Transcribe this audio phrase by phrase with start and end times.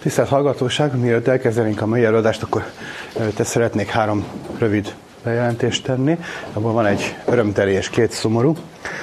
[0.00, 2.64] Tisztelt hallgatóság, mielőtt elkezdenénk a mai előadást, akkor
[3.18, 4.24] előtte szeretnék három
[4.58, 6.18] rövid bejelentést tenni.
[6.52, 8.56] Abban van egy örömteli és két szomorú.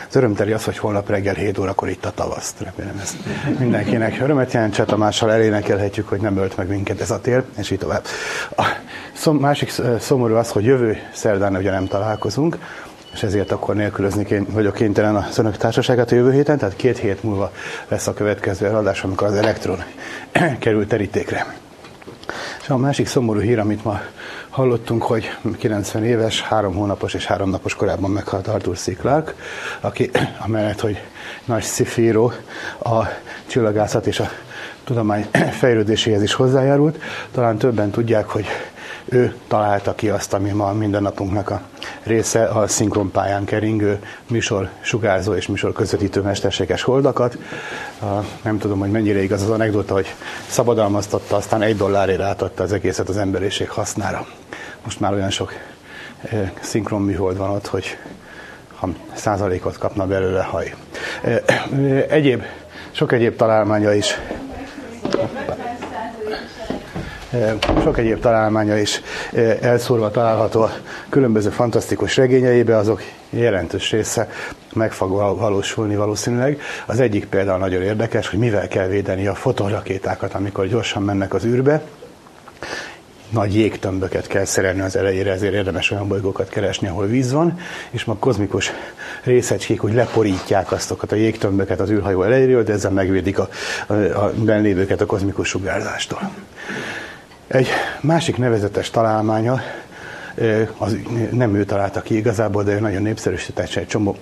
[0.08, 2.56] Az örömteli az, hogy holnap reggel 7 órakor itt a tavaszt.
[2.60, 3.16] Remélem ez
[3.60, 4.74] mindenkinek örömet jelent.
[4.74, 8.04] Cseh Tamással elénekelhetjük, hogy nem ölt meg minket ez a tél, és így tovább.
[8.58, 8.64] A
[9.14, 12.58] szom, másik szomorú az, hogy jövő szerdán ugye nem találkozunk,
[13.18, 16.98] és ezért akkor nélkülözni kény, vagyok kénytelen a szönök társaságát a jövő héten, tehát két
[16.98, 17.52] hét múlva
[17.88, 19.84] lesz a következő eladás, amikor az elektron
[20.60, 21.56] kerül terítékre.
[22.62, 24.02] És a másik szomorú hír, amit ma
[24.50, 28.98] hallottunk, hogy 90 éves, három hónapos és három napos korában meghalt Arthur C.
[28.98, 29.34] Clarke,
[29.80, 30.10] aki
[30.46, 31.02] amellett, hogy
[31.46, 32.32] nagy szifíró,
[32.84, 33.04] a
[33.46, 34.30] csillagászat és a
[34.84, 35.28] tudomány
[35.60, 37.02] fejlődéséhez is hozzájárult.
[37.32, 38.46] Talán többen tudják, hogy
[39.10, 41.62] ő találta ki azt, ami ma mindennapunknak a
[42.04, 47.38] része, a szinkronpályán keringő műsor sugárzó és műsor közvetítő mesterséges holdakat.
[48.42, 50.16] Nem tudom, hogy mennyire igaz az anekdota, hogy
[50.48, 54.28] szabadalmaztatta, aztán egy dollárért átadta az egészet az emberiség hasznára.
[54.84, 55.54] Most már olyan sok
[56.60, 57.98] szinkron műhold van ott, hogy
[58.76, 60.76] ha százalékot kapna belőle haj.
[62.10, 62.44] Egyéb,
[62.92, 64.18] sok egyéb találmánya is
[67.84, 69.02] sok egyéb találmánya is
[69.62, 70.72] elszórva található a
[71.10, 74.30] különböző fantasztikus regényeibe, azok jelentős része
[74.74, 76.62] meg fog valósulni valószínűleg.
[76.86, 81.46] Az egyik például nagyon érdekes, hogy mivel kell védeni a fotonrakétákat, amikor gyorsan mennek az
[81.46, 81.82] űrbe,
[83.30, 88.04] nagy jégtömböket kell szerelni az elejére, ezért érdemes olyan bolygókat keresni, ahol víz van, és
[88.04, 88.72] ma kozmikus
[89.24, 93.50] részecskék úgy leporítják azokat a jégtömböket az űrhajó elejéről, de ezzel megvédik a,
[93.88, 96.32] a, a benlévőket a kozmikus sugárzástól.
[97.48, 97.68] Egy
[98.02, 99.62] másik nevezetes találmánya,
[100.78, 100.98] az
[101.32, 104.16] nem ő találta ki igazából, de ő nagyon népszerűsített egy csomó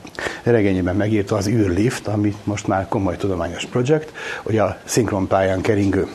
[0.43, 4.11] regényében megírta az űrlift, ami most már komoly tudományos projekt,
[4.43, 6.07] hogy a szinkronpályán keringő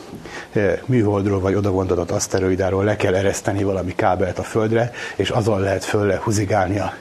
[0.85, 6.19] műholdról vagy odavontatott aszteroidáról le kell ereszteni valami kábelt a földre, és azon lehet fölle
[6.23, 6.93] húzigálni a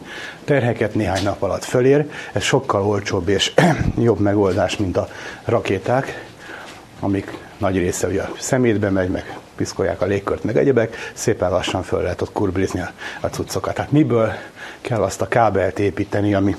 [0.45, 2.11] terheket, néhány nap alatt fölér.
[2.33, 3.53] Ez sokkal olcsóbb és
[3.99, 5.09] jobb megoldás, mint a
[5.45, 6.25] rakéták,
[7.01, 11.83] amik nagy része ugye a szemétbe megy, meg piszkolják a légkört, meg egyebek, szépen lassan
[11.83, 12.81] föl lehet ott kurblizni
[13.21, 13.75] a, cuccokat.
[13.75, 14.33] Tehát miből
[14.81, 16.57] kell azt a kábelt építeni, ami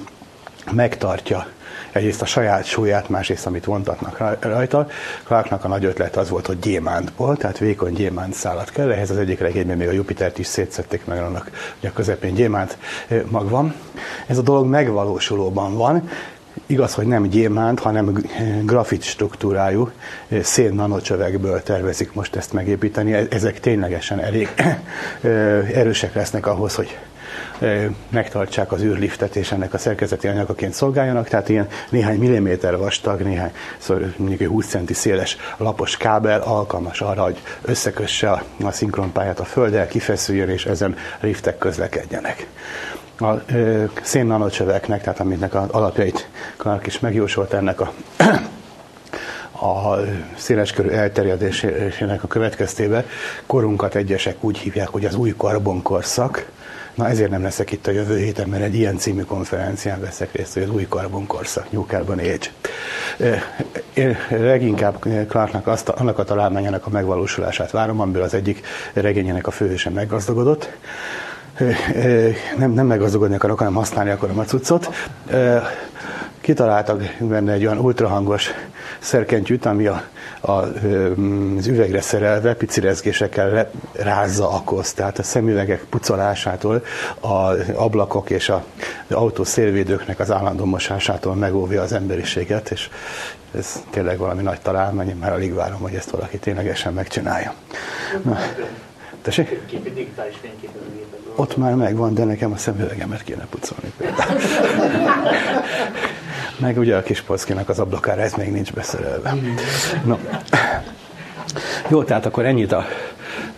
[0.72, 1.48] megtartja
[1.92, 4.88] egyrészt a saját súlyát, másrészt amit vontatnak rajta.
[5.24, 9.18] Clarknak a nagy ötlet az volt, hogy gyémántból, tehát vékony gyémánt szállat kell, ehhez az
[9.18, 12.78] egyik regényben még a Jupitert is szétszették meg annak, hogy a közepén gyémánt
[13.30, 13.76] mag van.
[14.28, 16.10] Ez a dolog megvalósulóban van,
[16.72, 18.22] Igaz, hogy nem gyémánt, hanem
[18.64, 19.92] grafit struktúrájú
[20.42, 23.14] szén nanocsövekből tervezik most ezt megépíteni.
[23.14, 24.50] E-, ezek ténylegesen elég
[25.74, 26.98] erősek lesznek ahhoz, hogy
[28.10, 33.52] megtartsák az űrliftet, és ennek a szerkezeti anyagaként szolgáljanak, tehát ilyen néhány milliméter vastag, néhány,
[33.78, 38.32] szóval mondjuk 20 centi széles lapos kábel alkalmas arra, hogy összekösse
[38.64, 42.48] a szinkronpályát a földdel, kifeszüljön, és ezen liftek közlekedjenek
[43.22, 43.44] a
[44.02, 46.28] szén nanocsöveknek, tehát aminek az alapjait
[46.58, 47.92] Clark is megjósolt ennek a
[49.62, 49.98] a
[50.36, 53.06] széleskörű elterjedésének a következtében
[53.46, 56.50] korunkat egyesek úgy hívják, hogy az új karbonkorszak.
[56.96, 60.54] Na ezért nem leszek itt a jövő héten, mert egy ilyen című konferencián veszek részt,
[60.54, 62.48] hogy az új karbonkorszak, New Carbon Age.
[63.94, 69.52] Én leginkább Clarknak azt, annak a találmányának a megvalósulását várom, amiből az egyik regényének a
[69.52, 70.70] főhőse meggazdagodott
[72.58, 74.90] nem, nem meggazdagodni akarok, hanem használni akarom a cuccot.
[76.42, 78.50] Kitaláltak benne egy olyan ultrahangos
[79.00, 80.04] szerkentyűt, ami a,
[80.42, 84.96] a, az üvegre szerelve pici rezgésekkel rázza a kozt.
[84.96, 86.84] Tehát a szemüvegek pucolásától,
[87.20, 88.60] az ablakok és az
[89.16, 92.90] autó szélvédőknek az állandó mosásától megóvja az emberiséget, és
[93.58, 97.54] ez tényleg valami nagy találmány, én már alig várom, hogy ezt valaki ténylegesen megcsinálja.
[98.22, 98.38] Na,
[99.22, 99.66] tessék?
[99.66, 101.01] Képi digitális fényképezőgépet
[101.36, 104.40] ott már megvan, de nekem a szemüvegemet kéne pucolni például.
[106.60, 109.36] Meg ugye a kis polszkinak az ablakára, ez még nincs beszerelve.
[110.06, 110.18] No.
[111.88, 112.86] Jó, tehát akkor ennyit a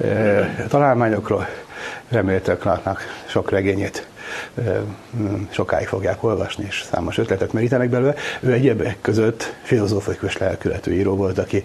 [0.03, 1.47] e, találmányokról.
[2.09, 2.79] Remélhetőleg
[3.25, 4.07] sok regényét
[5.49, 8.15] sokáig fogják olvasni, és számos ötletet merítenek belőle.
[8.39, 11.63] Ő egyebek között filozófikus lelkületű író volt, aki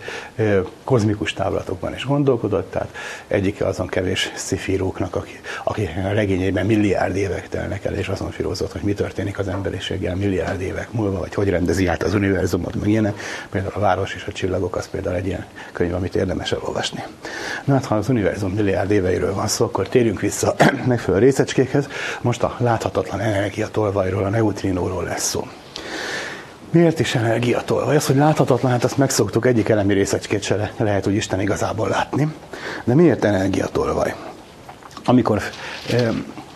[0.85, 2.95] kozmikus távlatokban is gondolkodott, tehát
[3.27, 8.73] egyike azon kevés szifíróknak, aki, aki a regényében milliárd évek telnek el, és azon filózott,
[8.73, 12.89] hogy mi történik az emberiséggel milliárd évek múlva, vagy hogy rendezi át az univerzumot, meg
[12.89, 13.21] ilyenek.
[13.51, 17.03] Például a Város és a Csillagok, az például egy ilyen könyv, amit érdemes elolvasni.
[17.65, 20.55] Na hát, ha az univerzum milliárd éveiről van szó, akkor térjünk vissza
[20.87, 21.89] megfelelő részecskékhez.
[22.21, 25.47] Most a láthatatlan energiatolvajról, a neutrinóról lesz szó.
[26.71, 27.97] Miért is energiatolvaj?
[27.97, 32.35] Az, hogy láthatatlan, hát azt megszoktuk, egyik elemi részecskét se lehet, hogy Isten igazából látni.
[32.85, 34.15] De miért energiatolvaj?
[35.05, 35.43] Amikor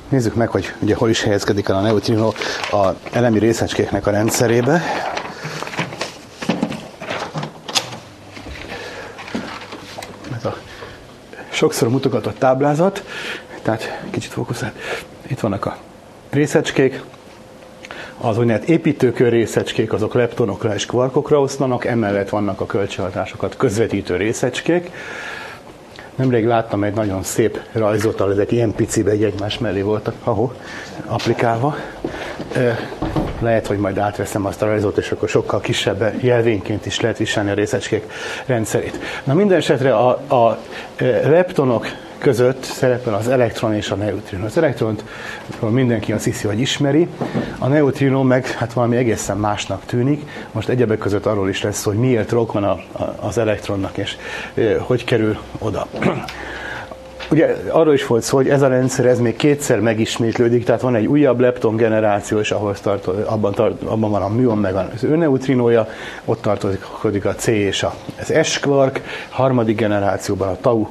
[0.08, 2.32] nézzük meg, hogy ugye hol is helyezkedik el a neutrino
[2.70, 4.82] a elemi részecskéknek a rendszerébe.
[11.50, 13.05] Sokszor mutogatott táblázat,
[13.62, 14.75] tehát kicsit fókuszált.
[15.26, 15.76] Itt vannak a
[16.32, 17.02] részecskék,
[18.20, 24.90] az úgynevezett építőkör részecskék, azok leptonokra és kvarkokra oszlanak, emellett vannak a kölcsönhatásokat közvetítő részecskék.
[26.14, 30.55] Nemrég láttam egy nagyon szép rajzot, ezek ilyen picibe egy egymás mellé voltak, ahol
[31.06, 31.76] applikálva.
[33.40, 37.50] Lehet, hogy majd átveszem azt a rajzot, és akkor sokkal kisebb jelvényként is lehet viselni
[37.50, 38.12] a részecskék
[38.46, 38.99] rendszerét.
[39.25, 40.58] Na minden esetre a, a
[41.25, 41.87] leptonok
[42.22, 44.44] között szerepel az elektron és a neutrino.
[44.44, 45.04] Az elektront
[45.60, 47.08] mindenki azt hiszi, hogy ismeri,
[47.58, 50.22] a neutrino meg hát valami egészen másnak tűnik.
[50.52, 54.16] Most egyebek között arról is lesz, hogy miért rokon a, a, az elektronnak, és
[54.54, 55.86] e, hogy kerül oda.
[57.30, 60.94] Ugye arról is volt szó, hogy ez a rendszer ez még kétszer megismétlődik, tehát van
[60.94, 65.04] egy újabb lepton generáció, és ahhoz tart, abban, tart, abban van a műon, meg az
[65.04, 65.88] ő neutrinója,
[66.24, 70.86] ott tartozik a C és a, az S kvark, harmadik generációban a tau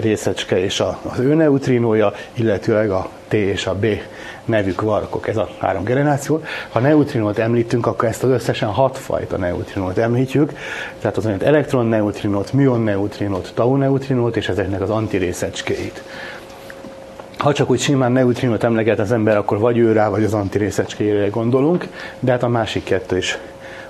[0.00, 3.86] részecske és az ő neutrinója, illetőleg a T és a B
[4.44, 6.42] nevű kvarkok, ez a három generáció.
[6.68, 10.52] Ha neutrinót említünk, akkor ezt az összesen hat fajta neutrinót említjük,
[11.00, 16.02] tehát az elektron neutrinót, műon neutrinót, tau neutrinót és ezeknek az antirészecskéit.
[17.38, 21.28] Ha csak úgy simán neutrinót emleget az ember, akkor vagy ő rá, vagy az antirészecskéjére
[21.28, 21.88] gondolunk,
[22.20, 23.38] de hát a másik kettő is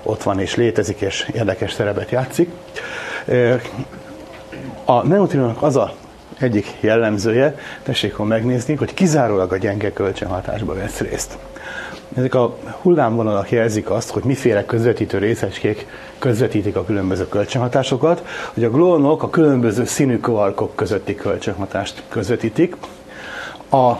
[0.03, 2.49] ott van és létezik, és érdekes szerepet játszik.
[4.89, 5.93] A neutrinónak az a
[6.37, 11.37] egyik jellemzője, tessék hol megnézni, hogy kizárólag a gyenge kölcsönhatásba vesz részt.
[12.15, 15.87] Ezek a hullámvonalak jelzik azt, hogy miféle közvetítő részecskék
[16.19, 22.75] közvetítik a különböző kölcsönhatásokat, hogy a glónok a különböző színű kvarkok közötti kölcsönhatást közvetítik.
[23.71, 23.91] A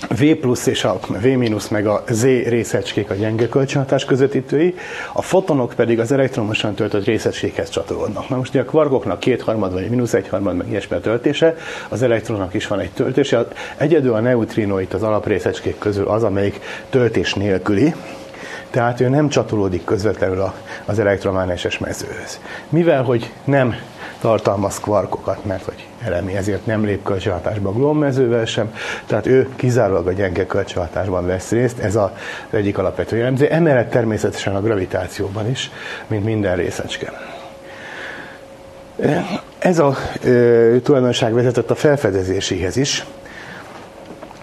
[0.00, 4.74] V plusz és a V mínusz meg a Z részecskék a gyenge kölcsönhatás közvetítői,
[5.12, 8.28] a fotonok pedig az elektromosan töltött részecskékhez csatolódnak.
[8.28, 11.56] Na most a kvarkoknak kétharmad vagy mínusz egyharmad meg ilyesmi a töltése,
[11.88, 13.48] az elektronnak is van egy töltése.
[13.76, 16.60] Egyedül a neutrino itt az alaprészecskék közül az, amelyik
[16.90, 17.94] töltés nélküli,
[18.70, 20.52] tehát ő nem csatolódik közvetlenül
[20.84, 22.40] az elektromágneses mezőhöz.
[22.68, 23.74] Mivel, hogy nem
[24.20, 28.74] tartalmaz kvarkokat, mert hogy elemi, ezért nem lép kölcsönhatásba glommezővel sem,
[29.06, 32.10] tehát ő kizárólag a gyenge kölcsönhatásban vesz részt, ez az
[32.50, 33.46] egyik alapvető jellemző.
[33.46, 35.70] Emellett természetesen a gravitációban is,
[36.06, 37.12] mint minden részecske.
[39.58, 43.04] Ez a ö, tulajdonság vezetett a felfedezéséhez is.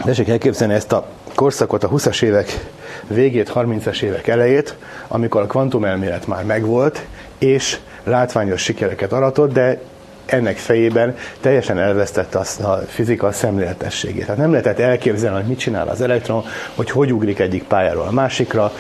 [0.04, 2.66] Tessék elképzelni ezt a korszakot, a 20-as évek
[3.08, 4.75] végét, 30-as évek elejét,
[5.08, 7.06] amikor a kvantumelmélet már megvolt,
[7.38, 9.79] és látványos sikereket aratott, de
[10.25, 14.21] ennek fejében teljesen elvesztette a fizika szemléletességét.
[14.21, 16.44] Tehát nem lehetett elképzelni, hogy mit csinál az elektron,
[16.75, 18.71] hogy hogy ugrik egyik pályáról a másikra,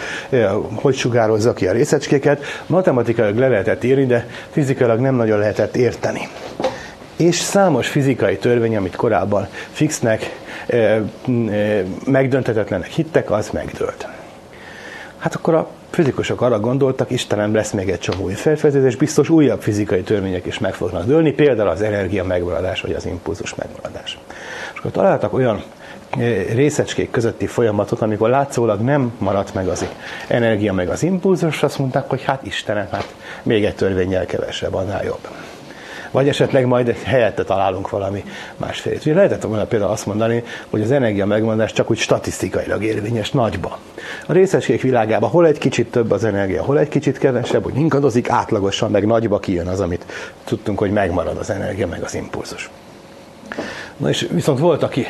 [0.75, 2.43] hogy sugározza ki a részecskéket.
[2.65, 6.27] Matematikailag le lehetett írni, de fizikailag nem nagyon lehetett érteni.
[7.17, 10.39] És számos fizikai törvény, amit korábban fixnek,
[12.05, 14.07] megdöntetetlenek hittek, az megdőlt.
[15.17, 19.61] Hát akkor a fizikusok arra gondoltak, Istenem lesz még egy csomó új felfedezés, biztos újabb
[19.61, 24.17] fizikai törvények is meg fognak dőlni, például az energia megmaradás, vagy az impulzus megmaradás.
[24.73, 25.63] És akkor találtak olyan
[26.09, 29.85] eh, részecskék közötti folyamatot, amikor látszólag nem maradt meg az
[30.27, 35.03] energia, meg az impulzus, azt mondták, hogy hát Istenem, hát még egy törvényel kevesebb, annál
[35.03, 35.27] jobb
[36.13, 38.23] vagy esetleg majd helyette találunk valami
[38.57, 39.05] másfélét.
[39.05, 43.77] Ugye lehetett volna például azt mondani, hogy az energia megmondás csak úgy statisztikailag érvényes nagyba.
[44.27, 48.29] A részecskék világában hol egy kicsit több az energia, hol egy kicsit kevesebb, hogy ingadozik,
[48.29, 50.05] átlagosan meg nagyba kijön az, amit
[50.43, 52.69] tudtunk, hogy megmarad az energia, meg az impulzus.
[53.97, 55.05] Na és viszont volt, aki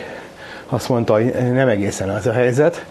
[0.68, 2.86] azt mondta, hogy nem egészen az a helyzet,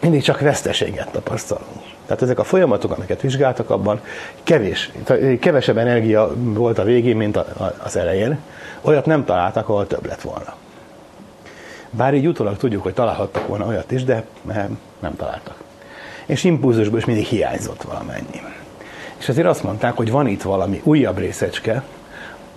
[0.00, 1.93] mindig csak veszteséget tapasztalunk.
[2.06, 4.00] Tehát ezek a folyamatok, amiket vizsgáltak, abban
[4.42, 4.92] kevés,
[5.40, 7.38] kevesebb energia volt a végén, mint
[7.84, 8.38] az elején.
[8.80, 10.54] Olyat nem találtak, ahol több lett volna.
[11.90, 14.24] Bár így utólag tudjuk, hogy találhattak volna olyat is, de
[15.00, 15.54] nem találtak.
[16.26, 18.42] És impulzusból is mindig hiányzott valamennyi.
[19.18, 21.82] És azért azt mondták, hogy van itt valami újabb részecske,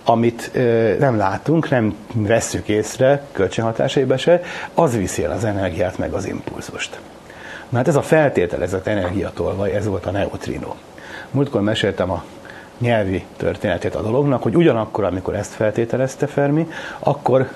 [0.04, 4.42] amit ö, nem látunk, nem vesszük észre kölcsönhatásaiba se,
[4.74, 7.00] az viszi el az energiát meg az impulzust.
[7.68, 10.74] Na hát ez a feltételezett energiatolvaj, ez volt a neutrino.
[11.30, 12.24] Múltkor meséltem a
[12.78, 17.48] nyelvi történetét a dolognak, hogy ugyanakkor, amikor ezt feltételezte Fermi, akkor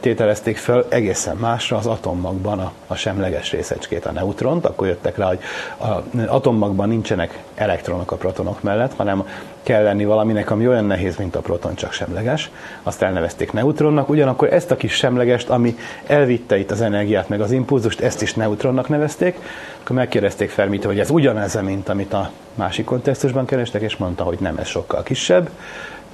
[0.00, 5.26] tételezték fel egészen másra az atommagban a, a semleges részecskét, a neutront, akkor jöttek rá,
[5.26, 5.38] hogy
[5.76, 9.26] az atommagban nincsenek elektronok a protonok mellett, hanem
[9.62, 12.50] kell lenni valaminek, ami olyan nehéz, mint a proton, csak semleges.
[12.82, 15.76] Azt elnevezték neutronnak, ugyanakkor ezt a kis semlegest, ami
[16.06, 19.38] elvitte itt az energiát, meg az impulzust, ezt is neutronnak nevezték.
[19.82, 24.38] Akkor megkérdezték Fermit, hogy ez ugyanez, mint amit a másik kontextusban kerestek, és mondta, hogy
[24.40, 25.50] nem, ez sokkal kisebb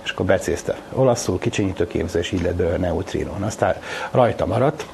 [0.05, 3.43] és akkor becézte olaszul, kicsinyítő képző, és így lett belőle neutrinon.
[3.43, 3.75] Aztán
[4.11, 4.87] rajta maradt,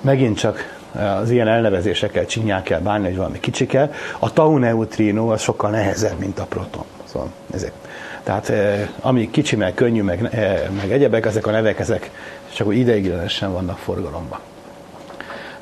[0.00, 3.90] megint csak az ilyen elnevezésekkel csinyák kell bánni, hogy valami kicsike.
[4.18, 6.84] A tau neutrino az sokkal nehezebb, mint a proton.
[7.04, 7.72] Szóval ezek.
[8.22, 12.10] Tehát eh, ami kicsi, meg könnyű, meg, eh, meg egyebek, ezek a nevek, ezek
[12.54, 14.38] csak úgy ideiglenesen vannak forgalomban.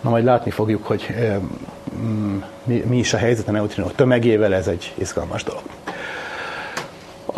[0.01, 1.37] Na majd látni fogjuk, hogy eh,
[2.65, 5.63] mi, mi is a helyzet a neutrinok tömegével, ez egy izgalmas dolog.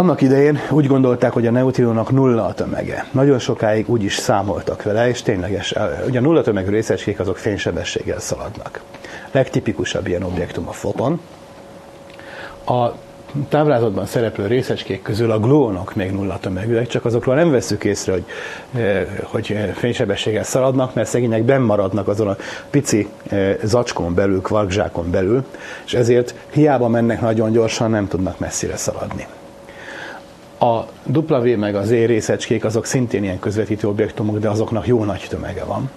[0.00, 3.07] Annak idején úgy gondolták, hogy a neutrinónak nulla a tömege.
[3.11, 5.75] Nagyon sokáig úgy is számoltak vele, és tényleges,
[6.07, 8.81] ugye a nulla tömegű részecskék azok fénysebességgel szaladnak.
[9.31, 11.21] Legtipikusabb ilyen objektum a foton.
[12.67, 12.88] A
[13.49, 18.25] táblázatban szereplő részecskék közül a glónok még nulla tömegűek, csak azokról nem veszük észre, hogy,
[19.23, 22.37] hogy fénysebességgel szaladnak, mert szegények benn maradnak azon a
[22.71, 23.09] pici
[23.62, 25.45] zacskón belül, kvarkzsákon belül,
[25.87, 29.26] és ezért hiába mennek nagyon gyorsan, nem tudnak messzire szaladni.
[30.59, 35.27] A W meg az E részecskék azok szintén ilyen közvetítő objektumok, de azoknak jó nagy
[35.29, 35.91] tömege van.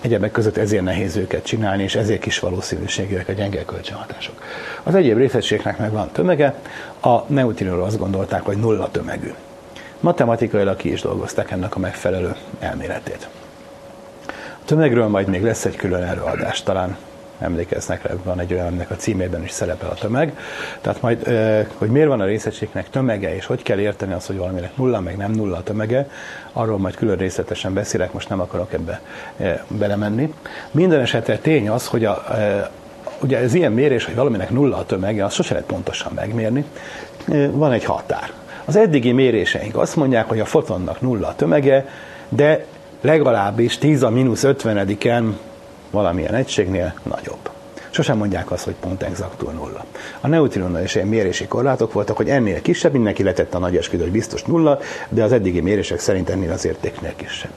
[0.00, 4.42] Egyebek között ezért nehéz őket csinálni, és ezért kis valószínűségűek a gyenge kölcsönhatások.
[4.82, 6.54] Az egyéb részecskeknek meg van tömege,
[7.00, 9.32] a neutrinóról azt gondolták, hogy nulla tömegű.
[10.00, 13.28] Matematikailag ki is dolgozták ennek a megfelelő elméletét.
[14.28, 16.96] A tömegről majd még lesz egy külön előadás, talán
[17.38, 20.38] emlékeznek rá, van egy olyan, ennek a címében is szerepel a tömeg.
[20.80, 21.28] Tehát majd,
[21.74, 25.16] hogy miért van a részegységnek tömege, és hogy kell érteni azt, hogy valaminek nulla, meg
[25.16, 26.08] nem nulla a tömege,
[26.52, 29.00] arról majd külön részletesen beszélek, most nem akarok ebbe
[29.68, 30.34] belemenni.
[30.70, 32.24] Minden esetre tény az, hogy a,
[33.22, 36.64] ugye ez ilyen mérés, hogy valaminek nulla a tömege, azt sose lehet pontosan megmérni.
[37.50, 38.30] Van egy határ.
[38.64, 41.88] Az eddigi méréseink azt mondják, hogy a fotonnak nulla a tömege,
[42.28, 42.64] de
[43.00, 45.36] legalábbis 10 a mínusz 50-en
[45.94, 47.50] valamilyen egységnél nagyobb.
[47.90, 49.84] Sosem mondják azt, hogy pont exaktul nulla.
[50.20, 54.02] A neutrinonnal is ilyen mérési korlátok voltak, hogy ennél kisebb, mindenki letette a nagy esküdő,
[54.02, 57.50] hogy biztos nulla, de az eddigi mérések szerint ennél az értéknél kisebb.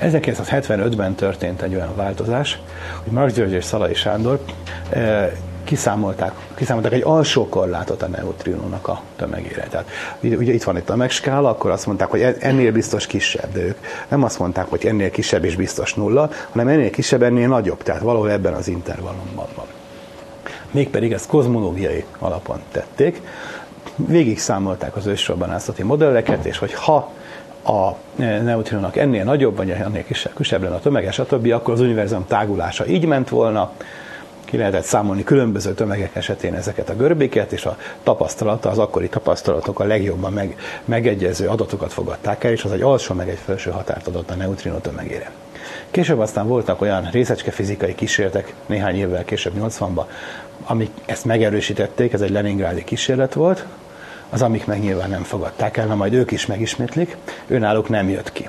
[0.00, 2.60] 1975-ben történt egy olyan változás,
[3.02, 4.40] hogy Mark György és Szalai Sándor
[4.90, 5.30] eh,
[5.64, 9.66] kiszámolták, kiszámolták egy alsó korlátot a neutrinónak a tömegére.
[9.70, 9.88] Tehát
[10.20, 13.78] ugye itt van egy tömegskála, akkor azt mondták, hogy ennél biztos kisebb, de ők
[14.08, 18.02] nem azt mondták, hogy ennél kisebb és biztos nulla, hanem ennél kisebb, ennél nagyobb, tehát
[18.02, 19.66] valahol ebben az intervallumban van.
[20.70, 23.20] Mégpedig ezt kozmológiai alapon tették,
[23.96, 27.12] végig számolták az ősrobbanászati modelleket, és hogy ha
[27.64, 32.26] a neutrinónak ennél nagyobb, vagy ennél kisebb, kisebb lenne a tömege, stb., akkor az univerzum
[32.26, 33.72] tágulása így ment volna,
[34.54, 39.80] ki lehetett számolni különböző tömegek esetén ezeket a görbéket, és a tapasztalata, az akkori tapasztalatok
[39.80, 44.06] a legjobban meg, megegyező adatokat fogadták el, és az egy alsó meg egy felső határt
[44.06, 45.30] adott a neutrino tömegére.
[45.90, 50.04] Később aztán voltak olyan részecske fizikai kísérletek, néhány évvel később, 80-ban,
[50.66, 53.66] amik ezt megerősítették, ez egy Leningrádi kísérlet volt,
[54.30, 57.16] az amik meg nyilván nem fogadták el, na majd ők is megismétlik,
[57.48, 58.48] önálluk nem jött ki.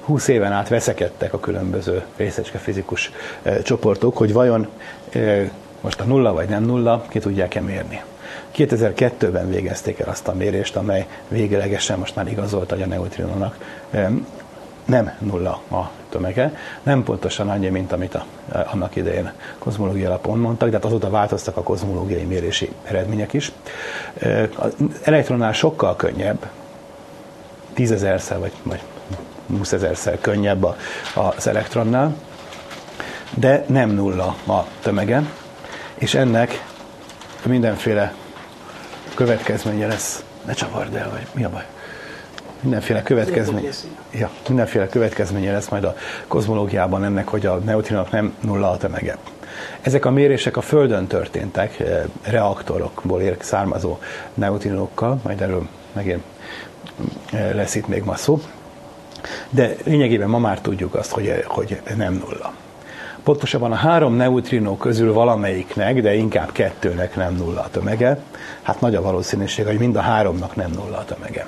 [0.00, 3.10] 20 éven át veszekedtek a különböző részecske fizikus
[3.42, 4.68] e, csoportok, hogy vajon
[5.12, 8.02] e, most a nulla vagy nem nulla, ki tudják-e mérni.
[8.56, 13.58] 2002-ben végezték el azt a mérést, amely véglegesen most már igazolta, hogy a neutrinónak
[13.90, 14.10] e,
[14.84, 18.24] nem nulla a tömege, nem pontosan annyi, mint amit a,
[18.72, 23.52] annak idején kozmológiai alapon mondtak, de hát azóta változtak a kozmológiai mérési eredmények is.
[24.56, 26.46] Az elektronnál sokkal könnyebb,
[27.72, 28.80] tízezerszer vagy, vagy
[29.58, 30.66] 20 ezerszer könnyebb
[31.14, 32.14] az elektronnál,
[33.34, 35.22] de nem nulla a tömege,
[35.94, 36.64] és ennek
[37.46, 38.14] mindenféle
[39.14, 40.24] következménye lesz.
[40.46, 41.66] Ne csavard el, vagy mi a baj?
[42.60, 43.68] Mindenféle következmény,
[44.12, 45.94] ja, mindenféle következménye lesz majd a
[46.26, 49.16] kozmológiában ennek, hogy a neutrinok nem nulla a tömege.
[49.80, 53.98] Ezek a mérések a Földön történtek, eh, reaktorokból ér származó
[54.34, 56.22] neutrinokkal, majd erről megint
[57.32, 58.40] eh, lesz itt még ma szó.
[59.50, 62.52] De lényegében ma már tudjuk azt, hogy, hogy nem nulla.
[63.22, 68.18] Pontosabban a három neutrinó közül valamelyiknek, de inkább kettőnek nem nulla a tömege.
[68.62, 71.46] Hát nagy a valószínűség, hogy mind a háromnak nem nulla a tömege.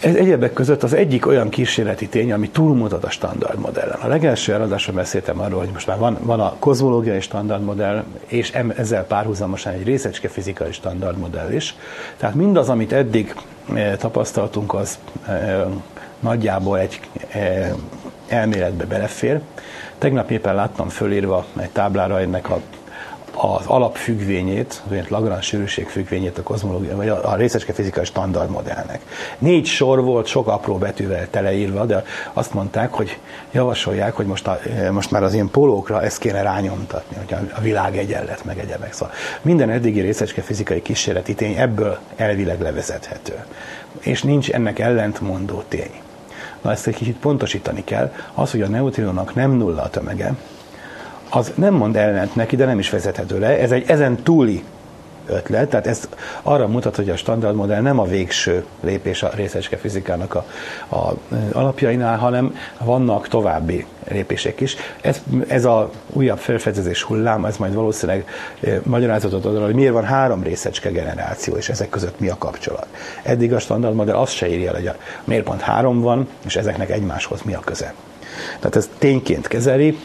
[0.00, 3.98] Ez egyebek között az egyik olyan kísérleti tény, ami túlmutat a standard modellen.
[4.00, 8.52] A legelső eladásra beszéltem arról, hogy most már van, van a kozmológiai standard modell, és
[8.76, 11.76] ezzel párhuzamosan egy részecske fizikai standard modell is.
[12.16, 13.34] Tehát mindaz, amit eddig
[13.74, 15.64] eh, tapasztaltunk, az eh,
[16.20, 17.70] nagyjából egy eh,
[18.28, 19.40] elméletbe belefér.
[19.98, 22.60] Tegnap éppen láttam fölírva egy táblára ennek a
[23.40, 29.00] az alapfüggvényét, az Lagrange sűrűség függvényét a kozmológia, vagy a, a részecske fizikai standard modellnek.
[29.38, 33.18] Négy sor volt, sok apró betűvel teleírva, de azt mondták, hogy
[33.50, 34.58] javasolják, hogy most, a,
[34.92, 38.92] most már az ilyen pólókra ezt kéne rányomtatni, hogy a világ egyenlet, meg egyebek.
[38.92, 43.44] Szóval minden eddigi részecske fizikai kísérleti tény ebből elvileg levezethető.
[44.00, 46.00] És nincs ennek ellentmondó tény.
[46.62, 48.12] Na ezt egy kicsit pontosítani kell.
[48.34, 50.34] Az, hogy a neutrinónak nem nulla a tömege,
[51.30, 53.58] az nem mond ellent neki, de nem is vezethető le.
[53.58, 54.62] Ez egy ezen túli
[55.28, 56.08] ötlet, tehát ez
[56.42, 60.44] arra mutat, hogy a standard modell nem a végső lépés a részecske fizikának a,
[60.96, 61.12] a
[61.52, 64.76] alapjainál, hanem vannak további lépések is.
[65.00, 68.24] Ez, ez a újabb felfedezés hullám, ez majd valószínűleg
[68.82, 72.86] magyarázatot ad hogy miért van három részecske generáció, és ezek között mi a kapcsolat.
[73.22, 74.90] Eddig a standard modell azt se írja, hogy
[75.24, 77.94] miért pont három van, és ezeknek egymáshoz mi a köze.
[78.58, 79.98] Tehát ez tényként kezeli,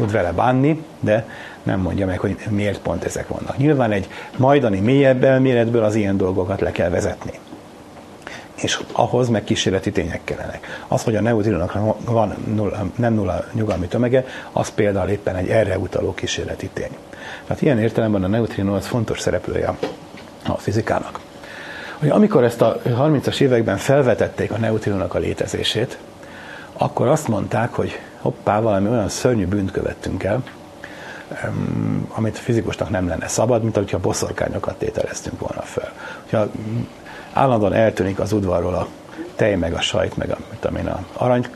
[0.00, 1.26] tud vele bánni, de
[1.62, 3.56] nem mondja meg, hogy miért pont ezek vannak.
[3.56, 7.32] Nyilván egy majdani mélyebb elméletből az ilyen dolgokat le kell vezetni.
[8.54, 10.84] És ahhoz meg kísérleti tények kellenek.
[10.88, 15.78] Az, hogy a neutrinónak van nulla, nem nulla nyugalmi tömege, az például éppen egy erre
[15.78, 16.96] utaló kísérleti tény.
[17.46, 19.74] Tehát ilyen értelemben a neutrinó az fontos szereplője
[20.46, 21.20] a fizikának.
[21.98, 25.98] Hogy amikor ezt a 30-as években felvetették a neutrinónak a létezését,
[26.72, 30.42] akkor azt mondták, hogy hoppá, valami olyan szörnyű bűnt követtünk el,
[32.08, 35.92] amit a fizikusnak nem lenne szabad, mint hogyha boszorkányokat tételeztünk volna fel.
[36.30, 36.48] Ha
[37.32, 38.86] állandóan eltűnik az udvarról a
[39.34, 41.46] tej, meg a sajt, meg a, mit én, a arany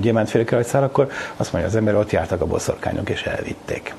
[0.00, 3.94] gyémántfélkerajtszár, akkor azt mondja az ember, ott jártak a boszorkányok, és elvitték.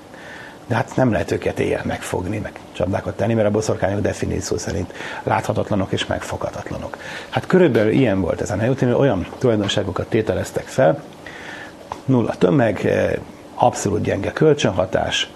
[0.67, 4.93] De hát nem lehet őket éjjel megfogni, meg csapdákat tenni, mert a boszorkányok definíció szerint
[5.23, 6.97] láthatatlanok és megfoghatatlanok.
[7.29, 11.03] Hát körülbelül ilyen volt ez a Newton, olyan tulajdonságokat tételeztek fel,
[12.05, 13.11] nulla tömeg, eh,
[13.55, 15.29] abszolút gyenge kölcsönhatás,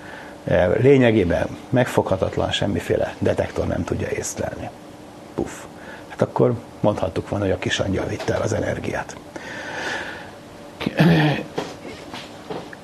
[0.43, 4.69] eh, lényegében megfoghatatlan, semmiféle detektor nem tudja észlelni.
[5.35, 5.51] Puff.
[6.07, 9.15] Hát akkor mondhattuk volna, hogy a kis angyal vitte el az energiát.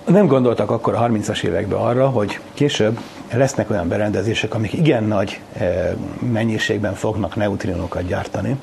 [0.06, 3.00] Nem gondoltak akkor a 30-as években arra, hogy később
[3.34, 5.90] lesznek olyan berendezések, amik igen nagy eh,
[6.32, 8.56] mennyiségben fognak neutrinokat gyártani,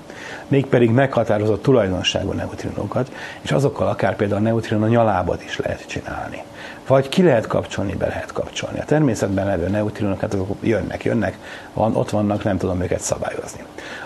[0.49, 6.43] mégpedig meghatározott tulajdonságú neutrinókat, és azokkal akár például a neutrino nyalábat is lehet csinálni.
[6.87, 8.79] Vagy ki lehet kapcsolni, be lehet kapcsolni.
[8.79, 11.39] A természetben levő neutrinok, hát azok jönnek, jönnek,
[11.73, 13.61] van, ott vannak, nem tudom őket szabályozni.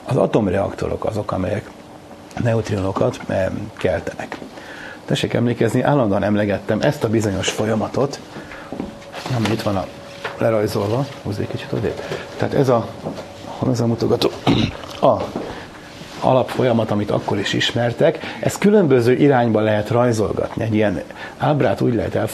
[0.05, 1.70] Az atomreaktorok azok, amelyek
[2.42, 4.38] neutrinokat eh, keltenek.
[5.05, 8.20] Tessék emlékezni, állandóan emlegettem ezt a bizonyos folyamatot,
[9.37, 9.87] ami itt van a
[10.38, 12.00] lerajzolva, húzzék kicsit odébb.
[12.37, 12.88] Tehát ez a,
[13.44, 14.31] hol az a mutogató?
[15.00, 15.16] A
[16.20, 20.62] alapfolyamat, amit akkor is ismertek, ezt különböző irányba lehet rajzolgatni.
[20.62, 21.02] Egy ilyen
[21.38, 22.28] ábrát úgy lehet el,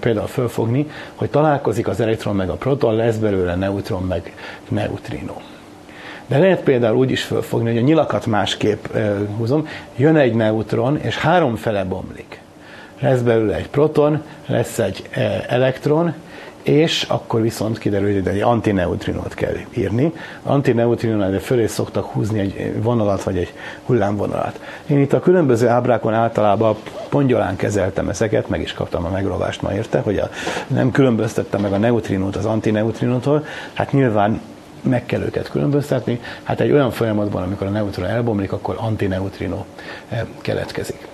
[0.00, 4.34] például fölfogni, hogy találkozik az elektron meg a proton, lesz belőle neutron meg
[4.68, 5.34] neutrino.
[6.26, 8.86] De lehet például úgy is fölfogni, hogy a nyilakat másképp
[9.36, 12.40] húzom, jön egy neutron, és három fele bomlik.
[13.00, 15.08] Lesz belőle egy proton, lesz egy
[15.48, 16.14] elektron,
[16.66, 20.12] és akkor viszont kiderül, hogy egy antineutrinót kell írni.
[20.42, 23.52] Antineutrinónál fölé szoktak húzni egy vonalat, vagy egy
[23.84, 24.60] hullámvonalat.
[24.86, 26.76] Én itt a különböző ábrákon általában
[27.08, 30.28] pongyolán kezeltem ezeket, meg is kaptam a megrovást ma érte, hogy a,
[30.66, 33.44] nem különböztettem meg a neutrinót az antineutrinótól.
[33.72, 34.40] Hát nyilván
[34.82, 36.20] meg kell őket különböztetni.
[36.42, 39.64] Hát egy olyan folyamatban, amikor a neutron elbomlik, akkor antineutrino
[40.08, 41.06] eh, keletkezik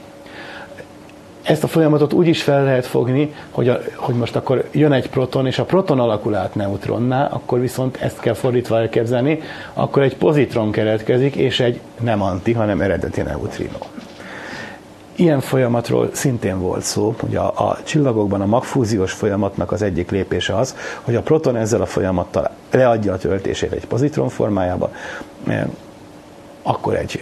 [1.43, 5.09] ezt a folyamatot úgy is fel lehet fogni, hogy, a, hogy most akkor jön egy
[5.09, 9.41] proton, és a proton alakul át neutronná, akkor viszont ezt kell fordítva elképzelni,
[9.73, 13.79] akkor egy pozitron keletkezik, és egy nem anti, hanem eredeti neutrino.
[15.17, 20.57] Ilyen folyamatról szintén volt szó, hogy a, a csillagokban a magfúziós folyamatnak az egyik lépése
[20.57, 24.91] az, hogy a proton ezzel a folyamattal leadja a töltését egy pozitron formájába,
[26.63, 27.21] akkor egy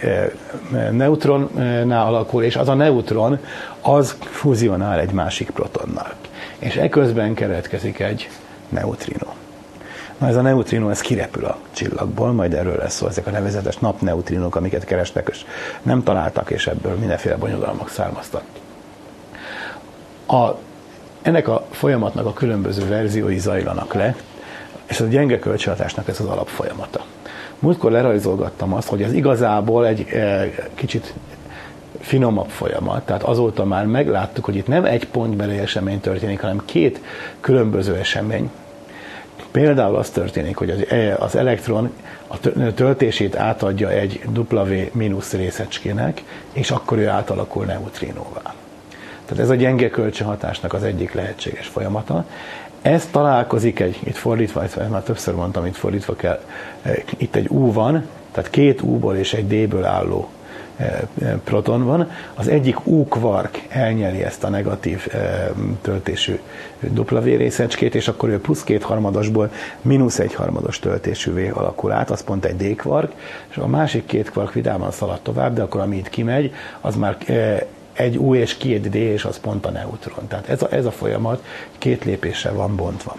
[0.91, 3.39] neutronnál alakul, és az a neutron
[3.81, 6.13] az fúzionál egy másik protonnal.
[6.59, 8.29] És eközben keletkezik egy
[8.69, 9.27] neutrino.
[10.17, 13.77] Na ez a neutrino, ez kirepül a csillagból, majd erről lesz szó, ezek a nevezetes
[13.77, 15.45] napneutrinok, amiket kerestek, és
[15.81, 18.43] nem találtak, és ebből mindenféle bonyodalmak származtak.
[20.27, 20.49] A,
[21.21, 24.15] ennek a folyamatnak a különböző verziói zajlanak le,
[24.85, 27.03] és a gyenge kölcsönhatásnak ez az alapfolyamata.
[27.61, 30.07] Múltkor lerajzolgattam azt, hogy ez igazából egy
[30.73, 31.13] kicsit
[31.99, 37.01] finomabb folyamat, tehát azóta már megláttuk, hogy itt nem egy pontbeli esemény történik, hanem két
[37.39, 38.51] különböző esemény.
[39.51, 40.85] Például az történik, hogy az,
[41.19, 41.91] az elektron
[42.27, 42.37] a
[42.75, 48.53] töltését átadja egy W mínusz részecskének, és akkor ő átalakul neutrinóvá.
[49.25, 52.25] Tehát ez a gyenge kölcsönhatásnak az egyik lehetséges folyamata.
[52.81, 56.39] Ez találkozik egy, itt fordítva, ezt már többször mondtam, itt fordítva kell,
[57.17, 60.29] itt egy U van, tehát két U-ból és egy D-ből álló
[60.81, 62.11] E, e, proton van.
[62.33, 65.07] Az egyik U kvark elnyeli ezt a negatív
[65.81, 66.39] töltésű
[66.95, 72.23] W részecskét, és akkor ő plusz két harmadosból mínusz egy harmados töltésűvé alakul át, az
[72.23, 73.11] pont egy D kvark,
[73.49, 77.17] és a másik két kvark vidáman szalad tovább, de akkor ami itt kimegy, az már
[78.01, 80.27] egy U és két D, és az pont a neutron.
[80.27, 81.43] Tehát ez a, ez a folyamat
[81.77, 83.15] két lépéssel van bontva.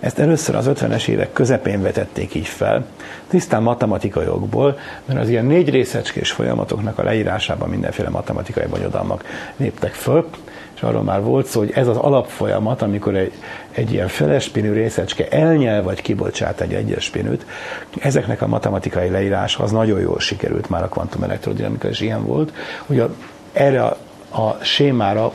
[0.00, 2.86] Ezt először az 50-es évek közepén vetették így fel,
[3.28, 9.24] tisztán matematikai okból, mert az ilyen négy részecskés folyamatoknak a leírásában mindenféle matematikai bonyodalmak
[9.56, 10.28] léptek föl,
[10.74, 13.32] és arról már volt szó, hogy ez az alapfolyamat, amikor egy,
[13.70, 17.46] egy ilyen felespinű részecske elnyel vagy kibocsát egy egyes spinűt,
[17.98, 22.52] ezeknek a matematikai leírása az nagyon jól sikerült már a kvantum elektrodinamika, és ilyen volt,
[22.86, 23.14] hogy a,
[23.52, 23.96] erre a,
[24.32, 25.30] a sémára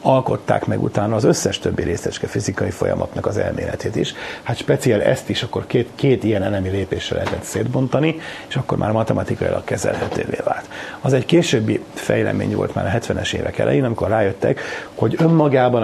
[0.00, 4.14] alkották meg utána az összes többi részecske fizikai folyamatnak az elméletét is.
[4.42, 8.92] Hát speciál ezt is akkor két, két ilyen elemi lépésre lehetett szétbontani, és akkor már
[8.92, 10.68] matematikailag kezelhetővé vált.
[11.00, 14.60] Az egy későbbi fejlemény volt már a 70-es évek elején, amikor rájöttek,
[14.94, 15.82] hogy önmagában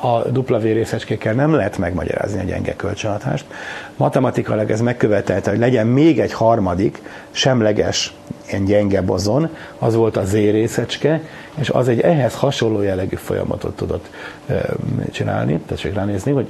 [0.00, 3.44] a, a W részecskékkel nem lehet megmagyarázni a gyenge kölcsönhatást.
[3.96, 8.14] Matematikailag ez megkövetelte, hogy legyen még egy harmadik, semleges,
[8.46, 11.20] ilyen gyenge bozon, az volt a Z részecske,
[11.54, 14.10] és az egy ehhez hasonló jellegű folyamatot tudott
[15.10, 16.46] csinálni, tessék ránézni, hogy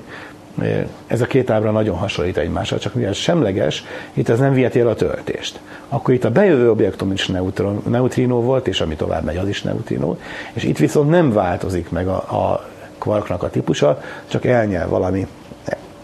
[1.06, 4.88] ez a két ábra nagyon hasonlít egymásra, csak mivel semleges, itt ez nem viheti el
[4.88, 5.60] a töltést.
[5.88, 9.62] Akkor itt a bejövő objektum is neutron, neutrino volt, és ami tovább megy, az is
[9.62, 10.16] neutrino,
[10.52, 15.26] és itt viszont nem változik meg a, a kvarknak a típusa, csak elnyel valami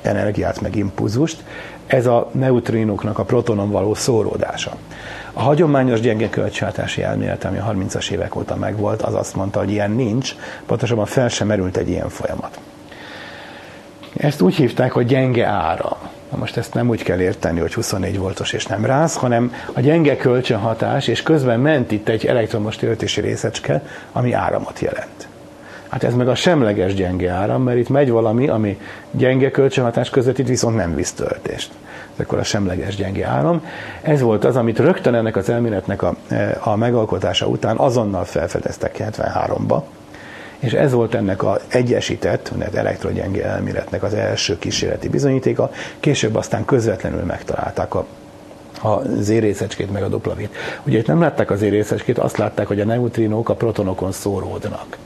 [0.02, 1.44] energiát, meg impulzust.
[1.86, 4.76] Ez a neutrinoknak a protonon való szóródása.
[5.40, 9.70] A hagyományos gyenge kölcsönhatási elmélet, ami a 30-as évek óta megvolt, az azt mondta, hogy
[9.70, 10.35] ilyen nincs,
[10.66, 12.59] pontosabban fel sem merült egy ilyen folyamat.
[14.16, 15.98] Ezt úgy hívták, hogy gyenge ára.
[16.31, 19.81] Na most ezt nem úgy kell érteni, hogy 24 voltos és nem ráz, hanem a
[19.81, 25.29] gyenge kölcsönhatás, és közben ment itt egy elektromos töltési részecske, ami áramot jelent.
[25.88, 30.38] Hát ez meg a semleges gyenge áram, mert itt megy valami, ami gyenge kölcsönhatás között
[30.38, 31.70] itt viszont nem visz töltést
[32.20, 33.64] akkor a semleges gyenge áram.
[34.02, 36.14] Ez volt az, amit rögtön ennek az elméletnek a,
[36.61, 39.83] a megalkotása után azonnal felfedeztek 73-ba,
[40.59, 47.22] és ez volt ennek az egyesített, elektrogyenge elméletnek az első kísérleti bizonyítéka, később aztán közvetlenül
[47.22, 48.06] megtalálták a
[48.83, 50.54] a zérésecskét meg a duplavét.
[50.85, 54.96] Ugye itt nem látták az zérésecskét, azt látták, hogy a neutrinók a protonokon szóródnak.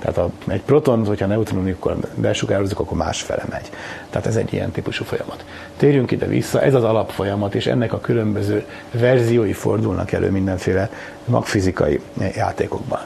[0.00, 3.70] Tehát a, egy proton, hogyha neutronikokkal belsugározzuk, akkor másfele megy.
[4.10, 5.44] Tehát ez egy ilyen típusú folyamat.
[5.76, 10.90] Térjünk ide vissza, ez az alapfolyamat, és ennek a különböző verziói fordulnak elő mindenféle
[11.24, 12.00] magfizikai
[12.34, 13.00] játékokban.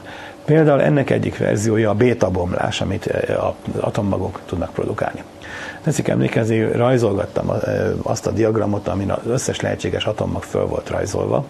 [0.45, 5.23] Például ennek egyik verziója a béta bomlás, amit az atommagok tudnak produkálni.
[5.83, 7.51] Tetszik emlékezni, rajzolgattam
[8.03, 11.45] azt a diagramot, amin az összes lehetséges atommag föl volt rajzolva.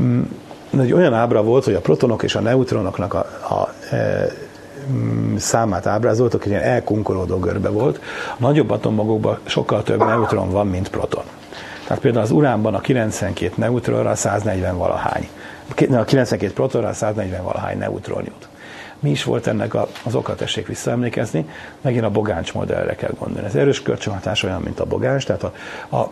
[0.00, 0.22] Mm,
[0.80, 3.18] egy olyan ábra volt, hogy a protonok és a neutronoknak a,
[3.54, 4.26] a e, mm,
[5.36, 8.00] számát ábrázoltak, hogy ilyen elkunkolódó görbe volt.
[8.30, 11.24] A nagyobb atommagokban sokkal több neutron van, mint proton.
[11.86, 15.28] Tehát például az uránban a 92 neutronra 140 valahány.
[15.90, 18.48] A 92 protonra 140 valahány neutron jut.
[19.04, 21.48] Mi is volt ennek az oka, tessék visszaemlékezni?
[21.80, 23.46] Megint a bogáncs modellre kell gondolni.
[23.46, 25.52] Ez erős kölcsönhatás olyan, mint a bogáncs, tehát a,
[25.96, 26.10] a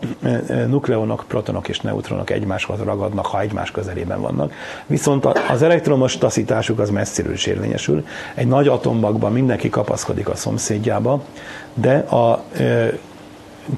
[0.67, 4.53] nukleonok, protonok és neutronok egymáshoz ragadnak, ha egymás közelében vannak.
[4.87, 8.07] Viszont az elektromos taszításuk az messziről is érvényesül.
[8.35, 11.23] Egy nagy atombakban mindenki kapaszkodik a szomszédjába,
[11.75, 12.45] de a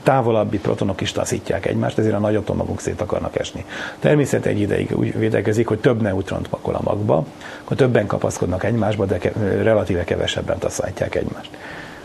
[0.02, 3.64] távolabbi protonok is taszítják egymást, ezért a nagy atomagok szét akarnak esni.
[3.98, 7.26] Természet egy ideig úgy védekezik, hogy több neutront pakol a magba,
[7.64, 9.18] akkor többen kapaszkodnak egymásba, de
[9.62, 11.50] relatíve kevesebben taszítják egymást.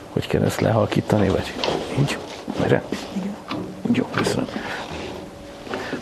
[0.10, 1.54] Hogy kell ezt lehalkítani, vagy
[2.00, 2.18] így?
[2.63, 2.84] Erre?
[3.15, 3.36] Igen.
[3.92, 4.48] Jó, köszönöm.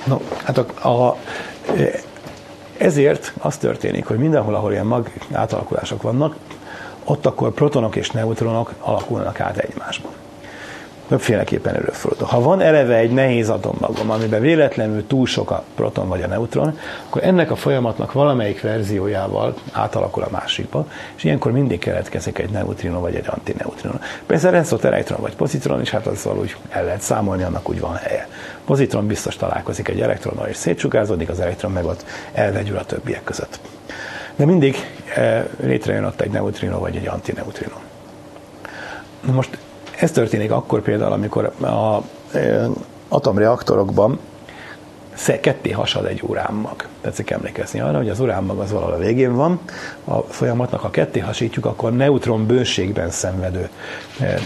[0.06, 1.18] No, hát a, a,
[2.78, 6.36] ezért az történik, hogy mindenhol, ahol ilyen mag átalakulások vannak,
[7.04, 10.12] ott akkor protonok és neutronok alakulnak át egymásban.
[11.08, 12.28] Többféleképpen előfordul.
[12.28, 16.78] Ha van eleve egy nehéz atommagom, amiben véletlenül túl sok a proton vagy a neutron,
[17.08, 23.00] akkor ennek a folyamatnak valamelyik verziójával átalakul a másikba, és ilyenkor mindig keletkezik egy neutrino
[23.00, 23.96] vagy egy antineutrino.
[24.26, 27.80] Persze lesz ott elektron vagy pozitron, és hát azzal úgy el lehet számolni, annak úgy
[27.80, 28.28] van helye.
[28.66, 33.60] Pozitron biztos találkozik egy elektronnal és szétsugázódik, az elektron meg ott elvegyül a többiek között.
[34.36, 34.76] De mindig
[35.16, 37.76] eh, létrejön ott egy neutrino vagy egy antineutrino.
[39.22, 39.58] Most
[40.00, 42.02] ez történik akkor például, amikor a
[43.08, 44.20] atomreaktorokban
[45.42, 46.88] ketté hasad egy uránmag.
[47.02, 49.60] Tetszik emlékezni arra, hogy az uránmag az valahol a végén van
[50.04, 53.70] a folyamatnak, ha ketté hasítjuk, akkor neutron bőségben szenvedő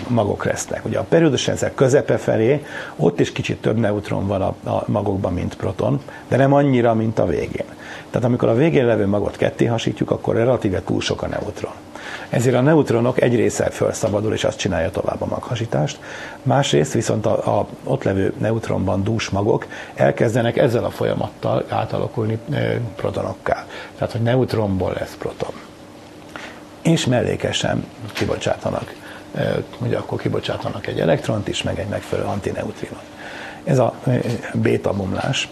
[0.08, 0.86] magok lesznek.
[0.86, 5.34] Ugye a periódus rendszer közepe felé ott is kicsit több neutron van a, a magokban,
[5.34, 7.66] mint proton, de nem annyira, mint a végén.
[8.10, 11.72] Tehát amikor a végén levő magot ketté hasítjuk, akkor relatíve túl sok a neutron.
[12.30, 16.00] Ezért a neutronok egy része felszabadul, és azt csinálja tovább a maghasítást.
[16.43, 22.39] Másrészt viszont a, a ott levő neutronban dús magok elkezdenek ezzel a folyamattal átalakulni
[22.95, 23.65] protonokká.
[23.95, 25.54] Tehát, hogy neutronból lesz proton.
[26.82, 28.93] És mellékesen kibocsátanak,
[29.78, 33.04] ugye akkor kibocsátanak egy elektront is, meg egy megfelelő antineutrinot.
[33.63, 33.93] Ez a
[34.54, 35.50] béta bomlás.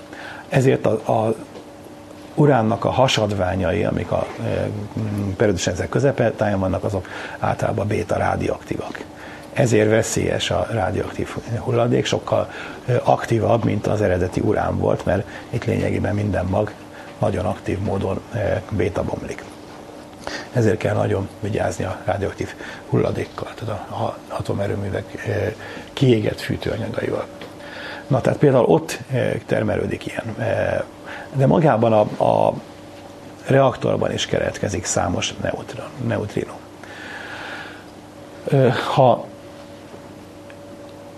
[0.50, 1.36] Ezért a, a
[2.36, 4.70] uránnak a hasadványai, amik a e,
[5.38, 7.08] periódus rendszer közepetáján vannak, azok
[7.39, 9.04] általában béta rádiaktívak.
[9.54, 12.50] Ezért veszélyes a rádióaktív hulladék, sokkal
[12.86, 16.72] e, aktívabb, mint az eredeti urán volt, mert itt lényegében minden mag
[17.20, 19.44] nagyon aktív módon e, béta bomlik.
[20.54, 22.54] Ezért kell nagyon vigyázni a rádióaktív
[22.89, 25.28] hulladékkal, tehát a atomerőművek
[25.94, 27.28] kiégett fűtőanyagaival.
[28.10, 29.00] Na, tehát például ott
[29.45, 30.36] termelődik ilyen
[31.34, 32.54] de magában a, a
[33.48, 36.54] reaktorban is keletkezik számos neutron, neutrino.
[38.93, 39.26] Ha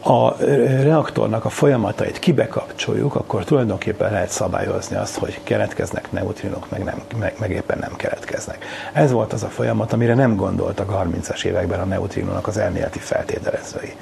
[0.03, 0.35] a
[0.83, 7.35] reaktornak a folyamatait kibekapcsoljuk, akkor tulajdonképpen lehet szabályozni azt, hogy keletkeznek neutrinok, meg, nem, meg,
[7.39, 8.65] meg éppen nem keletkeznek.
[8.93, 12.99] Ez volt az a folyamat, amire nem gondoltak a 30-as években a neutrinónak az elméleti
[12.99, 13.95] feltételezői.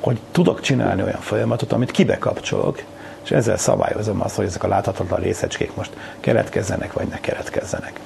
[0.00, 2.82] Hogy tudok csinálni olyan folyamatot, amit kibekapcsolok,
[3.24, 5.90] és ezzel szabályozom azt, hogy ezek a láthatatlan részecskék most
[6.20, 8.00] keletkezzenek, vagy ne keletkezzenek.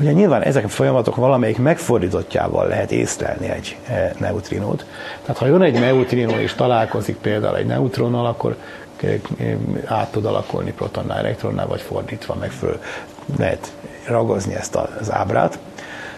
[0.00, 4.84] Ugye nyilván ezek a folyamatok valamelyik megfordítottjával lehet észlelni egy e, neutrinót.
[5.22, 8.56] Tehát ha jön egy neutrinó és találkozik például egy neutronnal, akkor
[9.02, 9.18] e, e,
[9.86, 12.80] át tud alakulni protonnál, elektronnál, vagy fordítva meg föl
[13.38, 13.72] lehet
[14.06, 15.58] ragozni ezt az ábrát.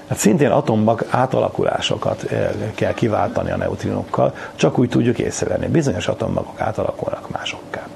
[0.08, 2.26] Hát szintén atombak átalakulásokat
[2.74, 5.66] kell kiváltani a neutrinokkal, csak úgy tudjuk észrevenni.
[5.66, 7.86] Bizonyos atommagok átalakulnak másokká.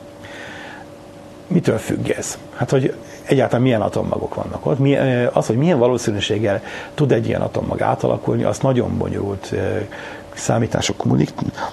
[1.47, 2.39] Mitől függ ez?
[2.55, 4.79] Hát, hogy egyáltalán milyen atommagok vannak ott.
[5.33, 6.63] Az, hogy milyen valószínűséggel
[6.95, 9.55] tud egy ilyen atommag átalakulni, az nagyon bonyolult
[10.37, 11.31] számítások múlik.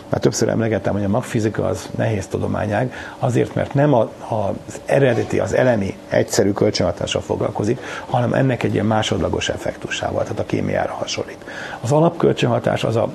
[0.10, 5.40] Már többször emlegettem, hogy a magfizika az nehéz tudományág, azért, mert nem a, az eredeti,
[5.40, 11.46] az elemi egyszerű kölcsönhatással foglalkozik, hanem ennek egy ilyen másodlagos effektusával, tehát a kémiára hasonlít.
[11.82, 13.10] Az alapkölcsönhatás az a,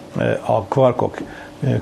[0.45, 1.19] a kvarkok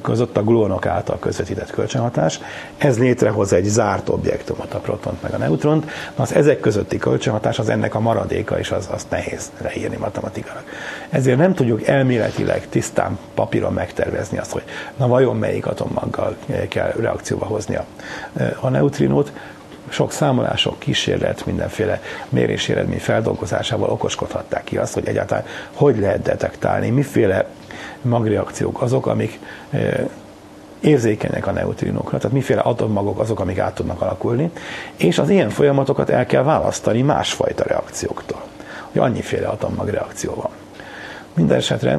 [0.02, 2.40] között a gluonok által közvetített kölcsönhatás.
[2.78, 5.90] Ez létrehoz egy zárt objektumot, a protont meg a neutront.
[6.14, 10.62] Az ezek közötti kölcsönhatás az ennek a maradéka, és az, azt nehéz leírni matematikailag.
[11.10, 14.64] Ezért nem tudjuk elméletileg tisztán papíron megtervezni azt, hogy
[14.96, 16.36] na vajon melyik atommaggal
[16.68, 17.84] kell reakcióba hozni a,
[18.60, 19.32] a neutrinót,
[19.88, 26.90] sok számolások, kísérlet, mindenféle mérési eredmény feldolgozásával okoskodhatták ki azt, hogy egyáltalán hogy lehet detektálni,
[26.90, 27.46] miféle
[28.02, 29.38] magreakciók azok, amik
[30.80, 34.50] érzékenyek a neutrinokra, tehát miféle atommagok azok, amik át tudnak alakulni,
[34.96, 38.42] és az ilyen folyamatokat el kell választani másfajta reakcióktól.
[38.92, 40.50] Hogy annyiféle atommag reakció van.
[41.35, 41.98] Minden esetre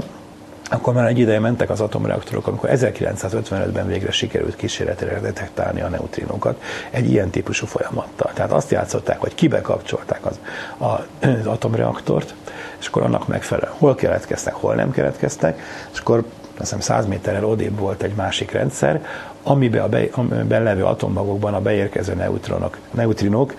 [0.69, 6.61] akkor már egy ideje mentek az atomreaktorok, amikor 1955-ben végre sikerült kísérletére detektálni a neutrinókat
[6.89, 8.31] egy ilyen típusú folyamattal.
[8.33, 10.39] Tehát azt játszották, hogy kibe kapcsolták az,
[10.77, 12.33] az atomreaktort,
[12.79, 15.61] és akkor annak megfelelően hol keletkeztek, hol nem keletkeztek,
[15.93, 19.05] és akkor azt hiszem 100 méterrel odébb volt egy másik rendszer,
[19.43, 23.53] amiben a be, amiben levő atommagokban a beérkező neutronok, neutrinok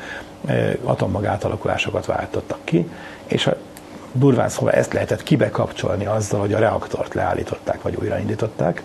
[0.85, 2.91] atommag átalakulásokat váltottak ki,
[3.27, 3.57] és a
[4.13, 8.83] durván szóval ezt lehetett kibekapcsolni azzal, hogy a reaktort leállították, vagy újraindították,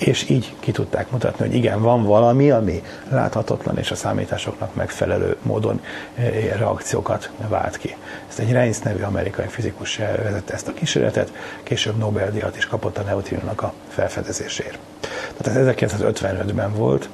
[0.00, 5.36] és így ki tudták mutatni, hogy igen, van valami, ami láthatatlan és a számításoknak megfelelő
[5.42, 5.80] módon
[6.14, 7.96] eh, reakciókat vált ki.
[8.28, 11.32] Ezt egy Reins nevű amerikai fizikus vezette ezt a kísérletet,
[11.62, 14.78] később Nobel-díjat is kapott a neutrinónak a felfedezésért.
[15.36, 17.08] Tehát ez 1955-ben volt,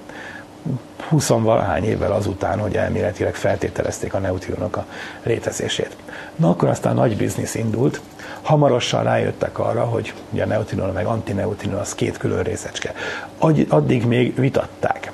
[1.10, 4.86] 20-valahány évvel azután, hogy elméletileg feltételezték a neutrinok a
[5.22, 5.96] létezését.
[6.36, 8.00] Na akkor aztán nagy biznisz indult,
[8.46, 12.92] hamarosan rájöttek arra, hogy ugye a neutrinó meg antineutrino az két külön részecske.
[13.68, 15.12] Addig még vitatták.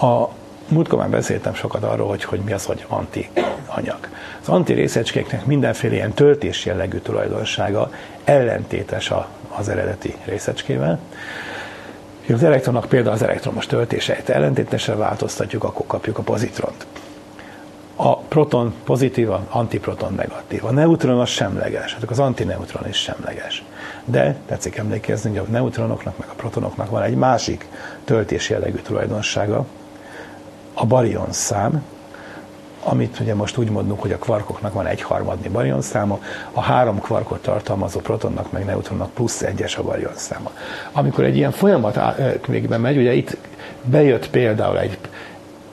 [0.00, 0.28] A
[0.68, 3.30] múltkor már beszéltem sokat arról, hogy, hogy mi az, hogy anti
[3.66, 4.08] anyag.
[4.40, 7.90] Az anti részecskéknek mindenféle ilyen töltés jellegű tulajdonsága
[8.24, 10.98] ellentétes a, az eredeti részecskével.
[12.32, 16.86] Az elektronnak például az elektromos töltéseit ellentétesre változtatjuk, akkor kapjuk a pozitront.
[18.00, 20.64] A proton pozitív, a antiproton negatív.
[20.64, 23.64] A neutron az semleges, hát az antineutron is semleges.
[24.04, 27.68] De tetszik emlékezni, hogy a neutronoknak meg a protonoknak van egy másik
[28.04, 29.64] töltés jellegű tulajdonsága,
[30.74, 31.82] a barion szám,
[32.82, 36.18] amit ugye most úgy mondunk, hogy a kvarkoknak van egy harmadnyi barion száma,
[36.52, 40.50] a három kvarkot tartalmazó protonnak meg neutronnak plusz egyes a barion száma.
[40.92, 41.98] Amikor egy ilyen folyamat
[42.46, 43.36] végbe megy, ugye itt
[43.84, 44.98] bejött például egy,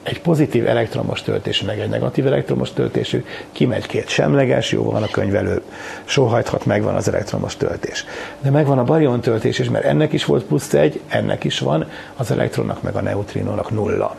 [0.06, 5.06] egy pozitív elektromos töltésű, meg egy negatív elektromos töltésű, kimegy két semleges, jó van a
[5.06, 5.62] könyvelő,
[6.04, 8.04] sóhajthat, megvan az elektromos töltés.
[8.40, 11.88] De megvan a barion töltés is, mert ennek is volt plusz egy, ennek is van,
[12.16, 14.16] az elektronnak meg a neutrinónak nulla.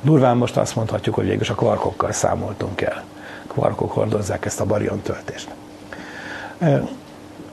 [0.00, 3.04] Durván most azt mondhatjuk, hogy végül a kvarkokkal számoltunk el.
[3.46, 5.48] Kvarkok hordozzák ezt a barion töltést.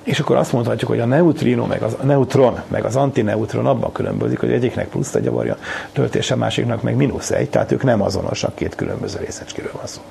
[0.06, 3.91] És akkor azt mondhatjuk, hogy a neutrino, meg az, a neutron, meg az antineutron abban
[3.91, 5.58] különbözik, hogy egyiknek plusz egy a barion
[5.94, 10.02] töltése, másiknak meg mínusz egy, tehát ők nem azonosak, két különböző részecskéről van szó.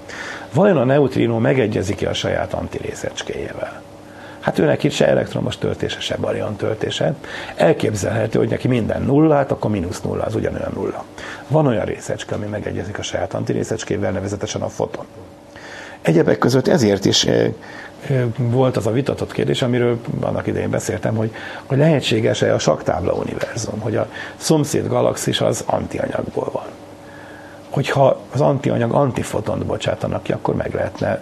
[0.55, 3.83] Vajon a neutrino megegyezik-e a saját antirészecskéjével?
[4.41, 7.15] Hát őnek itt se elektromos töltése, se barion töltése.
[7.57, 11.05] Elképzelhető, hogy neki minden nulla, hát akkor mínusz nulla, az ugyanolyan nulla.
[11.49, 15.05] Van olyan részecske, ami megegyezik a saját antirészecskével, nevezetesen a foton.
[16.03, 17.53] Egyebek között ezért is eh,
[18.37, 23.81] volt az a vitatott kérdés, amiről annak idején beszéltem, hogy, hogy lehetséges-e a saktábla univerzum,
[23.81, 26.65] hogy a szomszéd galaxis az antianyagból van.
[27.71, 31.21] Hogyha az antianyag antifotont bocsátanak ki, akkor meg lehetne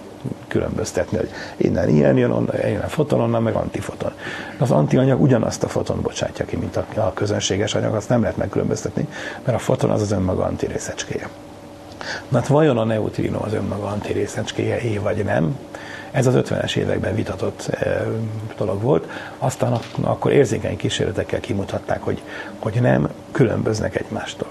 [0.49, 4.13] különböztetni, hogy innen ilyen jön, onnan, innen foton, onnan meg antifoton.
[4.59, 8.37] Az antianyag ugyanazt a foton bocsátja ki, mint a, a közönséges anyag, azt nem lehet
[8.37, 9.09] megkülönböztetni,
[9.45, 11.29] mert a foton az az önmaga antirészecskéje.
[12.29, 15.59] Na hát vajon a neutrino az önmaga antirészecskéje, é vagy nem?
[16.13, 18.07] Ez az 50-es években vitatott e,
[18.57, 19.09] dolog volt.
[19.39, 22.23] Aztán akkor érzékeny kísérletekkel kimutatták, hogy,
[22.59, 24.49] hogy nem különböznek egymástól.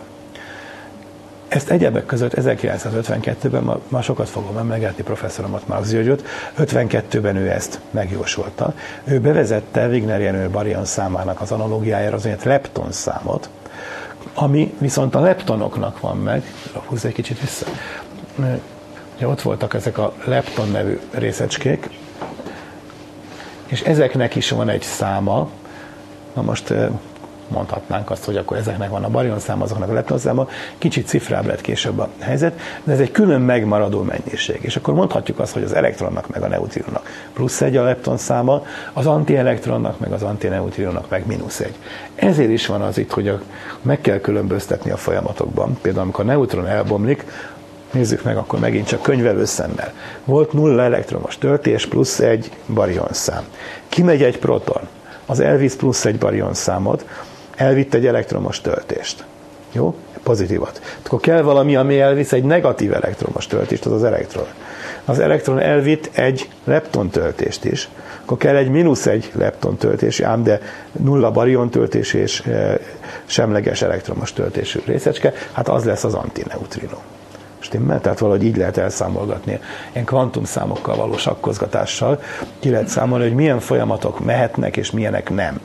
[1.52, 6.24] Ezt egyebek között 1952-ben, ma, sokat fogom emlegetni professzoromat, Marx Györgyöt,
[6.58, 8.74] 52-ben ő ezt megjósolta.
[9.04, 13.50] Ő bevezette Wigner Jenő barion számának az analógiájára az olyan lepton számot,
[14.34, 16.44] ami viszont a leptonoknak van meg,
[16.88, 17.66] húzz egy kicsit vissza,
[19.22, 21.90] ugye ott voltak ezek a lepton nevű részecskék,
[23.68, 25.50] és ezeknek is van egy száma,
[26.34, 26.74] na most
[27.48, 31.46] mondhatnánk azt, hogy akkor ezeknek van a barion száma, azoknak a lepton száma, kicsit cifrább
[31.46, 34.60] lett később a helyzet, de ez egy külön megmaradó mennyiség.
[34.62, 38.66] És akkor mondhatjuk azt, hogy az elektronnak meg a neutrinnak plusz egy a lepton száma,
[38.94, 41.76] az antielektronnak meg az antineutrinnak meg mínusz egy.
[42.16, 43.40] Ezért is van az itt, hogy
[43.82, 45.78] meg kell különböztetni a folyamatokban.
[45.82, 47.26] Például amikor a neutron elbomlik,
[47.92, 49.94] nézzük meg akkor megint csak könyvelő szemmel.
[50.26, 53.44] Volt nulla elektromos töltés plusz egy barion szám.
[53.90, 54.82] Kimegy egy proton,
[55.26, 57.06] az elvisz plusz egy barion számot,
[57.56, 59.26] elvitt egy elektromos töltést.
[59.72, 59.96] Jó?
[60.24, 60.82] Pozitívat.
[61.06, 64.46] Akkor kell valami, ami elvisz egy negatív elektromos töltést, az az elektron.
[65.06, 67.90] Az elektron elvitt egy lepton töltést is.
[68.22, 70.60] Akkor kell egy mínusz egy lepton töltés, ám de
[70.92, 72.80] nulla barion töltés és e,
[73.26, 76.98] semleges elektromos töltésű részecske, hát az lesz az antineutrino.
[77.72, 78.02] Stimmel?
[78.02, 79.60] Tehát valahogy így lehet elszámolgatni.
[79.92, 82.22] Ilyen kvantumszámokkal való sakkozgatással
[82.60, 85.60] ki lehet számolni, hogy milyen folyamatok mehetnek és milyenek nem.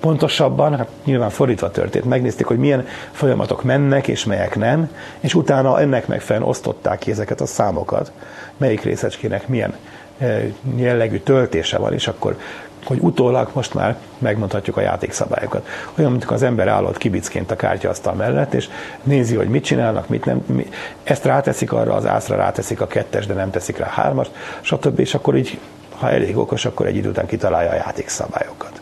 [0.00, 5.80] Pontosabban, hát nyilván fordítva történt, megnézték, hogy milyen folyamatok mennek és melyek nem, és utána
[5.80, 8.12] ennek megfelelően osztották ki ezeket a számokat,
[8.56, 9.74] melyik részecskének milyen
[10.18, 10.42] eh,
[10.76, 12.36] jellegű töltése van, és akkor
[12.84, 15.66] hogy utólag most már megmondhatjuk a játékszabályokat.
[15.98, 18.68] Olyan, mint az ember állott kibicként a kártyasztal mellett, és
[19.02, 20.42] nézi, hogy mit csinálnak, mit nem.
[20.46, 20.66] Mi,
[21.02, 24.98] ezt ráteszik arra, az ászra ráteszik a kettes, de nem teszik rá a hármast, stb.
[24.98, 25.58] És akkor így,
[25.98, 28.80] ha elég okos, akkor egy idő után kitalálja a játékszabályokat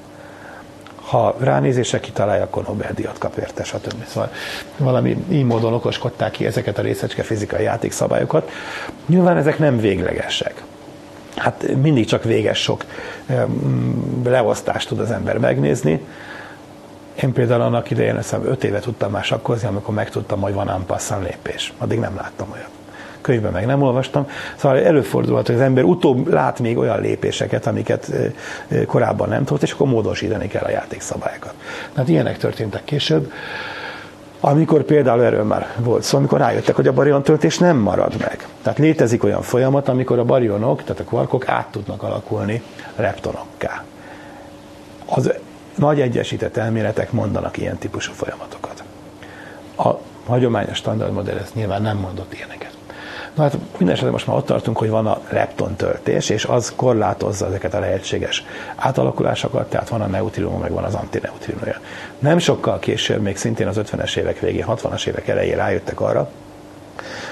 [1.06, 4.06] ha ránézésre kitalálja, akkor Nobel-díjat kap érte, stb.
[4.06, 4.30] Szóval
[4.76, 8.50] valami így módon okoskodták ki ezeket a részecske fizikai játékszabályokat.
[9.06, 10.62] Nyilván ezek nem véglegesek.
[11.36, 12.84] Hát mindig csak véges sok
[14.24, 16.00] leosztást tud az ember megnézni.
[17.22, 21.22] Én például annak idején, azt öt évet tudtam már sakkozni, amikor megtudtam, hogy van ampasszan
[21.22, 21.72] lépés.
[21.78, 22.68] Addig nem láttam olyat
[23.26, 24.28] könyvben meg nem olvastam.
[24.56, 28.10] Szóval előfordulhat, hogy az ember utóbb lát még olyan lépéseket, amiket
[28.86, 31.54] korábban nem tudott, és akkor módosítani kell a játékszabályokat.
[31.96, 33.32] Hát ilyenek történtek később.
[34.40, 38.48] Amikor például erről már volt szó, amikor rájöttek, hogy a barion töltés nem marad meg.
[38.62, 42.62] Tehát létezik olyan folyamat, amikor a barionok, tehát a kvarkok át tudnak alakulni
[42.96, 43.84] leptonokká.
[45.06, 45.32] Az
[45.74, 48.82] nagy egyesített elméletek mondanak ilyen típusú folyamatokat.
[49.76, 49.90] A
[50.26, 52.65] hagyományos standardmodell ezt nyilván nem mondott ilyeneket.
[53.36, 57.46] Na hát minden most már ott tartunk, hogy van a lepton töltés, és az korlátozza
[57.46, 58.44] ezeket a lehetséges
[58.76, 61.80] átalakulásokat, tehát van a neutrinó, meg van az antineutrinója.
[62.18, 66.30] Nem sokkal később, még szintén az 50-es évek végén, 60-as évek elején rájöttek arra,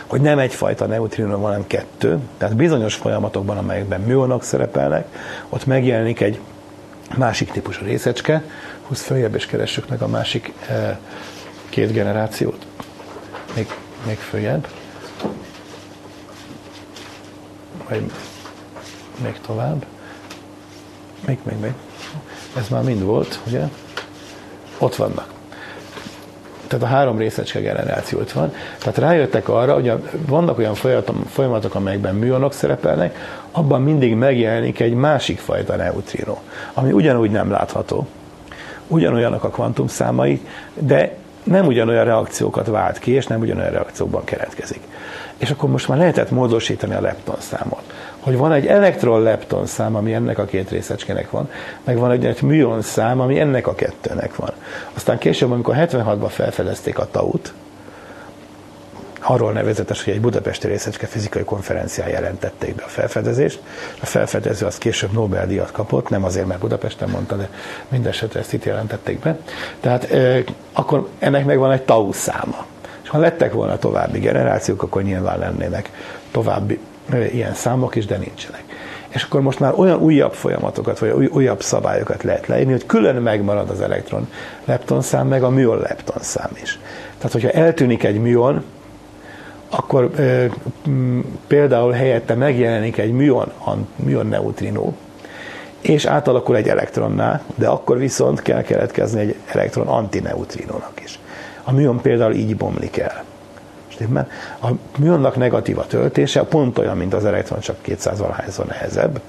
[0.06, 5.06] hogy nem egyfajta neutrinó, hanem kettő, tehát bizonyos folyamatokban, amelyekben műonok szerepelnek,
[5.48, 6.40] ott megjelenik egy
[7.16, 8.42] másik típusú részecske,
[8.86, 10.96] húsz följebb és keressük meg a másik eh,
[11.68, 12.66] két generációt,
[13.54, 13.66] még,
[14.06, 14.66] még följebb,
[17.88, 18.10] vagy
[19.22, 19.84] még tovább,
[21.26, 21.72] még, még, még,
[22.56, 23.68] ez már mind volt, ugye?
[24.78, 25.32] Ott vannak.
[26.66, 28.52] Tehát a három részecske generáció ott van.
[28.78, 29.92] Tehát rájöttek arra, hogy
[30.26, 30.74] vannak olyan
[31.26, 33.16] folyamatok, amelyekben műonok szerepelnek,
[33.50, 36.38] abban mindig megjelenik egy másik fajta neutrino,
[36.74, 38.06] ami ugyanúgy nem látható,
[38.88, 40.40] ugyanolyanak a kvantumszámai,
[40.74, 44.80] de nem ugyanolyan reakciókat vált ki, és nem ugyanolyan reakciókban keretkezik.
[45.36, 47.82] És akkor most már lehetett módosítani a lepton számot.
[48.20, 51.50] Hogy van egy elektron lepton szám, ami ennek a két részecskének van,
[51.84, 54.52] meg van egy, egy műon szám, ami ennek a kettőnek van.
[54.94, 57.52] Aztán később, amikor 76-ban felfedezték a taut,
[59.26, 63.60] arról nevezetes, hogy egy budapesti részecske fizikai konferencián jelentették be a felfedezést.
[64.00, 67.48] A felfedező az később Nobel-díjat kapott, nem azért, mert Budapesten mondta, de
[67.88, 69.38] mindesetre ezt itt jelentették be.
[69.80, 70.08] Tehát
[70.72, 72.66] akkor ennek megvan egy tau száma.
[73.02, 75.90] És ha lettek volna további generációk, akkor nyilván lennének
[76.30, 76.78] további
[77.32, 78.62] ilyen számok is, de nincsenek.
[79.08, 83.14] És akkor most már olyan újabb folyamatokat, vagy új, újabb szabályokat lehet leírni, hogy külön
[83.14, 84.28] megmarad az elektron
[84.64, 86.78] leptonszám, meg a műon leptonszám is.
[87.16, 88.64] Tehát, hogyha eltűnik egy műon,
[89.76, 90.48] akkor e,
[91.46, 93.52] például helyette megjelenik egy műon,
[93.96, 94.94] műon neutrinó,
[95.80, 101.18] és átalakul egy elektronná, de akkor viszont kell keletkezni egy elektron antineutrinónak is.
[101.64, 103.24] A műon például így bomlik el.
[103.88, 104.28] Stimmel?
[104.62, 104.68] A
[104.98, 109.20] műonnak negatív a töltése, pont olyan, mint az elektron, csak 200 valahányszor nehezebb.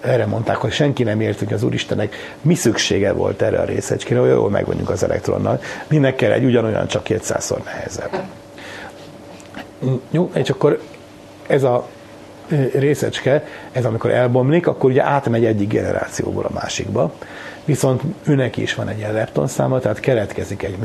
[0.00, 4.20] Erre mondták, hogy senki nem ért, hogy az Úristenek mi szüksége volt erre a részecskére,
[4.20, 5.60] hogy jól meg az elektronnal.
[5.88, 8.10] Minek kell egy ugyanolyan, csak 200-szor nehezebb.
[10.10, 10.80] Jó, és akkor
[11.46, 11.88] ez a
[12.72, 17.12] részecske, ez amikor elbomlik, akkor ugye átmegy egyik generációból a másikba.
[17.64, 20.76] Viszont őnek is van egy lepton száma, tehát keletkezik egy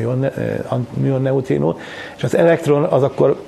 [0.94, 1.80] műon neutrinó,
[2.18, 3.42] és az elektron az akkor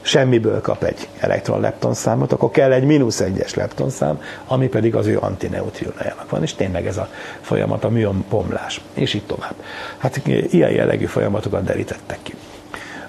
[0.00, 4.94] semmiből kap egy elektron lepton számot, akkor kell egy mínusz egyes lepton szám, ami pedig
[4.94, 7.08] az ő antineutrinájának van, és tényleg ez a
[7.40, 9.54] folyamat, a műon bomlás, és így tovább.
[9.96, 12.34] Hát ilyen jellegű folyamatokat derítettek ki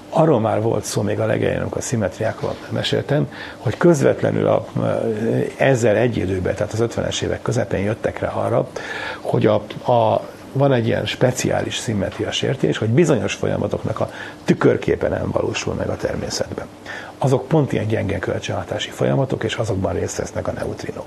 [0.09, 4.65] arról már volt szó még a legelején, amikor a szimetriákról meséltem, hogy közvetlenül a,
[5.57, 8.69] ezzel egy időben, tehát az 50-es évek közepén jöttek rá arra,
[9.21, 9.55] hogy a,
[9.91, 14.09] a van egy ilyen speciális szimmetria sértés, hogy bizonyos folyamatoknak a
[14.45, 16.65] tükörképe nem valósul meg a természetben.
[17.17, 21.05] Azok pont ilyen gyenge kölcsönhatási folyamatok, és azokban részt vesznek a neutrinok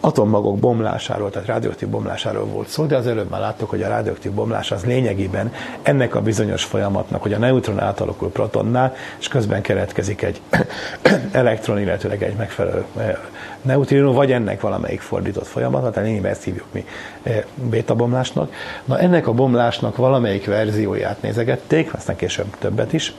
[0.00, 4.32] atommagok bomlásáról, tehát radioaktív bomlásáról volt szó, de az előbb már láttuk, hogy a radioaktív
[4.32, 10.22] bomlás az lényegében ennek a bizonyos folyamatnak, hogy a neutron átalakul protonnál, és közben keletkezik
[10.22, 10.40] egy
[11.32, 13.16] elektron, illetőleg egy megfelelő eh,
[13.62, 16.84] neutrino, vagy ennek valamelyik fordított folyamat, tehát lényegében ezt hívjuk mi
[17.22, 18.52] eh, béta bomlásnak.
[18.84, 23.14] Na ennek a bomlásnak valamelyik verzióját nézegették, aztán később többet is,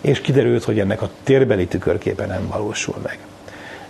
[0.00, 3.18] és kiderült, hogy ennek a térbeli tükörképe nem valósul meg.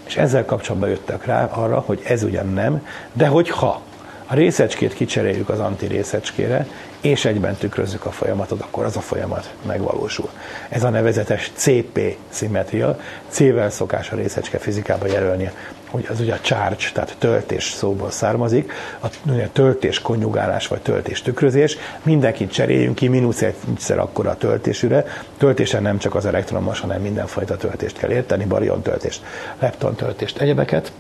[0.07, 3.83] És ezzel kapcsolatban jöttek rá arra, hogy ez ugyan nem, de hogyha
[4.27, 6.67] a részecskét kicseréljük az antirészecskére,
[7.01, 10.31] és egyben tükrözzük a folyamatot, akkor az a folyamat megvalósul.
[10.69, 12.99] Ez a nevezetes CP szimmetria,
[13.29, 15.51] C-vel szokás a részecske fizikába jelölni,
[15.91, 18.73] hogy az ugye a charge, tehát töltés szóból származik,
[19.03, 19.09] a
[19.53, 25.05] töltés konjugálás vagy töltés tükrözés, mindenkit cseréljünk ki mínusz egyszer akkor a töltésűre.
[25.37, 29.23] Töltésen nem csak az elektromos, hanem mindenfajta töltést kell érteni, barion töltést,
[29.59, 30.93] lepton töltést, egyebeket.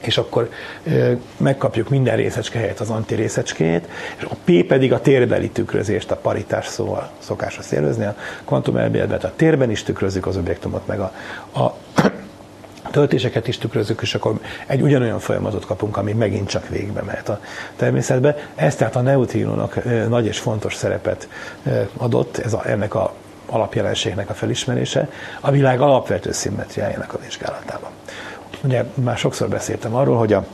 [0.00, 0.48] És akkor
[0.84, 6.16] ö, megkapjuk minden részecske helyett az antirészecskéjét, és a P pedig a térbeli tükrözést, a
[6.16, 11.00] paritás szóval szokás azt jelözni, a kvantum elméletben a térben is tükrözzük az objektumot, meg
[11.00, 11.12] a,
[11.54, 11.76] a
[12.94, 17.40] töltéseket is tükrözzük, és akkor egy ugyanolyan folyamatot kapunk, ami megint csak végbe mehet a
[17.76, 18.36] természetbe.
[18.54, 21.28] Ez tehát a neutrinónak nagy és fontos szerepet
[21.96, 23.14] adott, ez a, ennek a
[23.46, 25.08] alapjelenségnek a felismerése,
[25.40, 27.90] a világ alapvető szimmetriájának a vizsgálatában.
[28.64, 30.46] Ugye már sokszor beszéltem arról, hogy a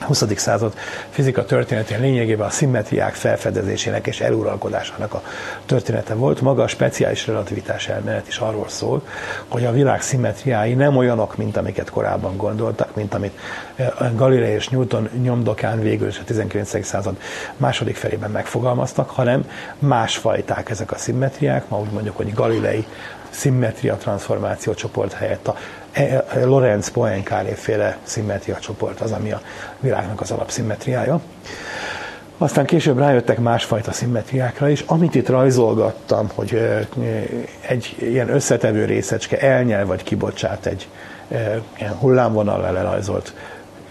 [0.00, 0.24] 20.
[0.36, 0.74] század
[1.10, 5.22] fizika történetén lényegében a szimmetriák felfedezésének és eluralkodásának a
[5.66, 6.40] története volt.
[6.40, 9.02] Maga a speciális relativitás elmélet is arról szól,
[9.48, 13.38] hogy a világ szimmetriái nem olyanok, mint amiket korábban gondoltak, mint amit
[13.76, 16.84] eh, Galilei és Newton nyomdokán végül is a 19.
[16.84, 17.16] század
[17.56, 21.68] második felében megfogalmaztak, hanem másfajták ezek a szimmetriák.
[21.68, 22.86] Ma úgy mondjuk, hogy Galilei
[23.30, 25.56] szimmetria transformáció csoport helyett a
[26.44, 29.40] Lorenz Poincaré féle szimmetria csoport az, ami a
[29.80, 31.20] világnak az alapszimmetriája.
[32.38, 34.84] Aztán később rájöttek másfajta szimmetriákra is.
[34.86, 36.68] Amit itt rajzolgattam, hogy
[37.60, 40.88] egy ilyen összetevő részecske elnyel vagy kibocsát egy
[41.78, 43.34] ilyen hullámvonal lerajzolt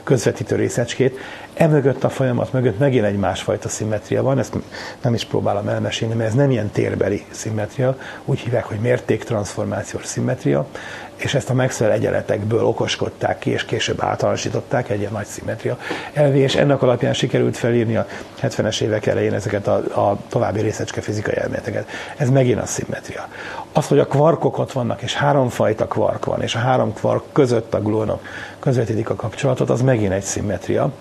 [0.04, 1.18] közvetítő részecskét,
[1.58, 4.55] Emögött a folyamat mögött megint egy másfajta szimmetria van, ezt
[5.01, 10.68] nem is próbálom elmesélni, mert ez nem ilyen térbeli szimmetria, úgy hívják, hogy mértéktranszformációs szimmetria,
[11.16, 15.78] és ezt a Maxwell egyenletekből okoskodták ki, és később általánosították egy ilyen nagy szimmetria
[16.14, 18.08] elvé, és ennek alapján sikerült felírni a
[18.41, 19.76] 70-es évek elején ezeket a,
[20.10, 21.89] a további részecske fizikai elméleteket.
[22.18, 23.28] Ez megint a szimmetria.
[23.74, 27.74] Az, hogy a kvarkok ott vannak, és háromfajta kvark van, és a három kvark között
[27.74, 28.22] a glónok
[28.60, 30.91] közvetítik a kapcsolatot, az megint egy szimmetria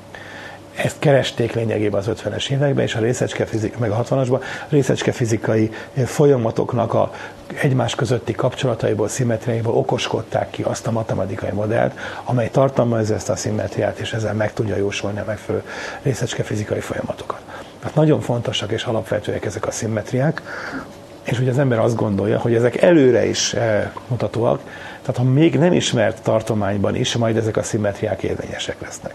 [0.76, 5.70] ezt keresték lényegében az 50-es években, és a részecske fizik, meg a 60-asban részecske fizikai
[6.04, 7.12] folyamatoknak a
[7.60, 11.92] egymás közötti kapcsolataiból, szimmetriáiból okoskodták ki azt a matematikai modellt,
[12.24, 15.64] amely tartalmazza ezt a szimmetriát, és ezzel meg tudja jósolni a megfelelő
[16.02, 17.40] részecske fizikai folyamatokat.
[17.78, 20.42] Tehát nagyon fontosak és alapvetőek ezek a szimmetriák,
[21.22, 24.60] és ugye az ember azt gondolja, hogy ezek előre is eh, mutatóak,
[25.02, 29.14] tehát ha még nem ismert tartományban is, majd ezek a szimmetriák érvényesek lesznek.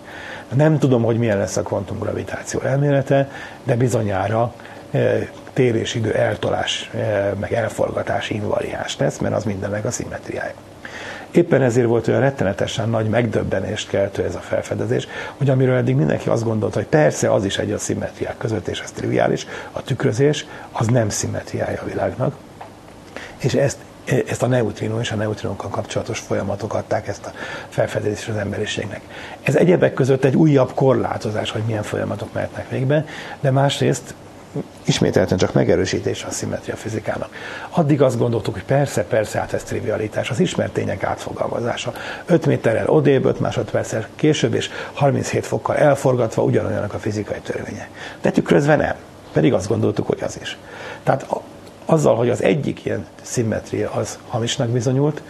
[0.55, 3.29] Nem tudom, hogy milyen lesz a kvantumgravitáció elmélete,
[3.63, 4.53] de bizonyára
[4.91, 10.53] e, tér eltolás, e, meg elforgatás invariáns lesz, mert az mindennek a szimmetriája.
[11.31, 16.29] Éppen ezért volt olyan rettenetesen nagy megdöbbenést keltő ez a felfedezés, hogy amiről eddig mindenki
[16.29, 20.45] azt gondolta, hogy persze az is egy a szimmetriák között, és ez triviális, a tükrözés,
[20.71, 22.35] az nem szimmetriája a világnak.
[23.37, 23.77] És ezt
[24.27, 27.31] ezt a neutrino és a neutrinokkal kapcsolatos folyamatok adták ezt a
[27.69, 29.01] felfedezést az emberiségnek.
[29.41, 33.05] Ez egyebek között egy újabb korlátozás, hogy milyen folyamatok mehetnek végbe,
[33.39, 34.13] de másrészt
[34.83, 37.29] ismételten csak megerősítés a szimmetria fizikának.
[37.69, 41.93] Addig azt gondoltuk, hogy persze, persze, hát ez trivialitás, az ismert tények átfogalmazása.
[42.25, 47.89] 5 méterrel odébb, 5 másodperccel később, és 37 fokkal elforgatva ugyanolyanak a fizikai törvénye.
[48.21, 48.95] De tükrözve nem.
[49.33, 50.57] Pedig azt gondoltuk, hogy az is.
[51.03, 51.25] Tehát
[51.91, 55.21] azzal, hogy az egyik ilyen szimmetria az hamisnak bizonyult,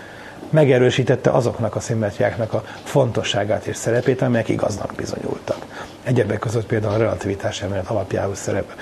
[0.50, 5.66] megerősítette azoknak a szimmetriáknak a fontosságát és szerepét, amelyek igaznak bizonyultak.
[6.04, 8.76] Egyebek között például a relativitás elmélet alapjául szerep,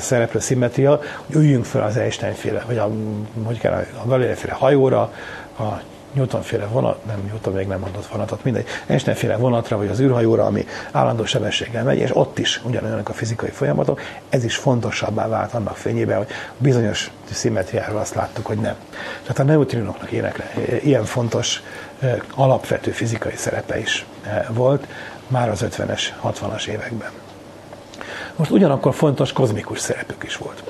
[0.00, 2.90] szereplő szimmetria, hogy üljünk fel az Einstein-féle, vagy a,
[3.44, 5.12] hogy kell, a Galilei-féle hajóra,
[5.58, 5.80] a
[6.16, 10.66] Newton-féle vonat, nem Newton még nem mondott vonatot, mindegy, Einstein-féle vonatra, vagy az űrhajóra, ami
[10.92, 15.76] állandó sebességgel megy, és ott is ugyanolyanak a fizikai folyamatok, ez is fontosabbá vált annak
[15.76, 18.74] fényében, hogy bizonyos szimmetriáról azt láttuk, hogy nem.
[19.20, 21.62] Tehát a neutrinoknak ilyenek, ilyen fontos,
[22.34, 24.06] alapvető fizikai szerepe is
[24.48, 24.86] volt
[25.28, 27.10] már az 50-es, 60-as években.
[28.36, 30.62] Most ugyanakkor fontos kozmikus szerepük is volt.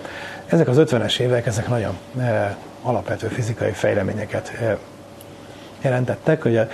[0.47, 1.99] Ezek az 50-es évek, ezek nagyon
[2.83, 4.53] alapvető fizikai fejleményeket
[5.81, 6.45] jelentettek.
[6.45, 6.69] Ugye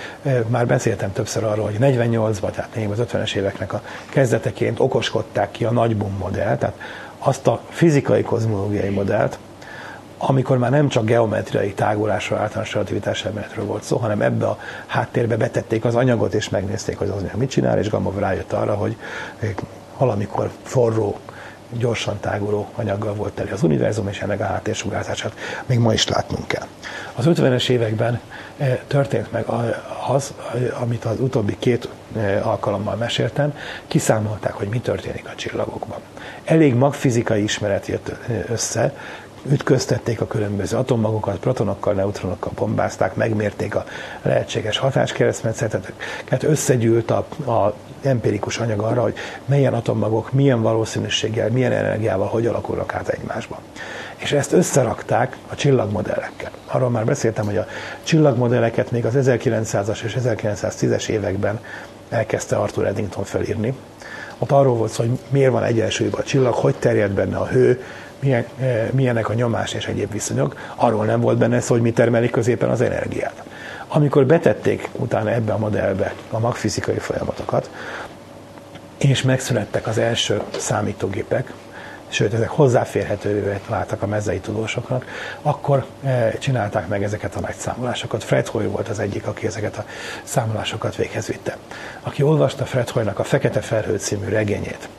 [0.47, 5.71] már beszéltem többször arról, hogy 48-ban, tehát az 50-es éveknek a kezdeteként okoskodták ki a
[5.71, 6.79] nagy boom modellt, tehát
[7.17, 9.37] azt a fizikai kozmológiai modellt,
[10.17, 15.37] amikor már nem csak geometriai tágulásról, általános relativitás elméletről volt szó, hanem ebbe a háttérbe
[15.37, 18.95] betették az anyagot, és megnézték, hogy az anyag mit csinál, és Gamow rájött arra, hogy
[19.97, 21.17] valamikor forró,
[21.77, 25.33] gyorsan táguló anyaggal volt teli az univerzum, és ennek a háttérsugárzását
[25.65, 26.67] még ma is látnunk kell.
[27.13, 28.19] Az 50-es években
[28.57, 29.45] eh, történt meg
[30.07, 30.33] az,
[30.81, 33.57] amit az utóbbi két eh, alkalommal meséltem,
[33.87, 35.99] kiszámolták, hogy mi történik a csillagokban.
[36.43, 38.93] Elég magfizikai ismeret jött eh, össze,
[39.51, 43.83] ütköztették a különböző atommagokat, protonokkal, neutronokkal bombázták, megmérték a
[44.21, 49.15] lehetséges hatáskeresztmetszeteket, összegyűlt a, a empirikus anyag arra, hogy
[49.45, 53.59] milyen atommagok, milyen valószínűséggel, milyen energiával, hogy alakulnak át egymásban.
[54.15, 56.51] És ezt összerakták a csillagmodellekkel.
[56.65, 57.65] Arról már beszéltem, hogy a
[58.03, 61.59] csillagmodelleket még az 1900-as és 1910-es években
[62.09, 63.73] elkezdte Arthur Eddington felírni.
[64.37, 67.83] Ott arról volt szó, hogy miért van egyensúlyban a csillag, hogy terjed benne a hő,
[68.23, 70.57] milyen, eh, milyenek a nyomás és egyéb viszonyok.
[70.75, 73.43] Arról nem volt benne szó, hogy mi termelik középen az energiát.
[73.87, 77.69] Amikor betették utána ebbe a modellbe a magfizikai folyamatokat,
[78.97, 81.53] és megszülettek az első számítógépek,
[82.07, 85.05] sőt, ezek hozzáférhetővé váltak a mezei tudósoknak,
[85.41, 85.85] akkor
[86.39, 88.23] csinálták meg ezeket a nagy számolásokat.
[88.23, 89.85] Fred Hoy volt az egyik, aki ezeket a
[90.23, 91.57] számolásokat véghez vitte.
[92.01, 94.89] Aki olvasta Fred Hoynak a Fekete Felhő című regényét,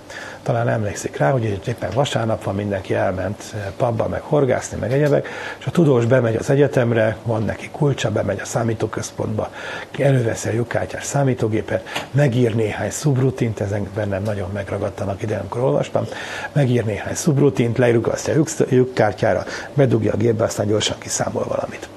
[0.45, 5.29] talán emlékszik rá, hogy éppen vasárnap van, mindenki elment eh, pubba, meg horgászni, meg egyebek,
[5.59, 9.51] és a tudós bemegy az egyetemre, van neki kulcsa, bemegy a számítóközpontba,
[9.99, 16.05] előveszi a lyukkártyás számítógépet, megír néhány szubrutint, ezen bennem nagyon megragadtanak ide, amikor olvastam,
[16.53, 21.89] megír néhány szubrutint, leirugasztja a lyukkártyára, bedugja a gépbe, aztán gyorsan kiszámol valamit.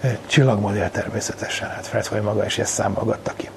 [0.00, 3.48] Eh, csillagmodell természetesen, hát Fred maga is ezt számolgatta ki.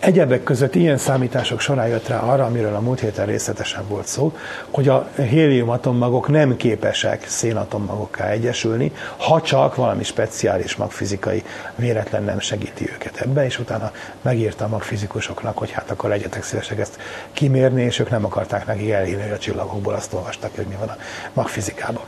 [0.00, 4.32] Egyebek között ilyen számítások során jött rá arra, amiről a múlt héten részletesen volt szó,
[4.70, 11.44] hogy a hélium atommagok nem képesek szénatommagokká egyesülni, ha csak valami speciális magfizikai
[11.76, 13.92] véletlen nem segíti őket ebbe, és utána
[14.22, 16.98] megírta a magfizikusoknak, hogy hát akkor legyetek szívesek ezt
[17.32, 20.88] kimérni, és ők nem akarták neki elhívni, hogy a csillagokból azt olvastak, hogy mi van
[20.88, 20.96] a
[21.32, 22.04] magfizikában.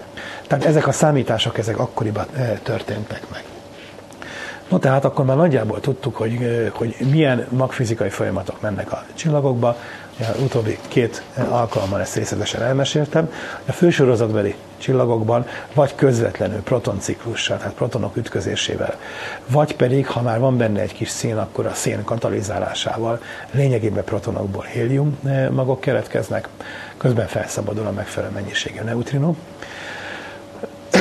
[0.47, 3.43] Tehát ezek a számítások, ezek akkoriban eh, történtek meg.
[4.73, 9.77] No tehát akkor már nagyjából tudtuk, hogy, hogy milyen magfizikai folyamatok mennek a csillagokba.
[10.18, 13.33] Az utóbbi két alkalommal ezt részletesen elmeséltem.
[13.66, 18.95] A fősorozatbeli csillagokban vagy közvetlenül protonciklussal, tehát protonok ütközésével,
[19.47, 23.20] vagy pedig, ha már van benne egy kis szén, akkor a szén katalizálásával
[23.51, 25.18] lényegében protonokból hélium
[25.51, 26.49] magok keletkeznek,
[26.97, 29.37] közben felszabadul a megfelelő mennyiségű neutrinó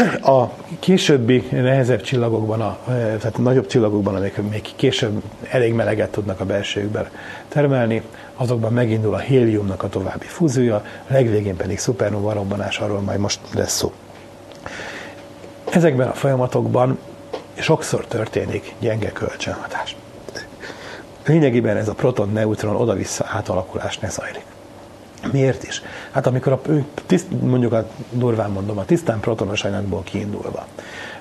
[0.10, 6.40] a későbbi nehezebb csillagokban, a, tehát a nagyobb csillagokban, amik még később elég meleget tudnak
[6.40, 7.10] a belsőjükben
[7.48, 8.02] termelni,
[8.36, 13.76] azokban megindul a héliumnak a további fúziója, legvégén pedig szupernova robbanás, arról majd most lesz
[13.76, 13.92] szó.
[15.70, 17.00] Ezekben a folyamatokban
[17.54, 19.96] sokszor történik gyenge kölcsönhatás.
[21.26, 24.51] Lényegében ez a proton-neutron oda-vissza átalakulás ne zajlik.
[25.32, 25.82] Miért is?
[26.12, 26.62] Hát amikor a,
[27.06, 30.66] tiszt, mondjuk a durván mondom, a tisztán protonos anyagból kiindulva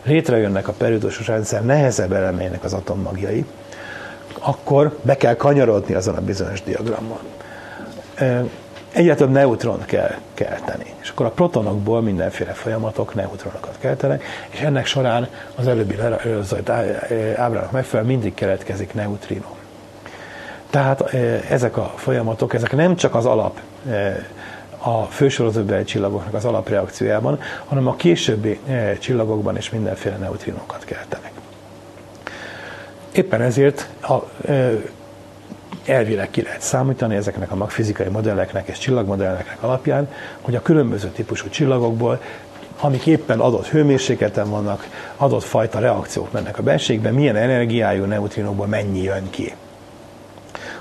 [0.03, 3.45] létrejönnek a periódusos rendszer nehezebb elemeinek az atommagjai,
[4.39, 7.19] akkor be kell kanyarodni azon a bizonyos diagramon.
[8.93, 10.95] Egyre több neutront kell kelteni.
[11.01, 16.69] És akkor a protonokból mindenféle folyamatok neutronokat keltenek, és ennek során az előbbi előzött
[17.37, 19.55] ábrának megfelelően mindig keletkezik neutrino.
[20.71, 21.15] Tehát
[21.51, 23.61] ezek a folyamatok, ezek nem csak az alap
[24.79, 28.61] a fősorozatbeli csillagoknak az alapreakciójában, hanem a későbbi
[28.99, 31.33] csillagokban is mindenféle neutrinokat keltenek.
[33.13, 34.15] Éppen ezért a,
[35.85, 41.49] elvileg ki lehet számítani ezeknek a magfizikai modelleknek és csillagmodelleknek alapján, hogy a különböző típusú
[41.49, 42.21] csillagokból
[42.83, 49.03] amik éppen adott hőmérsékleten vannak, adott fajta reakciók mennek a belségbe, milyen energiájú neutrinokból mennyi
[49.03, 49.55] jön ki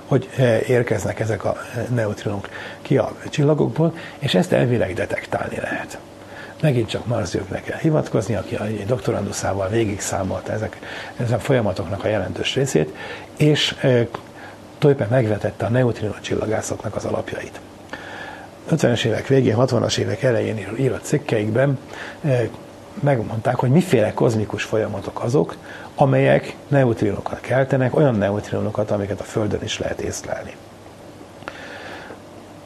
[0.10, 2.50] hogy eh, érkeznek ezek a eh, neutrinok
[2.82, 5.98] ki a csillagokból, és ezt elvileg detektálni lehet.
[6.62, 10.80] Megint csak Marsziuknak kell hivatkozni, aki a doktoranduszával végig számolta ezek,
[11.18, 12.96] ezek a folyamatoknak a jelentős részét,
[13.38, 14.08] és e,
[14.78, 17.60] tulajdonképpen megvetette a neutrino csillagászatnak az alapjait.
[18.72, 21.80] 50-es évek végén, 60-as évek elején írott cikkeikben
[22.24, 22.50] e,
[23.00, 25.56] megmondták, hogy miféle kozmikus folyamatok azok,
[26.02, 30.56] amelyek neutrinokat keltenek, olyan neutrinokat, amiket a Földön is lehet észlelni.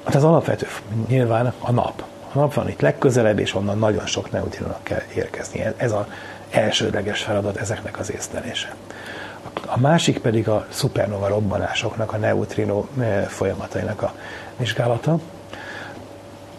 [0.03, 0.67] Hát az alapvető
[1.07, 2.03] nyilván a nap.
[2.33, 5.65] A nap van itt legközelebb, és onnan nagyon sok neutrinónak kell érkezni.
[5.77, 6.05] Ez az
[6.49, 8.75] elsődleges feladat ezeknek az észlelése.
[9.65, 14.13] A másik pedig a szupernova robbanásoknak, a neutrino eh, folyamatainak a
[14.57, 15.19] vizsgálata.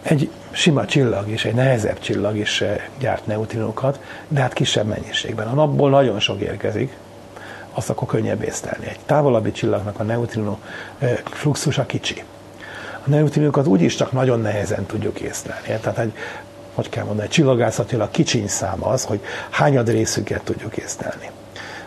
[0.05, 5.47] Egy sima csillag is, egy nehezebb csillag is eh, gyárt neutrinókat, de hát kisebb mennyiségben.
[5.47, 6.97] A napból nagyon sok érkezik,
[7.73, 8.85] azt akkor könnyebb észlelni.
[8.87, 10.59] Egy távolabbi csillagnak a neutrinó
[10.99, 12.23] eh, fluxusa kicsi.
[13.05, 15.67] A neutrinókat úgyis csak nagyon nehezen tudjuk észlelni.
[15.81, 16.13] Tehát egy,
[16.73, 21.29] hogy kell mondani, csillagászatilag kicsiny szám az, hogy hányad részüket tudjuk észlelni.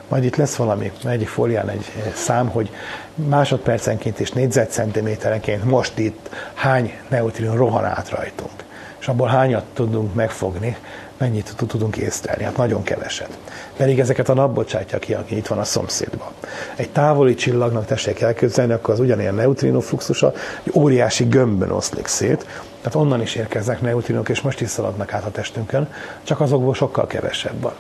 [0.09, 1.85] Majd itt lesz valami, egyik fólián egy
[2.15, 2.71] szám, hogy
[3.15, 8.65] másodpercenként és négyzetcentiméterenként most itt hány neutrin rohan át rajtunk.
[9.01, 10.77] És abból hányat tudunk megfogni,
[11.19, 12.43] mennyit tudunk észlelni?
[12.43, 13.39] Hát nagyon keveset.
[13.77, 16.29] Pedig ezeket a nap bocsátja ki, aki itt van a szomszédban.
[16.77, 20.33] Egy távoli csillagnak tessék elképzelni, akkor az ugyanilyen neutrino fluxusa
[20.63, 22.47] egy óriási gömbön oszlik szét,
[22.81, 25.89] tehát onnan is érkeznek neutrinok, és most is szaladnak át a testünkön,
[26.23, 27.75] csak azokból sokkal kevesebb van.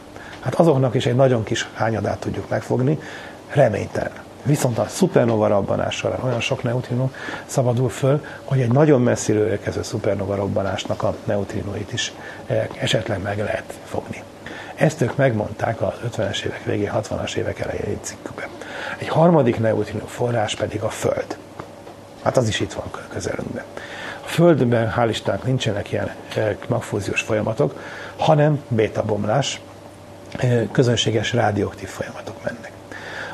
[0.48, 2.98] Hát azoknak is egy nagyon kis hányadát tudjuk megfogni,
[3.48, 4.12] reménytelen.
[4.42, 7.10] Viszont a szupernova robbanás során olyan sok neutrinó
[7.46, 12.12] szabadul föl, hogy egy nagyon messziről érkező szupernova robbanásnak a neutrinóit is
[12.46, 14.22] eh, esetleg meg lehet fogni.
[14.74, 18.48] Ezt ők megmondták az 50-es évek végén, 60-as évek elején egy cikkükben.
[18.98, 21.36] Egy harmadik neutrinó forrás pedig a Föld.
[22.22, 23.64] Hát az is itt van közelünkben.
[24.24, 26.10] A Földben hál' Istennek nincsenek ilyen
[26.68, 27.80] magfúziós folyamatok,
[28.16, 29.60] hanem bétabomlás,
[30.72, 32.72] közönséges radioaktív folyamatok mennek.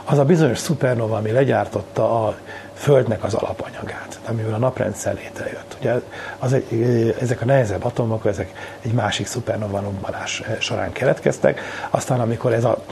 [0.04, 2.38] Az a bizonyos szupernova, ami legyártotta a
[2.74, 5.76] Földnek az alapanyagát, amivel a naprendszer létrejött.
[5.80, 5.94] Ugye
[6.38, 12.52] az egy, ezek a nehezebb atomok, ezek egy másik szupernova robbanás során keletkeztek, aztán amikor
[12.52, 12.84] ez a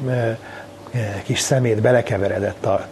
[1.23, 2.87] kis szemét belekeveredett a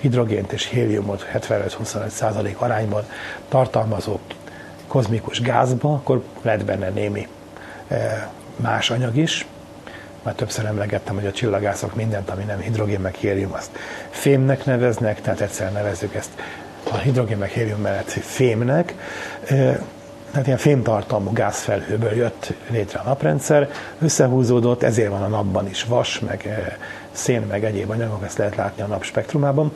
[0.00, 3.04] hidrogént és héliumot 75-25 százalék arányban
[3.48, 4.18] tartalmazó
[4.86, 7.28] kozmikus gázba, akkor lett benne némi
[8.56, 9.46] más anyag is.
[10.22, 13.70] Már többször emlegettem, hogy a csillagászok mindent, ami nem hidrogén meg hélium, azt
[14.10, 16.30] fémnek neveznek, tehát egyszer nevezzük ezt
[16.90, 18.94] a hidrogén meg hélium mellett fémnek.
[20.30, 26.18] Tehát ilyen fémtartalmú gázfelhőből jött létre a naprendszer, összehúzódott, ezért van a napban is vas,
[26.18, 26.48] meg
[27.12, 29.72] szén, meg egyéb anyagok, ezt lehet látni a nap spektrumában,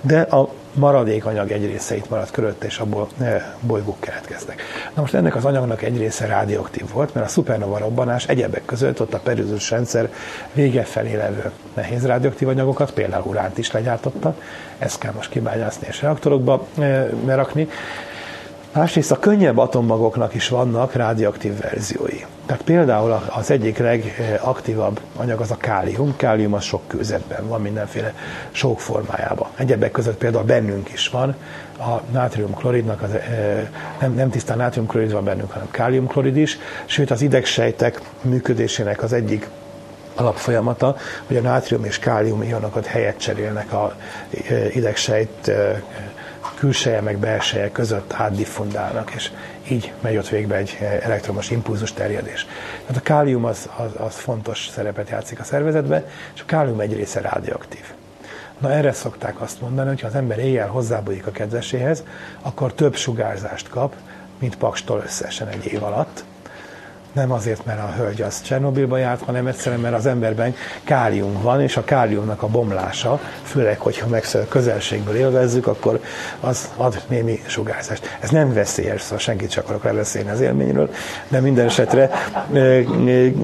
[0.00, 4.62] de a maradék anyag egy része itt maradt körött, és abból eh, bolygók keletkeztek.
[4.94, 9.00] Na most ennek az anyagnak egy része rádióaktív volt, mert a szupernova robbanás egyebek között
[9.00, 10.12] ott a periózus rendszer
[10.52, 14.34] vége felé levő nehéz rádióaktív anyagokat, például uránt is legyártotta,
[14.78, 17.68] ezt kell most kibányászni és reaktorokba eh, rakni,
[18.72, 22.24] Másrészt a könnyebb atommagoknak is vannak rádióaktív verziói.
[22.48, 26.16] Tehát például az egyik legaktívabb anyag az a kálium.
[26.16, 28.14] Kálium az sok kőzetben van, mindenféle
[28.50, 29.48] sok formájában.
[29.56, 31.34] Egyebek között például bennünk is van.
[31.78, 33.10] A nátriumkloridnak, az,
[34.00, 36.58] nem, nem tisztán nátriumklorid van bennünk, hanem káliumklorid is.
[36.84, 39.48] Sőt, az idegsejtek működésének az egyik
[40.14, 40.96] alapfolyamata,
[41.26, 43.96] hogy a nátrium és kálium ionokat helyet cserélnek a
[44.72, 45.50] idegsejt
[46.58, 49.30] külseje meg belseje között átdiffundálnak, és
[49.70, 52.46] így megy ott végbe egy elektromos impulzus terjedés.
[52.80, 56.04] Tehát a kálium az, az, az fontos szerepet játszik a szervezetben,
[56.34, 57.84] és a kálium egy része rádióaktív.
[58.58, 62.04] Na erre szokták azt mondani, hogy ha az ember éjjel hozzábújik a kedveséhez,
[62.42, 63.94] akkor több sugárzást kap,
[64.38, 66.24] mint pakstól összesen egy év alatt,
[67.18, 70.54] nem azért, mert a hölgy az Csernobilba járt, hanem egyszerűen, mert az emberben
[70.84, 76.00] kálium van, és a káliumnak a bomlása, főleg, hogyha meg közelségből élvezzük, akkor
[76.40, 78.18] az ad némi sugárzást.
[78.20, 80.90] Ez nem veszélyes, szóval senkit csak akarok lebeszélni az élményről,
[81.28, 82.10] de minden esetre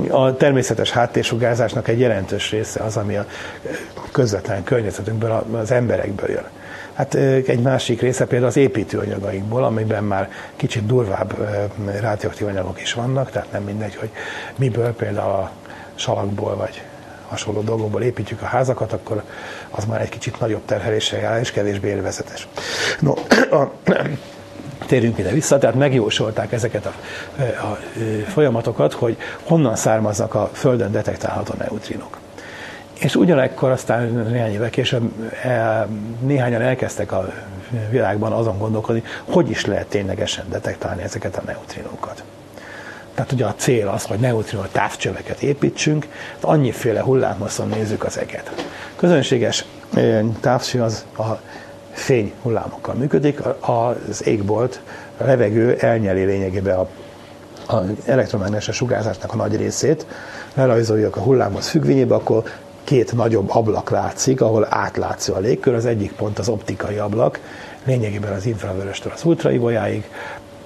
[0.09, 3.27] a természetes háttérsugárzásnak egy jelentős része az, ami a
[4.13, 6.47] közvetlen környezetünkből, az emberekből jön.
[6.95, 11.35] Hát egy másik része például az építőanyagainkból, amiben már kicsit durvább
[12.01, 14.11] rádióaktív anyagok is vannak, tehát nem mindegy, hogy
[14.57, 15.51] miből például a
[15.95, 16.83] salakból vagy
[17.29, 19.23] hasonló dolgokból építjük a házakat, akkor
[19.71, 22.49] az már egy kicsit nagyobb terheléssel jár, és kevésbé élvezetes.
[23.01, 23.15] No,
[23.51, 23.73] a,
[24.87, 26.93] térjünk ide vissza, tehát megjósolták ezeket a,
[27.43, 27.79] a
[28.27, 32.19] folyamatokat, hogy honnan származnak a Földön detektálható neutrinok.
[33.05, 35.87] És ugyanekkor aztán néhány évek később e,
[36.21, 37.33] néhányan elkezdtek a
[37.91, 42.25] világban azon gondolkodni, hogy is lehet ténylegesen detektálni ezeket a neutrinókat.
[43.15, 46.07] Tehát ugye a cél az, hogy neutrinó távcsöveket építsünk,
[46.41, 48.65] annyiféle hullámhosszon nézzük az eget.
[48.97, 51.39] Közönséges e, távcső az a
[51.93, 54.81] fény hullámokkal működik, az égbolt,
[55.17, 56.89] a levegő elnyeli lényegében a
[57.67, 60.07] az elektromágneses sugárzásnak a nagy részét,
[60.55, 62.43] lerajzoljuk a hullámhoz függvényébe, akkor
[62.85, 65.75] két nagyobb ablak látszik, ahol átlátszó a légkör.
[65.75, 67.41] Az egyik pont az optikai ablak,
[67.85, 70.09] lényegében az infravöröstől az ultraibolyáig.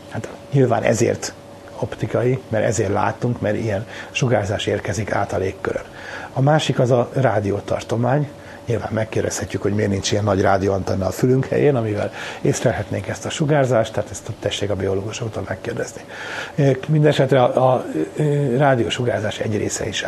[0.09, 1.33] Hát nyilván ezért
[1.79, 5.85] optikai, mert ezért látunk, mert ilyen sugárzás érkezik át a légkörön.
[6.33, 8.29] A másik az a rádiótartomány,
[8.69, 13.31] Nyilván megkérdezhetjük, hogy miért nincs ilyen nagy rádióantenna a fülünk helyén, amivel észlelhetnénk ezt a
[13.31, 16.01] sugárzást, tehát ezt tessék a biológusoktól megkérdezni.
[16.89, 17.85] Mindenesetre a, a
[18.57, 20.05] rádiósugárzás egy része is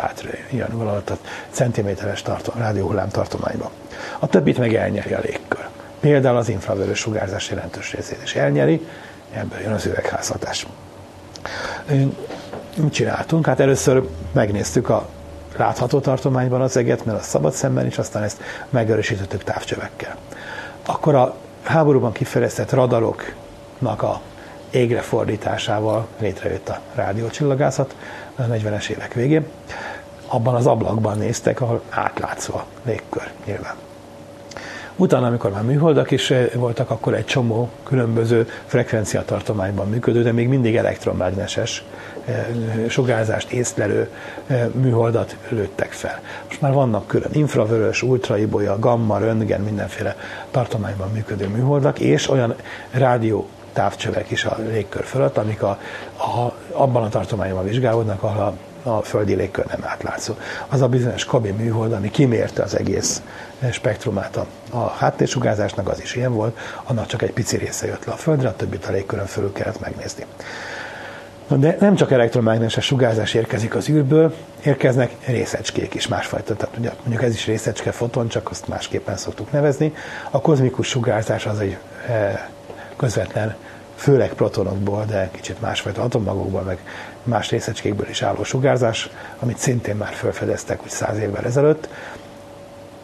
[0.50, 1.12] jön valahol a
[1.50, 3.70] centiméteres tartom, rádióhullám tartományba.
[4.18, 5.66] A többit meg elnyeri a légkör.
[6.00, 8.86] Például az infravörös sugárzás jelentős részét is elnyeri,
[9.32, 10.66] ebből jön az üvegházhatás.
[12.76, 13.46] Mit csináltunk?
[13.46, 14.02] Hát először
[14.32, 15.08] megnéztük a
[15.60, 20.16] látható tartományban az eget, mert a szabad szemben is, aztán ezt megerősítettük távcsövekkel.
[20.86, 24.20] Akkor a háborúban kifejezett radaroknak a
[24.70, 27.96] égre fordításával létrejött a rádiócsillagászat
[28.36, 29.46] a 40-es évek végén.
[30.26, 33.89] Abban az ablakban néztek, ahol átlátszó a légkör nyilván.
[35.00, 40.48] Utána, amikor már műholdak is eh, voltak, akkor egy csomó különböző frekvenciatartományban működő, de még
[40.48, 41.84] mindig elektromágneses
[42.24, 42.46] eh,
[42.88, 44.08] sugárzást észlelő
[44.46, 46.20] eh, műholdat lőttek fel.
[46.46, 50.16] Most már vannak külön infravörös, ultraibolya, gamma, röntgen, mindenféle
[50.50, 52.54] tartományban működő műholdak, és olyan
[52.90, 55.78] rádió távcsövek is a légkör fölött, amik a,
[56.16, 60.34] a, abban a tartományban vizsgálódnak, ahol a a földi légkör nem átlátszó.
[60.68, 63.22] Az a bizonyos kabi műhold, ami kimérte az egész
[63.72, 68.12] spektrumát a, a háttérsugárzásnak, az is ilyen volt, annak csak egy pici része jött le
[68.12, 70.24] a földre, a többit a légkörön fölül kellett megnézni.
[71.56, 76.56] De nem csak elektromágneses sugárzás érkezik az űrből, érkeznek részecskék is másfajta.
[76.56, 79.94] Tehát ugye, mondjuk ez is részecske foton, csak azt másképpen szoktuk nevezni.
[80.30, 81.76] A kozmikus sugárzás az egy
[82.08, 82.48] e,
[82.96, 83.56] közvetlen,
[83.94, 86.78] főleg protonokból, de kicsit másfajta atommagokból, meg
[87.30, 91.88] más részecskékből is álló sugárzás, amit szintén már felfedeztek úgy száz évvel ezelőtt.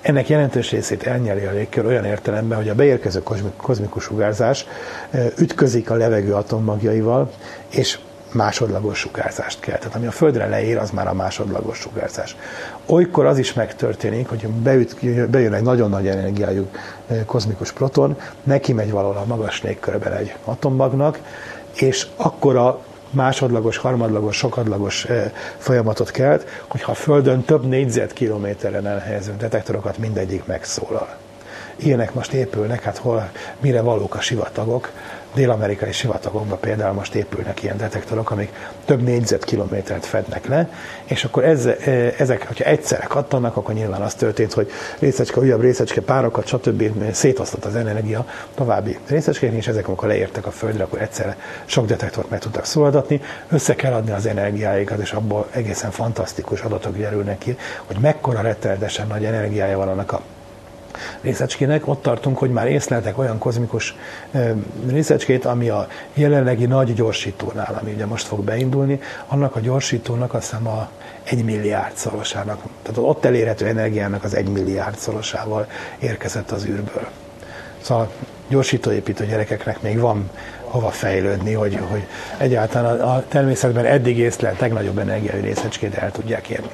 [0.01, 3.23] Ennek jelentős részét elnyeli a légkör olyan értelemben, hogy a beérkező
[3.57, 4.67] kozmikus sugárzás
[5.39, 7.33] ütközik a levegő atommagjaival,
[7.69, 7.99] és
[8.33, 9.79] másodlagos sugárzást kell.
[9.79, 12.37] Tehát ami a Földre leér, az már a másodlagos sugárzás.
[12.87, 16.69] Olykor az is megtörténik, hogy beüt, bejön egy nagyon nagy energiájú
[17.27, 21.19] kozmikus proton, neki megy valahol a magas légkörben egy atommagnak,
[21.75, 29.41] és akkor a másodlagos, harmadlagos, sokadlagos eh, folyamatot kelt, hogyha a Földön több négyzetkilométeren elhelyezünk
[29.41, 31.17] detektorokat, mindegyik megszólal.
[31.77, 33.31] Ilyenek most épülnek, hát hol,
[33.61, 34.91] mire valók a sivatagok,
[35.37, 38.53] dél-amerikai sivatagokban például most épülnek ilyen detektorok, amik
[38.85, 40.71] több négyzetkilométert fednek le,
[41.05, 45.61] és akkor ez, e, ezek, hogyha egyszerre kattanak, akkor nyilván az történt, hogy részecske, újabb
[45.61, 47.13] részecske, párokat, stb.
[47.13, 52.31] szétosztott az energia további részecskék, és ezek, amikor leértek a Földre, akkor egyszerre sok detektort
[52.31, 57.57] meg tudtak szólaltatni, össze kell adni az energiáikat, és abból egészen fantasztikus adatok derülnek ki,
[57.87, 60.21] hogy mekkora rettenetesen nagy energiája van annak a
[61.21, 61.87] részecskének.
[61.89, 63.97] Ott tartunk, hogy már észleltek olyan kozmikus
[64.89, 70.51] részecskét, ami a jelenlegi nagy gyorsítónál, ami ugye most fog beindulni, annak a gyorsítónak azt
[70.51, 70.89] hiszem a
[71.25, 75.67] egy milliárd szorosának, tehát ott elérhető energiának az egy milliárd szorosával
[75.99, 77.09] érkezett az űrből.
[77.81, 78.13] Szóval
[78.49, 80.31] gyorsítóépítő gyerekeknek még van
[80.61, 82.07] hova fejlődni, hogy, hogy
[82.39, 86.71] egyáltalán a, természetben eddig észlelt legnagyobb energiai részecskét el tudják érni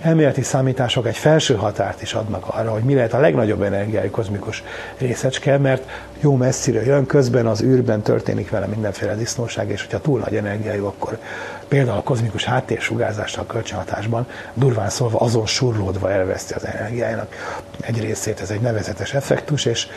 [0.00, 4.62] elméleti számítások egy felső határt is adnak arra, hogy mi lehet a legnagyobb energiájú kozmikus
[4.98, 5.88] részecske, mert
[6.20, 10.86] jó messzire jön, közben az űrben történik vele mindenféle disznóság, és hogyha túl nagy energiájú,
[10.86, 11.18] akkor
[11.68, 17.34] például a kozmikus háttérsugázással kölcsönhatásban durván szólva azon surlódva elveszti az energiájának
[17.80, 18.40] egy részét.
[18.40, 19.88] Ez egy nevezetes effektus, és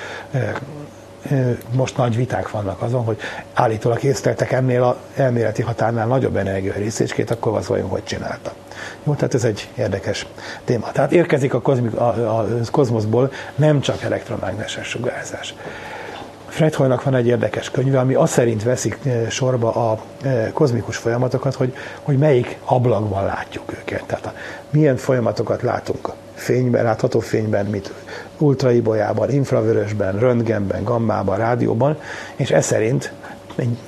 [1.72, 3.18] most nagy viták vannak azon, hogy
[3.54, 8.54] állítólag észleltek ennél a elméleti határnál nagyobb energiai részecskét, akkor az vajon hogy csinálta.
[9.04, 10.28] Jó, tehát ez egy érdekes
[10.66, 10.92] téma.
[10.92, 15.56] Tehát érkezik a, kozmik, a, a kozmoszból nem csak elektromágneses sugárzás.
[16.48, 19.00] Fred Hoynak van egy érdekes könyve, ami azt szerint veszik
[19.30, 20.04] sorba a
[20.54, 24.04] kozmikus folyamatokat, hogy, hogy melyik ablakban látjuk őket.
[24.06, 24.34] Tehát a,
[24.70, 27.94] milyen folyamatokat látunk fényben, látható fényben, mit
[28.44, 31.98] ultraibolyában, infravörösben, röntgenben, gammában, rádióban,
[32.36, 33.14] és ez szerint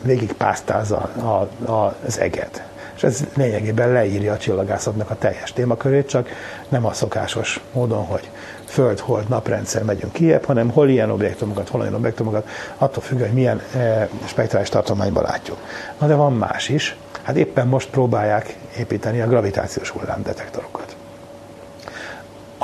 [0.01, 2.63] végig pásztázza a, a, az eget
[2.95, 6.29] és ez lényegében leírja a csillagászatnak a teljes témakörét, csak
[6.69, 8.29] nem a szokásos módon, hogy
[8.65, 12.47] föld, hold, naprendszer megyünk kiebb, hanem hol ilyen objektumokat, hol olyan objektumokat,
[12.77, 15.57] attól függ, hogy milyen e, spektrális tartományban látjuk.
[15.99, 20.84] Na de van más is, hát éppen most próbálják építeni a gravitációs hullámdetektorokat.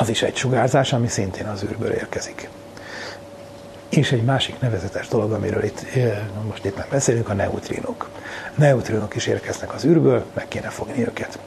[0.01, 2.49] Az is egy sugárzás, ami szintén az űrből érkezik.
[3.89, 8.09] És egy másik nevezetes dolog, amiről itt e, most éppen beszélünk, a neutrinok
[8.55, 11.39] neutrinok is érkeznek az űrből, meg kéne fogni őket.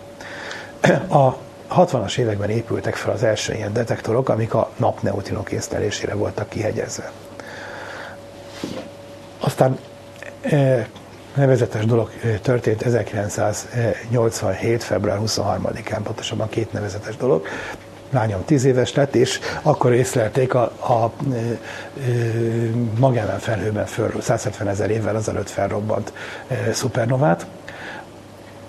[1.09, 1.37] A
[1.71, 7.11] 60-as években épültek fel az első ilyen detektorok, amik a napneutrinok észlelésére voltak kihegyezve.
[9.39, 9.79] Aztán
[10.43, 10.89] e,
[11.35, 14.83] nevezetes dolog e, történt 1987.
[14.83, 17.47] február 23-án, pontosabban két nevezetes dolog
[18.11, 21.59] lányom tíz éves lett, és akkor észlelték a, a e, e,
[22.99, 26.13] Magellán felhőben föl, 170 ezer évvel azelőtt felrobbant
[26.49, 27.47] e, szupernovát,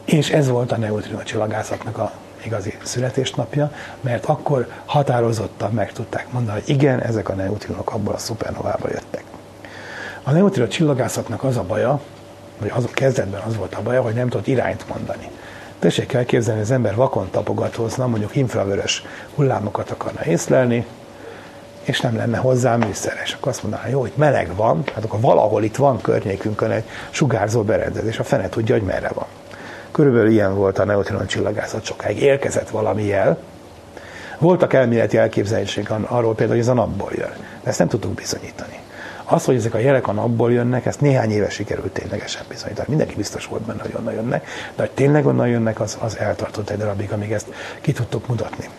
[0.05, 2.11] és ez volt a neutrino csillagászatnak a
[2.45, 3.71] igazi születésnapja,
[4.01, 9.23] mert akkor határozottan meg tudták mondani, hogy igen, ezek a neutrinok abból a szupernovából jöttek.
[10.23, 11.99] A neutrino csillagászatnak az a baja,
[12.59, 15.29] vagy az a kezdetben az volt a baja, hogy nem tudott irányt mondani.
[15.85, 19.03] Tessék elképzelni, az ember vakon tapogatózna, mondjuk infravörös
[19.35, 20.85] hullámokat akarna észlelni,
[21.83, 23.21] és nem lenne hozzá műszer.
[23.23, 26.83] És akkor azt mondaná, jó, itt meleg van, hát akkor valahol itt van környékünkön egy
[27.09, 29.25] sugárzó berendezés, a fene tudja, hogy merre van.
[29.91, 32.21] Körülbelül ilyen volt a neutron csillagászat sokáig.
[32.21, 33.37] Érkezett valami jel,
[34.37, 37.33] voltak elméleti elképzelések arról például, hogy ez a napból jön,
[37.63, 38.79] de ezt nem tudtuk bizonyítani.
[39.25, 42.87] Az, hogy ezek a jelek a napból jönnek, ezt néhány éve sikerült ténylegesen bizonyítani.
[42.89, 46.69] Mindenki biztos volt benne, hogy onnan jönnek, de hogy tényleg onnan jönnek, az, az eltartott
[46.69, 47.47] egy darabig, amíg ezt
[47.81, 48.69] ki tudtuk mutatni.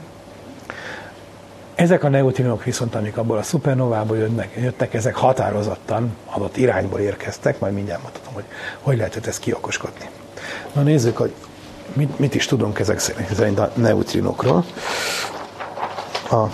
[1.74, 7.59] Ezek a neutrinok viszont, amik abból a szupernovából jönnek, jöttek, ezek határozottan adott irányból érkeztek,
[7.59, 8.44] majd mindjárt mutatom, hogy
[8.80, 10.09] hogy lehetett ezt kiokoskodni.
[10.72, 11.32] Na nézzük, hogy
[11.92, 12.99] mit, mit is tudunk ezek
[13.34, 14.64] szerint a neutrinokról.
[16.30, 16.47] A,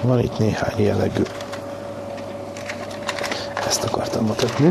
[0.00, 1.22] van itt néhány jellegű.
[3.72, 4.70] Ezt akartam mutatni.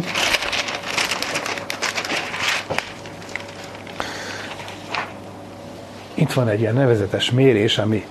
[6.13, 8.05] Itt van egy ilyen nevezetes mérés, ami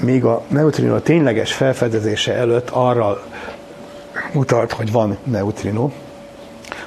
[0.00, 3.22] még a neutrino tényleges felfedezése előtt arra
[4.34, 5.90] utalt, hogy van neutrino.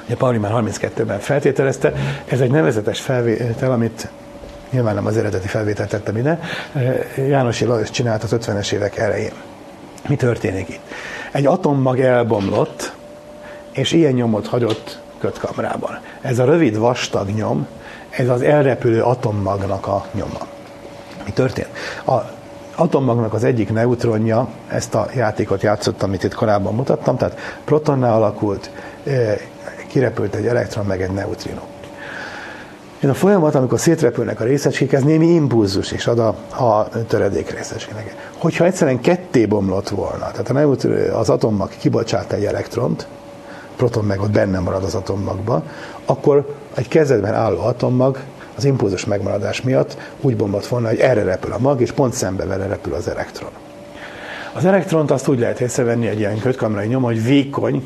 [0.04, 1.92] Ugye Pauli már 32-ben feltételezte.
[2.26, 4.08] Ez egy nevezetes felvétel, amit
[4.70, 6.40] nyilván nem az eredeti felvételt tettem ide,
[7.16, 9.32] Jánosi Lajos csinált az 50-es évek elején.
[10.08, 10.82] Mi történik itt?
[11.32, 12.92] Egy atommag elbomlott,
[13.72, 15.98] és ilyen nyomot hagyott kötkamrában.
[16.20, 17.66] Ez a rövid vastag nyom,
[18.10, 20.46] ez az elrepülő atommagnak a nyoma.
[21.24, 21.68] Mi történt?
[22.06, 22.12] A
[22.74, 28.70] atommagnak az egyik neutronja, ezt a játékot játszottam, amit itt korábban mutattam, tehát protonnál alakult,
[29.04, 29.38] eh,
[29.86, 31.71] kirepült egy elektron, meg egy neutrino.
[33.02, 36.28] Ez a folyamat, amikor szétrepülnek a részecskék, ez némi impulzus is ad a,
[36.64, 38.30] a töredék részecskének.
[38.38, 43.06] Hogyha egyszerűen ketté bomlott volna, tehát a neutron, az atommag kibocsát egy elektront,
[43.76, 45.62] proton meg ott benne marad az atommagba,
[46.04, 48.18] akkor egy kezdetben álló atommag
[48.56, 52.44] az impulzus megmaradás miatt úgy bombott volna, hogy erre repül a mag, és pont szembe
[52.44, 53.50] vele repül az elektron.
[54.52, 57.84] Az elektront azt úgy lehet észrevenni egy ilyen kötkamrai nyom, hogy vékony,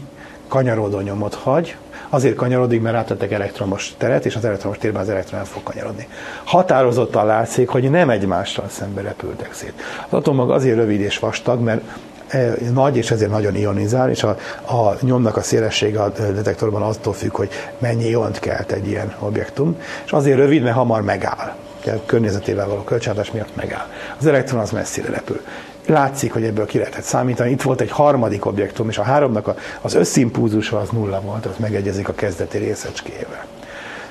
[0.49, 1.77] kanyarodó nyomot hagy,
[2.09, 6.09] azért kanyarodik, mert rátettek elektromos teret, és az elektromos térben az elektron el fog kanyarodni.
[6.45, 9.73] Határozottan látszik, hogy nem egymással szembe repültek szét.
[10.09, 11.83] Az atommag azért rövid és vastag, mert
[12.29, 14.37] E, nagy, és ezért nagyon ionizál, és a,
[14.67, 17.49] a nyomnak a szélessége a detektorban attól függ, hogy
[17.79, 21.55] mennyi iont kelt egy ilyen objektum, és azért rövid, mert hamar megáll.
[21.87, 23.87] A környezetével való kölcsönhatás miatt megáll.
[24.19, 25.41] Az elektron az messzire repül.
[25.87, 27.51] Látszik, hogy ebből ki lehetett számítani.
[27.51, 32.09] Itt volt egy harmadik objektum, és a háromnak az összimpulzusa az nulla volt, az megegyezik
[32.09, 33.45] a kezdeti részecskével.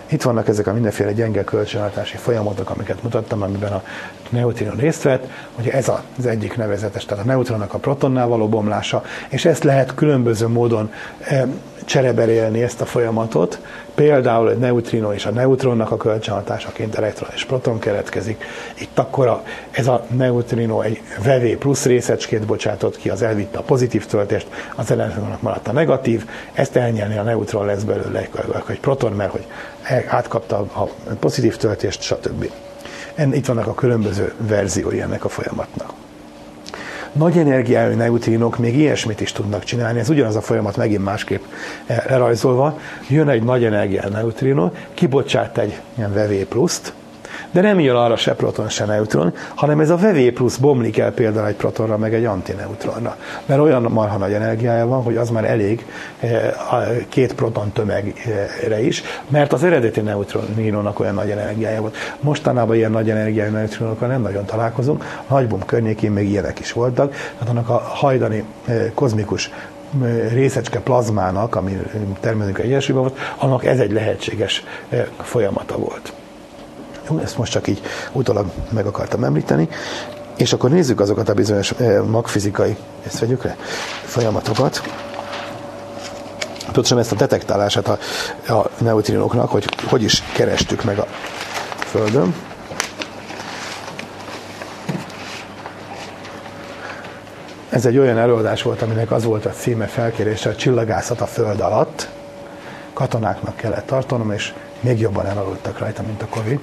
[0.07, 3.83] Itt vannak ezek a mindenféle gyenge kölcsönhatási folyamatok, amiket mutattam, amiben a
[4.29, 9.03] neutron részt vett, hogy ez az egyik nevezetes, tehát a neutronnak a protonnál való bomlása,
[9.29, 10.91] és ezt lehet különböző módon
[11.85, 13.59] csereberélni ezt a folyamatot.
[13.95, 18.43] Például egy neutrino és a neutronnak a kölcsönhatásaként elektron és proton keletkezik.
[18.79, 23.61] Itt akkor a, ez a neutrino egy VV plusz részecskét bocsátott ki, az elvitte a
[23.61, 28.27] pozitív töltést, az elektronnak maradt a negatív, ezt elnyelni a neutron lesz belőle
[28.67, 29.45] egy proton, mert hogy
[30.07, 32.51] átkapta a pozitív töltést, stb.
[33.31, 36.04] Itt vannak a különböző verziói ennek a folyamatnak.
[37.15, 41.43] Nagy energiájú neutrinok még ilyesmit is tudnak csinálni, ez ugyanaz a folyamat megint másképp
[41.85, 42.79] lerajzolva.
[43.09, 46.93] Jön egy nagy energiájú neutrino, kibocsát egy ilyen VV pluszt,
[47.55, 51.11] de nem jön arra se proton, se neutron, hanem ez a VV plusz bomlik el
[51.11, 53.17] például egy protonra, meg egy antineutronra.
[53.45, 55.85] Mert olyan marha nagy energiája van, hogy az már elég
[56.19, 61.95] eh, a két proton tömegre is, mert az eredeti neutronínónak olyan nagy energiája volt.
[62.19, 67.11] Mostanában ilyen nagy energiájú neutronokkal nem nagyon találkozunk, a nagybom környékén még ilyenek is voltak,
[67.11, 69.51] tehát annak a hajdani eh, kozmikus
[70.03, 71.81] eh, részecske plazmának, ami
[72.19, 74.63] természetesen egyesülve volt, annak ez egy lehetséges
[75.21, 76.13] folyamata volt.
[77.23, 77.81] Ezt most csak így
[78.11, 79.69] utólag meg akartam említeni.
[80.37, 83.55] És akkor nézzük azokat a bizonyos eh, magfizikai, ezt vegyük le,
[84.03, 84.81] folyamatokat.
[86.75, 87.97] Pontosan ezt a detektálását a,
[88.53, 91.07] a neutrinoknak, hogy hogy is kerestük meg a
[91.77, 92.35] Földön.
[97.69, 101.59] Ez egy olyan előadás volt, aminek az volt a címe felkérése, a csillagászat a Föld
[101.59, 102.09] alatt.
[102.93, 106.59] Katonáknak kellett tartanom, és még jobban elaludtak rajta, mint a Covid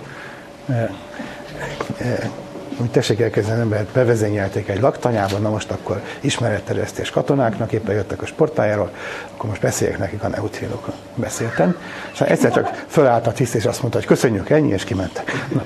[2.79, 8.27] hogy tessék elkezdeni embert, bevezényelték egy laktanyába, na most akkor ismeretterjesztés katonáknak, éppen jöttek a
[8.27, 8.91] sportájáról,
[9.35, 10.95] akkor most beszéljek nekik a neutrinokról.
[11.15, 11.77] Beszéltem,
[12.13, 15.47] és egyszer csak fölállt a tiszt, és azt mondta, hogy köszönjük, ennyi, és kimentek.
[15.53, 15.63] Na,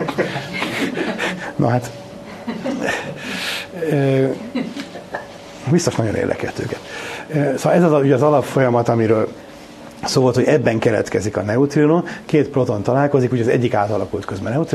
[1.57, 1.91] na hát,
[5.71, 6.81] biztos nagyon érdekelt őket.
[7.59, 9.29] Szóval ez az, ugye az alapfolyamat, amiről
[10.05, 14.67] Szó volt, hogy ebben keletkezik a neutrino, két proton találkozik, úgyhogy az egyik átalakult közben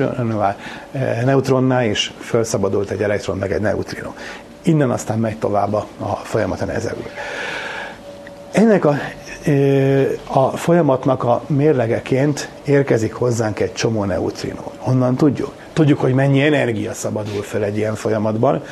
[0.91, 4.09] eh, neutronná, és felszabadult egy elektron, meg egy neutrino.
[4.61, 7.05] Innen aztán megy tovább a, a folyamata nehezebül.
[8.51, 8.95] Ennek a,
[9.45, 14.63] eh, a folyamatnak a mérlegeként érkezik hozzánk egy csomó neutrino.
[14.77, 15.53] Honnan tudjuk?
[15.73, 18.63] Tudjuk, hogy mennyi energia szabadul fel egy ilyen folyamatban,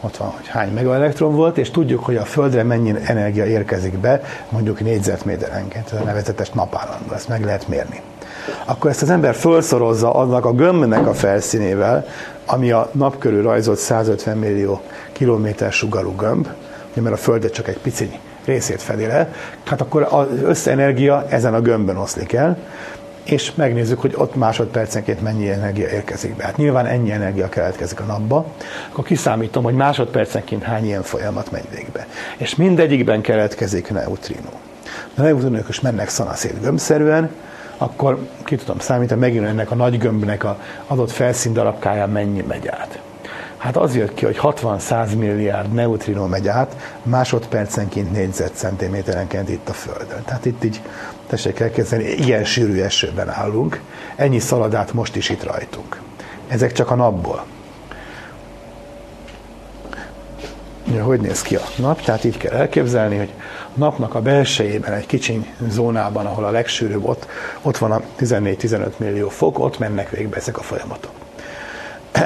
[0.00, 4.22] ott van, hogy hány megaelektron volt, és tudjuk, hogy a Földre mennyi energia érkezik be,
[4.48, 8.00] mondjuk négyzetméterenként, ez a nevezetes napállandó, ezt meg lehet mérni.
[8.64, 12.06] Akkor ezt az ember felszorozza annak a gömbnek a felszínével,
[12.46, 14.80] ami a nap körül rajzolt 150 millió
[15.12, 16.48] kilométer sugarú gömb,
[16.94, 18.10] mert a Földet csak egy pici
[18.44, 19.32] részét fedi le,
[19.64, 22.58] hát akkor az összenergia ezen a gömbben oszlik el,
[23.30, 26.44] és megnézzük, hogy ott másodpercenként mennyi energia érkezik be.
[26.44, 28.46] Hát nyilván ennyi energia keletkezik a napba,
[28.90, 32.06] akkor kiszámítom, hogy másodpercenként hány ilyen folyamat megy végbe.
[32.36, 34.50] És mindegyikben keletkezik neutrino.
[35.16, 37.30] A neutrinok is mennek szanaszét gömbszerűen,
[37.76, 42.68] akkor ki tudom számítani, megint ennek a nagy gömbnek a adott felszín darabkáján mennyi megy
[42.68, 43.00] át.
[43.56, 50.22] Hát az jött ki, hogy 60-100 milliárd neutrino megy át másodpercenként négyzetcentiméterenként itt a Földön.
[50.24, 50.80] Tehát itt így
[51.30, 53.80] tessék elkezdeni, ilyen sűrű esőben állunk,
[54.16, 56.00] ennyi szaladát most is itt rajtunk.
[56.48, 57.44] Ezek csak a napból.
[60.94, 62.02] Ja, hogy néz ki a nap?
[62.02, 63.32] Tehát így kell elképzelni, hogy
[63.74, 67.26] a napnak a belsejében, egy kicsiny zónában, ahol a legsűrűbb, ott,
[67.62, 71.12] ott van a 14-15 millió fok, ott mennek végbe ezek a folyamatok.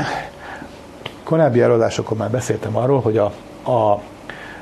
[1.25, 3.25] Korábbi előadásokon már beszéltem arról, hogy a,
[3.71, 4.01] a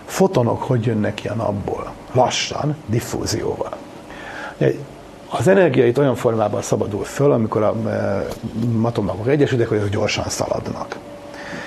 [0.05, 1.93] fotonok hogy jönnek ki a napból.
[2.13, 3.77] Lassan, diffúzióval.
[5.31, 8.27] Az energia itt olyan formában szabadul föl, amikor a e,
[8.83, 10.97] atomagok egyesülnek, hogy gyorsan szaladnak.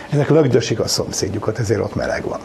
[0.10, 2.40] Ezek lögdösik a szomszédjukat, ezért ott meleg van.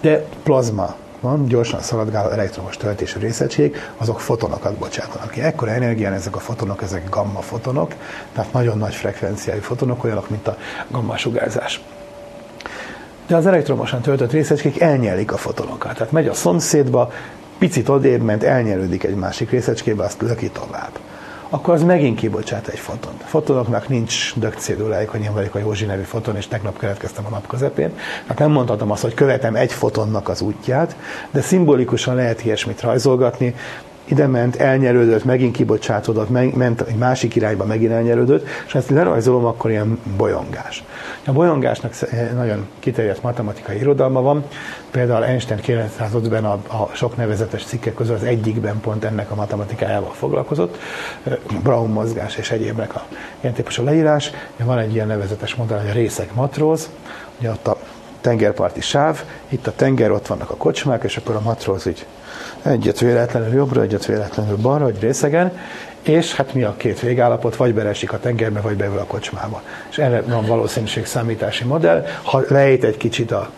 [0.00, 5.40] De plazma van, gyorsan szaladgáló elektromos töltésű részecskék, azok fotonokat bocsátanak ki.
[5.40, 7.94] Ekkor energián ezek a fotonok, ezek gamma fotonok,
[8.32, 10.56] tehát nagyon nagy frekvenciájú fotonok, olyanok, mint a
[10.88, 11.80] gamma sugárzás.
[13.26, 15.94] De az elektromosan töltött részecskék elnyelik a fotonokat.
[15.94, 17.12] Tehát megy a szomszédba,
[17.58, 20.98] picit odébb ment, elnyerődik egy másik részecskébe, azt löki tovább
[21.54, 23.22] akkor az megint kibocsát egy fotont.
[23.22, 27.46] Fotonoknak nincs dögcédulájuk, hogy én vagyok a Józsi nevű foton, és tegnap keletkeztem a nap
[27.46, 27.90] közepén.
[28.26, 30.96] Hát nem mondhatom azt, hogy követem egy fotonnak az útját,
[31.30, 33.54] de szimbolikusan lehet ilyesmit rajzolgatni,
[34.04, 39.44] ide ment, elnyerődött, megint kibocsátodott, meg, ment egy másik irányba, megint elnyerődött, és ezt lerajzolom,
[39.44, 40.84] akkor ilyen bolyongás.
[41.26, 41.94] A bolyongásnak
[42.34, 44.44] nagyon kiterjedt matematikai irodalma van,
[44.90, 50.12] például Einstein 905-ben a, a sok nevezetes cikkek közül az egyikben pont ennek a matematikájával
[50.12, 50.78] foglalkozott,
[51.62, 53.06] Brown mozgás és egyébnek a
[53.40, 54.30] ilyen típusú leírás.
[54.56, 56.90] Van egy ilyen nevezetes modell, hogy a részek matróz,
[57.38, 57.76] ugye ott a
[58.20, 62.06] tengerparti sáv, itt a tenger, ott vannak a kocsmák, és akkor a matróz így
[62.64, 65.52] egyet véletlenül jobbra, egyet véletlenül balra, hogy részegen,
[66.02, 69.62] és hát mi a két végállapot, vagy beresik a tengerbe, vagy beül a kocsmába.
[69.90, 72.06] És erre van valószínűség számítási modell.
[72.22, 73.50] Ha lejt egy kicsit a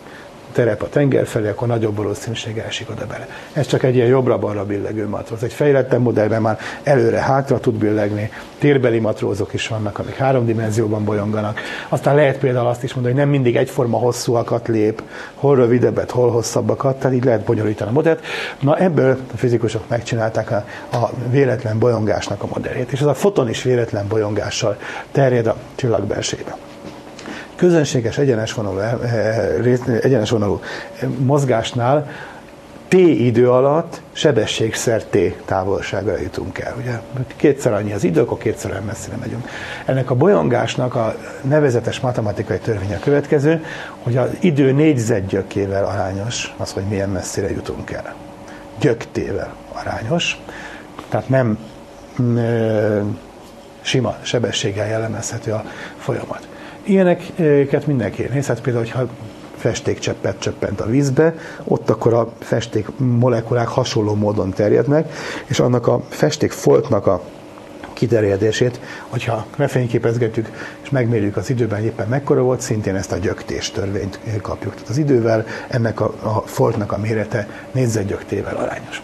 [0.57, 3.27] terep a tenger felé, akkor nagyobb valószínűséggel esik oda bele.
[3.53, 5.43] Ez csak egy ilyen jobbra-balra billegő matróz.
[5.43, 11.59] Egy fejlettebb modellben már előre-hátra tud billegni, térbeli matrózok is vannak, amik három dimenzióban bolyonganak.
[11.89, 15.01] Aztán lehet például azt is mondani, hogy nem mindig egyforma hosszúakat lép,
[15.35, 18.25] hol rövidebbet, hol hosszabbakat, tehát így lehet bonyolítani a modellt.
[18.59, 23.49] Na ebből a fizikusok megcsinálták a, a véletlen bolyongásnak a modelljét, és ez a foton
[23.49, 24.77] is véletlen bolyongással
[25.11, 26.57] terjed a csillagbelsőbe
[27.57, 30.61] közönséges egyenes vonalú, eh, eh, egyenes vonalú
[31.17, 32.07] mozgásnál
[32.87, 36.75] t idő alatt sebességszer t távolságra jutunk el.
[36.77, 36.99] Ugye
[37.35, 39.49] kétszer annyi az idő, akkor kétszer olyan messzire megyünk.
[39.85, 43.63] Ennek a bolyongásnak a nevezetes matematikai törvény a következő,
[44.03, 48.15] hogy az idő négyzetgyökével arányos az, hogy milyen messzire jutunk el.
[48.79, 50.41] Gyöktével arányos,
[51.09, 51.57] tehát nem
[52.21, 53.09] mm,
[53.81, 55.63] sima sebességgel jellemezhető a
[55.97, 56.47] folyamat.
[56.87, 59.07] Ilyeneket mindenki néz, hát például, hogyha
[59.55, 61.33] festékcseppet csöppent a vízbe,
[61.63, 65.13] ott akkor a festék molekulák hasonló módon terjednek,
[65.45, 67.21] és annak a festékfoltnak a
[67.93, 70.49] kiterjedését, hogyha lefényképezgetjük
[70.83, 74.73] és megmérjük az időben éppen mekkora volt, szintén ezt a gyöktés törvényt kapjuk.
[74.73, 79.01] Tehát az idővel ennek a, a foltnak a mérete négyzetgyöktével arányos.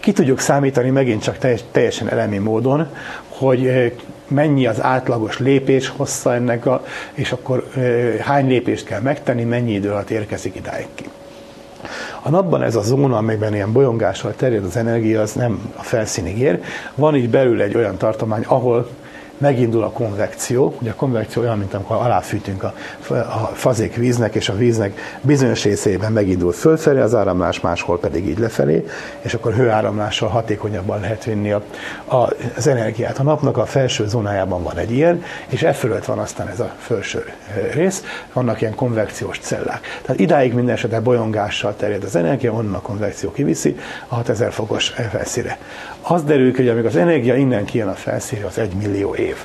[0.00, 1.38] Ki tudjuk számítani megint csak
[1.70, 2.88] teljesen elemi módon,
[3.28, 3.92] hogy
[4.28, 7.70] mennyi az átlagos lépés hossza ennek, a, és akkor
[8.20, 11.04] hány lépést kell megtenni, mennyi idő alatt érkezik idáig ki.
[12.22, 16.38] A napban ez a zóna, amelyben ilyen bolyongással terjed az energia, az nem a felszínig
[16.38, 16.62] ér.
[16.94, 18.88] Van így belül egy olyan tartomány, ahol
[19.38, 20.74] megindul a konvekció.
[20.80, 22.74] Ugye a konvekció olyan, mint amikor aláfűtünk a,
[23.10, 28.38] a fazék víznek, és a víznek bizonyos részében megindul fölfelé az áramlás, máshol pedig így
[28.38, 28.86] lefelé,
[29.20, 31.62] és akkor hőáramlással hatékonyabban lehet vinni a,
[32.04, 33.18] a, az energiát.
[33.18, 36.72] A napnak a felső zónájában van egy ilyen, és e fölött van aztán ez a
[36.78, 37.24] felső
[37.72, 39.80] rész, vannak ilyen konvekciós cellák.
[40.02, 43.76] Tehát idáig minden esetben bolyongással terjed az energia, onnan a konvekció kiviszi
[44.08, 45.58] a 6000 fokos felszíre.
[46.00, 49.35] Az derül ki, hogy amíg az energia innen kijön a felszíre, az egy millió év.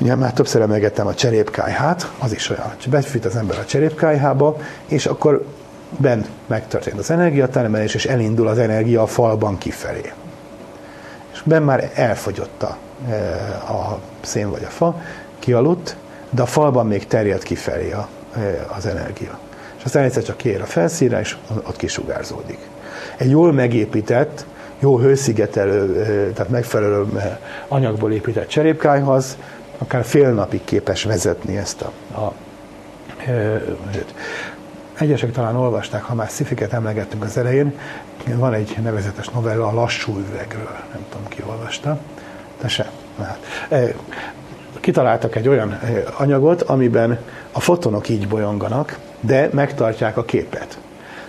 [0.00, 4.56] Ugye már többször emlegettem a cserépkájhát, az is olyan, hogy befűt az ember a cserépkájhába,
[4.86, 5.44] és akkor
[5.98, 10.12] bent megtörtént az energiatermelés, és elindul az energia a falban kifelé.
[11.32, 12.76] És ben már elfogyott a,
[13.10, 13.14] e,
[13.72, 15.02] a szén vagy a fa,
[15.38, 15.96] kialudt,
[16.30, 19.38] de a falban még terjed kifelé a, e, az energia.
[19.78, 22.58] És aztán egyszer csak kiér a felszínre, és ott kisugárzódik.
[23.16, 24.44] Egy jól megépített,
[24.78, 27.06] jó hőszigetelő, tehát megfelelő
[27.68, 29.36] anyagból épített cserépkályhoz,
[29.80, 32.32] akár fél napig képes vezetni ezt a, a
[34.98, 37.78] Egyesek talán olvasták, ha már szifiket emlegettünk az elején,
[38.34, 41.98] van egy nevezetes novella a lassú üvegről, nem tudom ki olvasta,
[42.60, 42.90] de se.
[43.18, 43.38] Hát.
[44.80, 45.78] Kitaláltak egy olyan
[46.16, 47.18] anyagot, amiben
[47.52, 50.78] a fotonok így bolyonganak, de megtartják a képet.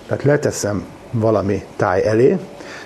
[0.07, 2.38] Tehát leteszem valami táj elé,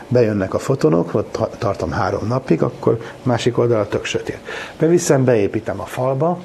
[0.07, 4.39] bejönnek a fotonok, ott tartom három napig, akkor másik oldal tök sötét.
[4.79, 6.39] Beviszem, beépítem a falba,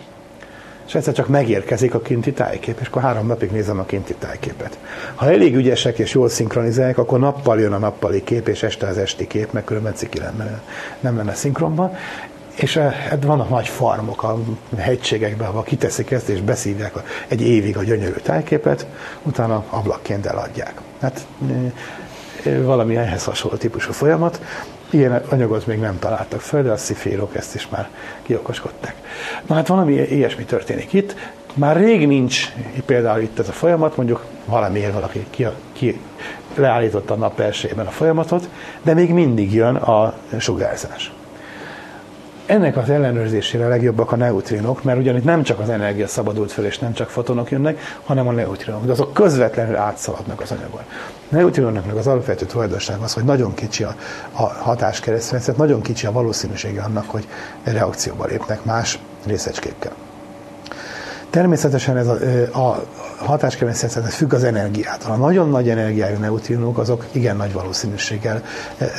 [0.90, 4.78] és egyszer csak megérkezik a kinti tájkép, és akkor három napig nézem a kinti tájképet.
[5.14, 8.98] Ha elég ügyesek és jól szinkronizálják, akkor nappal jön a nappali kép, és este az
[8.98, 10.62] esti kép, mert különben ciki lenne,
[11.00, 11.96] nem lenne szinkronban.
[12.54, 14.38] És hát vannak nagy farmok a
[14.76, 16.92] hegységekben, ahol kiteszik ezt, és beszívják
[17.28, 18.86] egy évig a gyönyörű tájképet,
[19.22, 20.80] utána ablakként eladják.
[21.00, 21.26] Hát
[22.44, 24.40] valami ehhez hasonló típusú folyamat.
[24.90, 27.88] Ilyen anyagot még nem találtak föl, de a szifírok ezt is már
[28.22, 28.94] kiokoskodták.
[29.46, 31.14] Na hát valami ilyesmi történik itt.
[31.54, 32.52] Már rég nincs
[32.86, 36.00] például itt ez a folyamat, mondjuk valamiért valaki ki, ki
[36.54, 38.48] leállította a nap elsőjében a folyamatot,
[38.82, 41.12] de még mindig jön a sugárzás.
[42.50, 46.78] Ennek az ellenőrzésére legjobbak a neutrinok, mert ugyanitt nem csak az energia szabadult föl, és
[46.78, 50.80] nem csak fotonok jönnek, hanem a neutrinok, de azok közvetlenül átszaladnak az anyagon.
[51.30, 53.94] A neutrinoknak az alapvető tulajdonság az, hogy nagyon kicsi a,
[54.32, 57.28] a hatáskeresztrendszer, nagyon kicsi a valószínűsége annak, hogy
[57.62, 59.92] reakcióba lépnek más részecskékkel.
[61.30, 62.16] Természetesen ez a,
[62.58, 62.84] a
[63.24, 65.12] hatáskevészethez függ az energiától.
[65.12, 68.42] A nagyon nagy energiájú neutrinók azok igen nagy valószínűséggel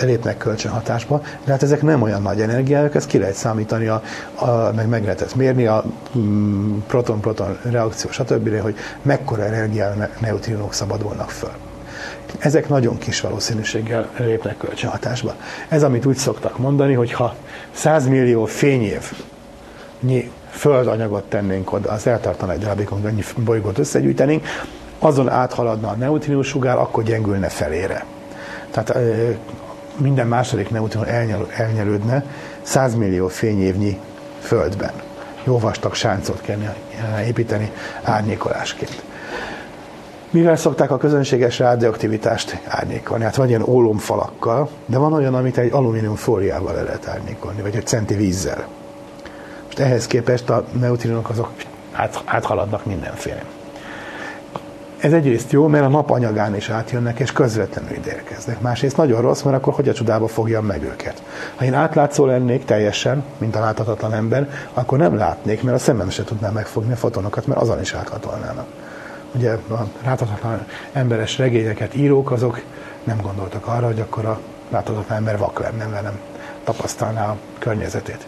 [0.01, 4.01] lépnek kölcsönhatásba, de hát ezek nem olyan nagy energiájuk, ezt ki lehet számítani, a,
[4.35, 5.83] a, meg meg lehetett mérni a
[6.17, 11.51] mm, proton-proton reakció, stb., hogy mekkora energiájú neutrinók szabadulnak föl.
[12.39, 15.35] Ezek nagyon kis valószínűséggel lépnek kölcsönhatásba.
[15.67, 17.35] Ez, amit úgy szoktak mondani, hogy ha
[17.71, 19.11] 100 millió fényév
[20.61, 24.45] földanyagot tennénk oda, az eltartana egy darabig, hogy annyi bolygót összegyűjtenénk,
[24.99, 28.05] azon áthaladna a neutrinus sugár, akkor gyengülne felére.
[28.71, 28.97] Tehát
[29.97, 32.23] minden második neutrinus elnyel, elnyelődne
[32.61, 33.99] 100 millió fényévnyi
[34.39, 34.91] földben.
[35.43, 36.57] Jó vastag sáncot kell
[37.25, 37.71] építeni
[38.03, 39.03] árnyékolásként.
[40.29, 43.23] Mivel szokták a közönséges radioaktivitást árnyékolni?
[43.23, 47.75] Hát vagy ilyen ólomfalakkal, de van olyan, amit egy alumínium fóliával el lehet árnyékolni, vagy
[47.75, 48.67] egy centi vízzel.
[49.71, 51.51] Most ehhez képest a neutrinok azok
[51.91, 53.43] át, áthaladnak mindenféle.
[54.97, 58.61] Ez egyrészt jó, mert a nap anyagán is átjönnek, és közvetlenül ide érkeznek.
[58.61, 61.23] Másrészt nagyon rossz, mert akkor hogy a csodába fogjam meg őket.
[61.55, 66.09] Ha én átlátszó lennék teljesen, mint a láthatatlan ember, akkor nem látnék, mert a szemem
[66.09, 68.65] se tudná megfogni a fotonokat, mert azon is áthatolnának.
[69.35, 72.61] Ugye a láthatatlan emberes regényeket írók, azok
[73.03, 74.39] nem gondoltak arra, hogy akkor a
[74.69, 76.19] láthatatlan ember vak lenne, nem
[76.63, 78.27] tapasztalná a környezetét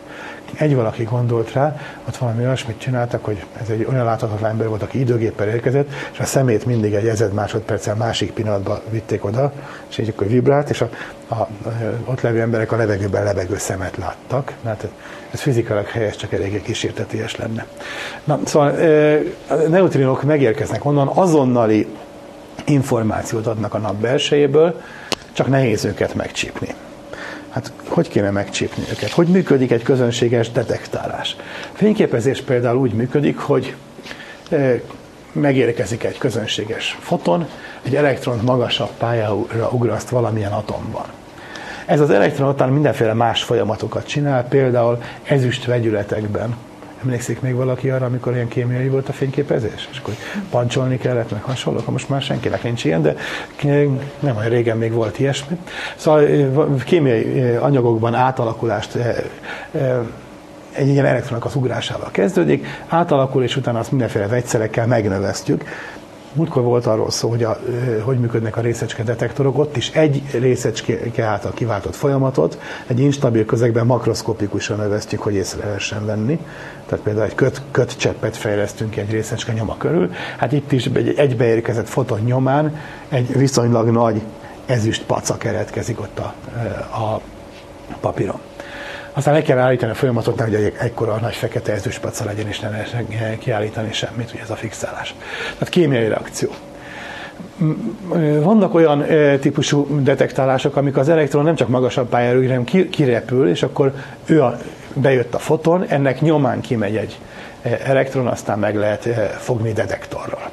[0.57, 1.75] egy valaki gondolt rá,
[2.07, 6.19] ott valami olyasmit csináltak, hogy ez egy olyan láthatatlan ember volt, aki időgéppel érkezett, és
[6.19, 9.51] a szemét mindig egy ezed másodperccel másik pillanatban vitték oda,
[9.89, 10.89] és így akkor vibrált, és a,
[11.27, 11.49] a, a,
[12.05, 14.53] ott levő emberek a levegőben lebegő szemet láttak.
[14.63, 14.87] Hát
[15.31, 17.65] ez fizikailag helyes, csak eléggé kísérteties lenne.
[18.23, 18.69] Na, szóval
[19.47, 21.87] a neutrinok megérkeznek onnan, azonnali
[22.65, 24.81] információt adnak a nap belsejéből,
[25.33, 26.75] csak nehéz őket megcsípni.
[27.53, 29.11] Hát hogy kéne megcsípni őket?
[29.11, 31.35] Hogy működik egy közönséges detektálás?
[31.73, 33.75] Fényképezés például úgy működik, hogy
[35.31, 37.47] megérkezik egy közönséges foton,
[37.83, 41.05] egy elektron magasabb pályára ugraszt valamilyen atomban.
[41.85, 46.55] Ez az elektron után mindenféle más folyamatokat csinál, például ezüst vegyületekben
[47.03, 49.87] Emlékszik még valaki arra, amikor ilyen kémiai volt a fényképezés?
[49.91, 50.13] És akkor
[50.49, 53.15] pancsolni kellett, meg hasonlók, most már senkinek nincs ilyen, de
[54.19, 55.57] nem olyan régen még volt ilyesmi.
[55.95, 56.25] Szóval
[56.85, 58.97] kémiai anyagokban átalakulást
[60.71, 65.63] egy ilyen elektronok az ugrásával kezdődik, átalakul, és utána azt mindenféle vegyszerekkel megnövesztjük.
[66.33, 67.59] Múltkor volt arról szó, hogy a,
[68.01, 73.85] hogy működnek a részecske detektorok, ott is egy részecske által kiváltott folyamatot egy instabil közegben
[73.85, 76.39] makroszkopikusan növesztjük, hogy észre lehessen venni.
[76.85, 80.11] Tehát például egy köt, kötcseppet fejlesztünk egy részecske nyoma körül.
[80.37, 82.77] Hát itt is egy egybeérkezett foton nyomán
[83.09, 84.21] egy viszonylag nagy
[84.65, 86.33] ezüst paca keretkezik ott a,
[87.03, 87.21] a
[87.99, 88.39] papíron.
[89.13, 92.69] Aztán meg kell állítani a folyamatot, hogy egy, ekkora nagy fekete ezüstpaca legyen, és ne
[92.69, 93.07] lehessen
[93.39, 95.15] kiállítani semmit, ugye ez a fixálás.
[95.53, 96.49] Tehát kémiai reakció.
[98.41, 99.05] Vannak olyan
[99.39, 103.93] típusú detektálások, amik az elektron nem csak magasabb pályára, hanem kirepül, és akkor
[104.25, 104.57] ő a,
[104.93, 107.19] bejött a foton, ennek nyomán kimegy egy
[107.83, 110.51] elektron, aztán meg lehet fogni detektorral.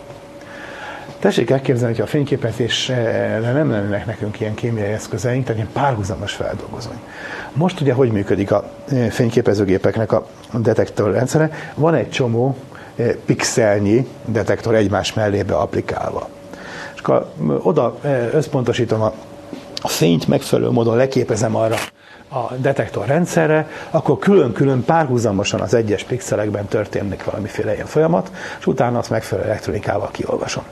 [1.20, 7.01] Tessék elképzelni, hogy a fényképezésre nem lennének nekünk ilyen kémiai eszközeink, tehát ilyen párhuzamos feldolgozóink.
[7.52, 11.51] Most ugye hogy működik a e, fényképezőgépeknek a detektorrendszere?
[11.74, 12.56] Van egy csomó
[12.97, 16.28] e, pixelnyi detektor egymás mellébe applikálva.
[16.94, 17.32] És akkor
[17.62, 19.02] oda e, összpontosítom
[19.82, 21.76] a fényt megfelelő módon leképezem arra
[22.32, 28.98] a detektor rendszerre, akkor külön-külön párhuzamosan az egyes pixelekben történik valamiféle ilyen folyamat, és utána
[28.98, 30.65] azt megfelelő elektronikával kiolvasom.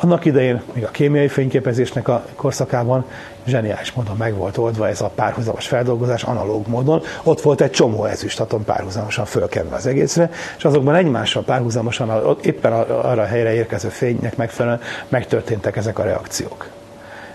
[0.00, 3.04] Annak idején, még a kémiai fényképezésnek a korszakában
[3.46, 7.02] zseniális módon meg volt oldva ez a párhuzamos feldolgozás analóg módon.
[7.22, 13.22] Ott volt egy csomó ezüstatom párhuzamosan fölkenve az egészre, és azokban egymással párhuzamosan éppen arra
[13.22, 16.81] a helyre érkező fénynek megfelelően megtörténtek ezek a reakciók.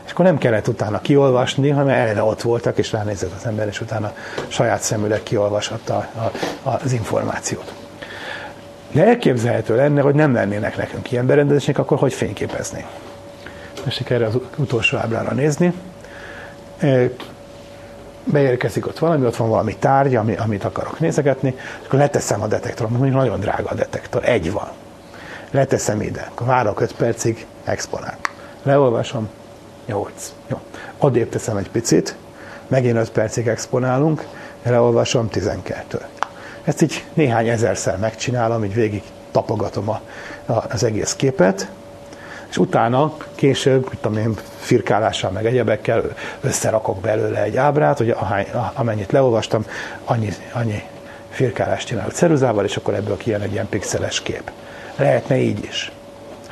[0.07, 3.81] És akkor nem kellett utána kiolvasni, hanem eleve ott voltak, és ránézett az ember, és
[3.81, 4.13] utána
[4.47, 6.07] saját szemüleg kiolvashatta
[6.63, 7.73] az információt.
[8.91, 12.85] De elképzelhető lenne, hogy nem lennének nekünk ilyen berendezések, akkor hogy fényképezni?
[13.83, 15.73] Tessék erre az utolsó ábrára nézni.
[18.23, 22.47] Beérkezik ott valami, ott van valami tárgy, ami, amit akarok nézegetni, és akkor leteszem a
[22.47, 24.67] detektorom, mondjuk nagyon drága a detektor, egy van.
[25.51, 28.17] Leteszem ide, akkor várok 5 percig, exponál.
[28.63, 29.29] Leolvasom,
[29.87, 30.33] 8.
[30.47, 30.59] Jó.
[30.97, 32.15] Adébb teszem egy picit,
[32.67, 34.25] megint 5 percig exponálunk,
[34.63, 36.01] leolvasom 12.
[36.63, 40.01] Ezt így néhány ezerszer megcsinálom, így végig tapogatom a,
[40.45, 41.67] a, az egész képet,
[42.49, 46.03] és utána később, mit tudom én, firkálással meg egyebekkel
[46.41, 49.65] összerakok belőle egy ábrát, hogy ahány, amennyit leolvastam,
[50.05, 50.83] annyi, annyi
[51.29, 54.51] firkálást csinálok ceruzával, és akkor ebből kijön egy ilyen pixeles kép.
[54.95, 55.91] Lehetne így is.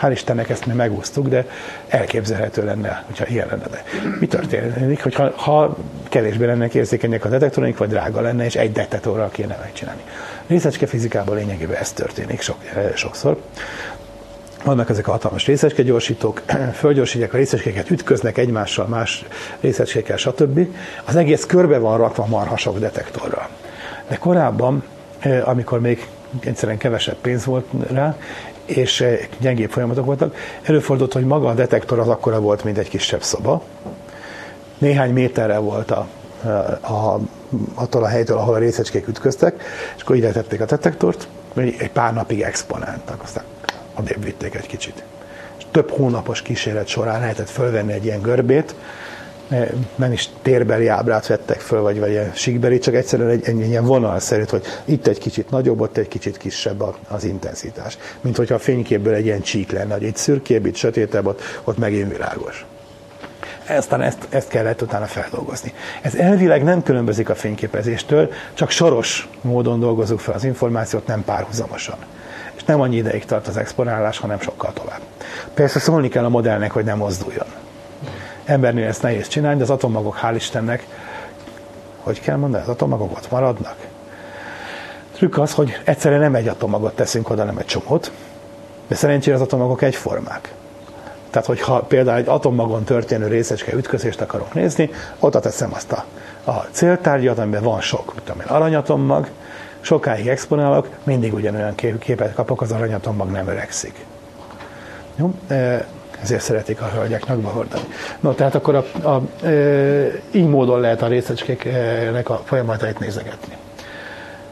[0.01, 1.47] Hál' Istennek ezt mi megúsztuk, de
[1.87, 3.67] elképzelhető lenne, hogyha ilyen lenne.
[3.69, 3.83] De
[4.19, 5.77] mi történik, hogyha ha
[6.09, 10.01] kevésbé lennek érzékenyek a detektoraink, vagy drága lenne, és egy detektorral kéne megcsinálni.
[10.47, 13.37] Részecske fizikában lényegében ez történik sok, eh, sokszor.
[14.63, 16.41] Vannak ezek a hatalmas részecskegyorsítók,
[16.81, 19.25] fölgyorsítják a részecskéket, ütköznek egymással, más
[19.59, 20.67] részecskékkel, stb.
[21.05, 23.47] Az egész körbe van rakva marhasok detektorral.
[24.07, 24.83] De korábban,
[25.19, 26.07] eh, amikor még
[26.39, 28.15] egyszerűen kevesebb pénz volt rá,
[28.65, 30.35] és eh, gyengébb folyamatok voltak.
[30.61, 33.63] Előfordult, hogy maga a detektor az akkora volt, mint egy kisebb szoba.
[34.77, 36.07] Néhány méterre volt a,
[36.81, 37.19] a,
[37.73, 39.63] attól a helytől, ahol a részecskék ütköztek,
[39.95, 43.43] és akkor ide tették a detektort, egy pár napig exponáltak, aztán
[43.93, 45.03] adébb vitték egy kicsit.
[45.57, 48.75] És több hónapos kísérlet során lehetett fölvenni egy ilyen görbét,
[49.95, 53.85] nem is térbeli ábrát vettek föl, vagy, vagy ilyen síkbeli, csak egyszerűen egy, egy ilyen
[53.85, 57.97] vonalszerű, hogy itt egy kicsit nagyobb, ott egy kicsit kisebb az intenzitás.
[58.21, 61.77] Mint hogyha a fényképből egy ilyen csík lenne, hogy itt szürkébb, itt sötétebb, ott, ott
[61.77, 62.65] megint világos.
[63.67, 65.73] Aztán ezt, ezt kellett utána feldolgozni.
[66.01, 71.97] Ez elvileg nem különbözik a fényképezéstől, csak soros módon dolgozunk fel az információt, nem párhuzamosan.
[72.55, 74.99] És nem annyi ideig tart az exponálás, hanem sokkal tovább.
[75.53, 77.47] Persze szólni kell a modellnek, hogy nem mozduljon
[78.45, 80.87] embernél ezt nehéz csinálni, de az atommagok hál' Istennek,
[82.03, 83.75] hogy kell mondani, az atommagok ott maradnak.
[85.13, 88.11] Trükk az, hogy egyszerűen nem egy atommagot teszünk oda, nem egy csomót,
[88.87, 90.53] de szerencsére az atommagok egyformák.
[91.29, 94.89] Tehát, hogyha például egy atommagon történő részecske ütközést akarok nézni,
[95.19, 96.05] oda teszem azt a,
[96.51, 99.29] a céltárgyat, amiben van sok, mint tudom én, aranyatommag,
[99.81, 104.05] sokáig exponálok, mindig ugyanolyan képet kapok, az aranyatommag nem öregszik.
[105.15, 105.33] Jó?
[106.21, 107.83] Ezért szeretik a hölgyek nyakba hordani.
[108.19, 109.51] No, tehát akkor a, a, e,
[110.31, 113.55] így módon lehet a részecskéknek a folyamatait nézegetni.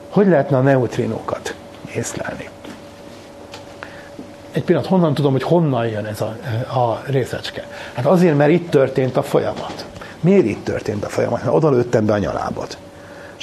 [0.10, 1.56] Hogy lehetne a neutrinókat
[1.96, 2.50] észlelni?
[4.52, 6.36] Egy pillanat, honnan tudom, hogy honnan jön ez a,
[6.80, 7.68] a részecske?
[7.94, 9.86] Hát azért, mert itt történt a folyamat.
[10.20, 11.44] Miért itt történt a folyamat?
[11.44, 12.78] Mert oda lőttem be a nyalábot.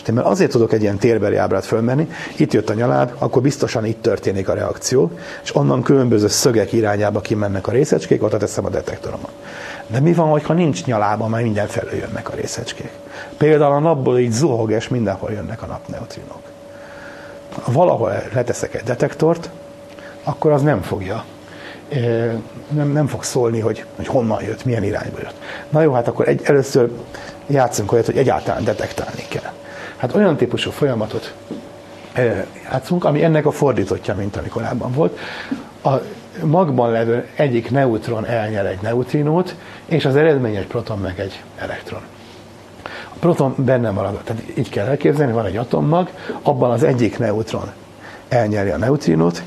[0.03, 3.85] És én azért tudok egy ilyen térbeli ábrát fölmenni, itt jött a nyaláb, akkor biztosan
[3.85, 5.11] itt történik a reakció,
[5.43, 9.31] és onnan különböző szögek irányába kimennek a részecskék, oda teszem a detektoromat.
[9.87, 12.91] De mi van, ha nincs nyalába, mert mindenfelől jönnek a részecskék?
[13.37, 16.41] Például a napból így zuhog, és mindenhol jönnek a napneutrinok.
[17.67, 19.51] Valahol leteszek egy detektort,
[20.25, 21.25] akkor az nem fogja
[22.69, 25.35] nem, nem fog szólni, hogy, hogy honnan jött, milyen irányba jött.
[25.69, 26.91] Na jó, hát akkor egy, először
[27.47, 29.53] játszunk olyat, hogy egyáltalán detektálni kell.
[30.01, 31.35] Hát olyan típusú folyamatot
[32.71, 35.19] játszunk, ami ennek a fordítottja, mint ami korábban volt.
[35.83, 35.91] A
[36.45, 39.57] magban levő egyik neutron elnyer egy neutrinót,
[39.87, 42.01] és az eredmény egy proton meg egy elektron.
[42.85, 44.21] A proton benne marad.
[44.25, 46.11] Tehát így kell elképzelni, van egy atommag,
[46.43, 47.71] abban az egyik neutron
[48.29, 49.43] elnyeri a neutrinót,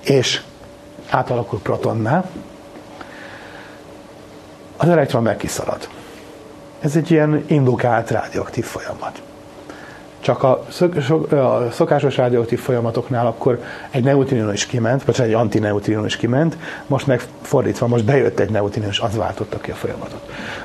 [0.00, 0.42] és
[1.10, 2.24] átalakul protonná,
[4.76, 5.88] az elektron meg kiszalad.
[6.80, 9.22] Ez egy ilyen indukált rádióaktív folyamat.
[10.28, 13.60] Csak a, szok, a szokásos radioaktív folyamatoknál akkor
[13.90, 16.56] egy neutrino is kiment, vagy egy antineutrino is kiment,
[16.86, 20.20] most meg fordítva, most bejött egy neutrino, és az váltotta ki a folyamatot.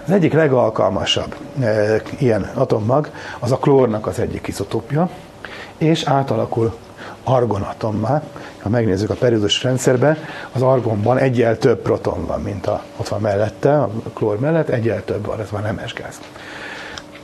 [0.05, 3.09] Az egyik legalkalmasabb e, ilyen atommag
[3.39, 5.09] az a klórnak az egyik izotópja,
[5.77, 6.73] és átalakul
[7.23, 8.21] argonatommá.
[8.61, 10.17] Ha megnézzük a periódus rendszerbe,
[10.51, 15.03] az argonban egyel több proton van, mint a, ott van mellette, a klór mellett, egyel
[15.03, 16.19] több van, ez már nemes gáz.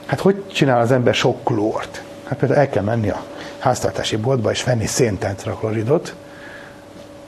[0.05, 2.03] Hát hogy csinál az ember sok klórt?
[2.29, 3.23] Hát például el kell menni a
[3.59, 6.15] háztartási boltba és venni széntetrakloridot,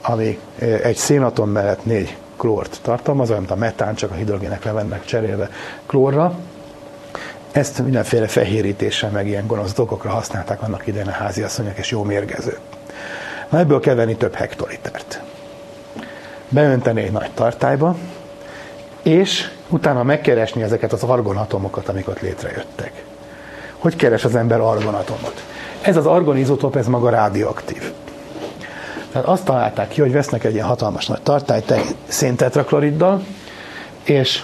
[0.02, 4.72] ami egy szénatom mellett négy klórt tartalmaz, olyan, mint a metán, csak a hidrogének le
[4.72, 5.48] vannak cserélve
[5.86, 6.38] klórra.
[7.52, 12.58] Ezt mindenféle fehérítéssel, meg ilyen gonosz dolgokra használták annak idején a háziasszonyok, és jó mérgező.
[13.48, 15.22] Na ebből kell venni több hektolitert.
[16.48, 17.96] Beönteni egy nagy tartályba,
[19.02, 23.04] és utána megkeresni ezeket az argonatomokat, amik ott létrejöttek.
[23.82, 25.44] Hogy keres az ember argonatomot?
[25.80, 27.92] Ez az argonizotóp, ez maga rádióaktív.
[29.12, 31.74] Tehát azt találták ki, hogy vesznek egy ilyen hatalmas nagy tartályt
[32.06, 33.24] széntetrakloriddal,
[34.02, 34.42] és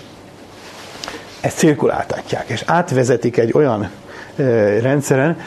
[1.40, 3.90] ezt cirkuláltatják, és átvezetik egy olyan e,
[4.80, 5.38] rendszeren,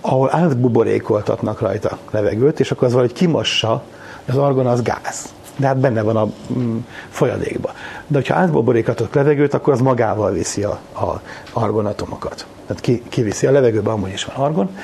[0.00, 3.82] ahol átbuborékoltatnak rajta levegőt, és akkor az valahogy kimossa,
[4.26, 5.24] az argon az gáz.
[5.60, 6.78] De hát benne van a mm,
[7.08, 7.72] folyadékba.
[8.06, 11.20] De hogyha átbuborékatok levegőt, akkor az magával viszi a, a
[11.52, 12.46] argonatomokat.
[12.66, 14.76] Tehát ki, kiviszi a levegőben, amúgy is van argon,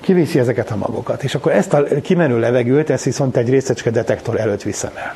[0.00, 1.22] kiviszi ezeket a magokat.
[1.22, 5.14] És akkor ezt a kimenő levegőt, ezt viszont egy részecske detektor előtt viszem el.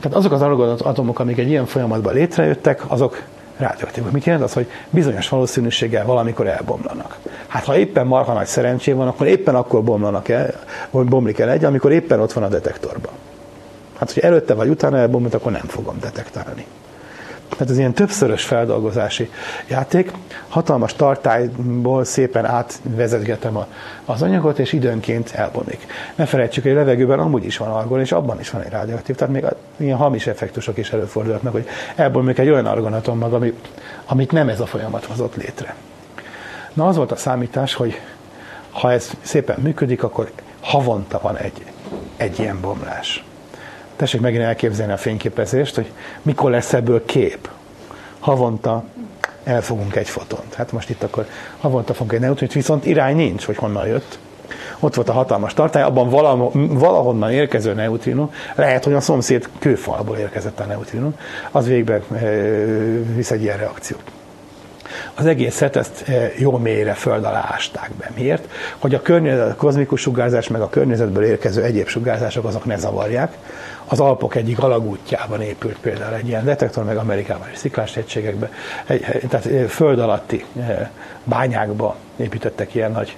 [0.00, 3.22] Tehát azok az atomok, amik egy ilyen folyamatban létrejöttek, azok
[3.62, 4.10] rádióaktívak.
[4.10, 7.18] Mit jelent az, hogy bizonyos valószínűséggel valamikor elbomlanak.
[7.46, 10.54] Hát ha éppen marha nagy szerencsé van, akkor éppen akkor bomlanak el,
[10.90, 13.12] vagy bomlik el egy, amikor éppen ott van a detektorban.
[13.98, 16.66] Hát, hogy előtte vagy utána elbomlott, akkor nem fogom detektálni.
[17.52, 19.30] Tehát ez ilyen többszörös feldolgozási
[19.68, 20.12] játék.
[20.48, 23.58] Hatalmas tartályból szépen átvezetgetem
[24.04, 25.86] az anyagot, és időnként elbomlik.
[26.14, 29.16] Ne felejtsük, hogy a levegőben amúgy is van argon, és abban is van egy radioaktív.
[29.16, 29.44] Tehát még
[29.76, 33.54] ilyen hamis effektusok is előfordulhatnak, hogy elbomlik egy olyan argonatom mag, ami,
[34.06, 35.74] amit nem ez a folyamat hozott létre.
[36.72, 38.00] Na az volt a számítás, hogy
[38.70, 40.30] ha ez szépen működik, akkor
[40.60, 41.64] havonta van egy,
[42.16, 43.24] egy ilyen bomlás.
[43.96, 45.92] Tessék megint elképzelni a fényképezést, hogy
[46.22, 47.48] mikor lesz ebből kép.
[48.18, 48.84] Havonta
[49.44, 50.54] elfogunk egy fotont.
[50.54, 51.26] Hát most itt akkor
[51.58, 54.18] havonta fogunk egy neutronit, viszont irány nincs, hogy honnan jött.
[54.78, 56.08] Ott volt a hatalmas tartály, abban
[56.68, 61.10] valahonnan érkező neutrino, lehet, hogy a szomszéd kőfalból érkezett a neutrino,
[61.50, 62.18] az végbe e,
[63.14, 64.02] visz egy ilyen reakciót.
[65.14, 68.10] Az egészet ezt e, jó mélyre föld alá ásták be.
[68.14, 68.48] Miért?
[68.78, 73.36] Hogy a környezet, a kozmikus sugárzás, meg a környezetből érkező egyéb sugárzások azok ne zavarják,
[74.00, 78.50] Alpok egyik alagútjában épült például egy ilyen detektor, meg Amerikában is sziklás egységekben,
[78.86, 80.44] egy, tehát föld alatti
[81.24, 83.16] bányákba építettek ilyen nagy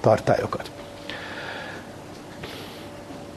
[0.00, 0.70] tartályokat.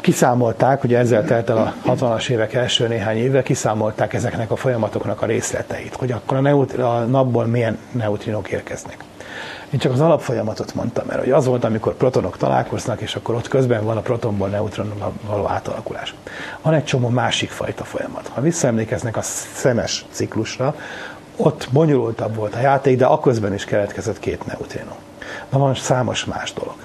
[0.02, 5.22] Kiszámolták, ugye ezzel telt el a 60-as évek első néhány éve, kiszámolták ezeknek a folyamatoknak
[5.22, 8.98] a részleteit, hogy akkor a, neut- a napból milyen neutrinok érkeznek.
[9.74, 13.48] Én csak az alapfolyamatot mondtam el, hogy az volt, amikor protonok találkoznak, és akkor ott
[13.48, 16.14] közben van a protonból neutronba való átalakulás.
[16.62, 18.28] Van egy csomó másik fajta folyamat.
[18.34, 19.22] Ha visszaemlékeznek a
[19.54, 20.76] szemes ciklusra,
[21.36, 24.92] ott bonyolultabb volt a játék, de akközben is keletkezett két neutrino.
[25.50, 26.76] Na van számos más dolog.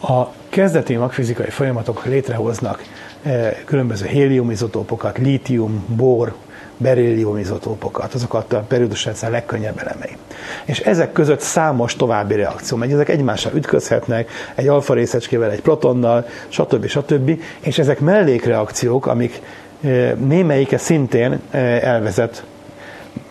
[0.00, 2.82] A kezdeti magfizikai folyamatok létrehoznak
[3.22, 6.34] eh, különböző héliumizotópokat, lítium, bor,
[6.82, 10.16] berillium izotópokat, azokat a periódus rendszer legkönnyebb elemei.
[10.64, 16.26] És ezek között számos további reakció megy, ezek egymással ütközhetnek, egy alfa részecskével, egy protonnal,
[16.48, 16.86] stb.
[16.86, 17.40] stb.
[17.60, 19.40] És ezek mellékreakciók, amik
[19.84, 22.44] e, némelyike szintén e, elvezet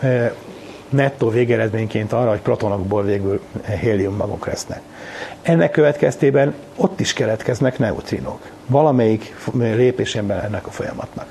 [0.00, 0.32] e,
[0.88, 3.40] nettó végeredményként arra, hogy protonokból végül
[3.80, 4.80] hélium magok lesznek.
[5.42, 8.50] Ennek következtében ott is keletkeznek neutrinok.
[8.66, 11.26] Valamelyik lépésében ennek a folyamatnak.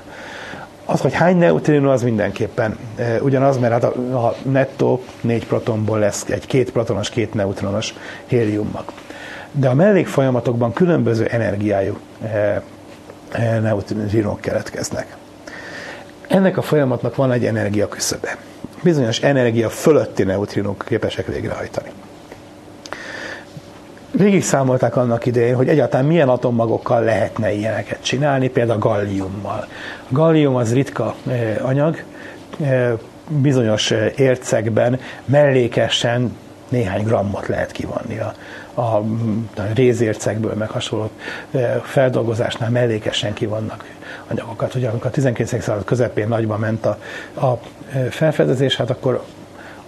[0.92, 2.78] Az, hogy hány neutrino, az mindenképpen
[3.20, 7.94] ugyanaz, mert hát a, a nettó négy protonból lesz egy két protonos, két neutronos
[8.26, 8.84] héliummag.
[9.52, 11.98] De a mellékfolyamatokban különböző energiájú
[13.60, 15.16] neutrinok keletkeznek.
[16.28, 18.36] Ennek a folyamatnak van egy energia küszöbe.
[18.82, 21.90] Bizonyos energia fölötti neutrinok képesek végrehajtani
[24.12, 29.66] végig számolták annak idején, hogy egyáltalán milyen atommagokkal lehetne ilyeneket csinálni, például galliummal.
[29.98, 32.02] A gallium az ritka eh, anyag,
[32.60, 32.92] eh,
[33.28, 36.36] bizonyos eh, ércekben mellékesen
[36.68, 38.34] néhány grammot lehet kivonni a,
[38.74, 38.96] a,
[39.56, 41.10] a rézércekből, meg hasonló
[41.82, 43.84] feldolgozásnál mellékesen kivannak
[44.28, 44.74] anyagokat.
[44.74, 45.62] Ugye amikor a 19.
[45.62, 46.98] század közepén nagyban ment a,
[47.34, 47.60] a
[48.10, 49.22] felfedezés, hát akkor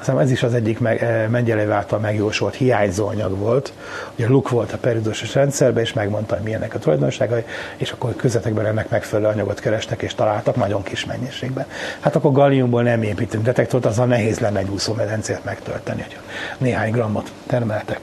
[0.05, 3.73] Aztán ez is az egyik meg, Mengyelev által megjósolt hiányzó anyag volt.
[4.15, 7.45] Ugye Luk volt a periódusos rendszerben, és megmondta, hogy milyennek a tulajdonságai,
[7.77, 11.67] és akkor közvetekben ennek megfelelő anyagot kerestek, és találtak nagyon kis mennyiségben.
[12.01, 16.17] Hát akkor galliumból nem építünk detektort, azzal nehéz lenne egy úszómedencét megtölteni, hogy
[16.59, 18.01] néhány grammot termeltek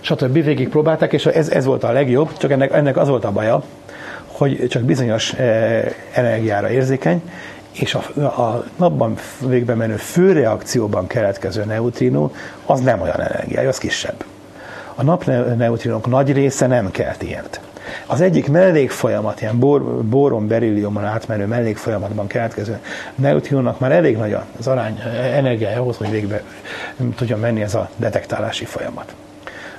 [0.00, 0.44] stb.
[0.44, 3.62] végig próbálták, és ez, ez volt a legjobb, csak ennek, ennek az volt a baja,
[4.26, 7.22] hogy csak bizonyos eh, energiára érzékeny,
[7.80, 12.30] és a, a napban végbe menő főreakcióban keletkező neutrino
[12.66, 14.24] az nem olyan energia, az kisebb.
[14.94, 17.60] A napneutrinok nagy része nem kelt ilyet.
[18.06, 22.78] Az egyik mellékfolyamat, ilyen bor, boron berilliumon átmenő mellékfolyamatban keletkező
[23.14, 25.02] neutrinónak már elég nagy az arány
[25.32, 26.42] energiája ahhoz, hogy végbe
[27.16, 29.14] tudjon menni ez a detektálási folyamat.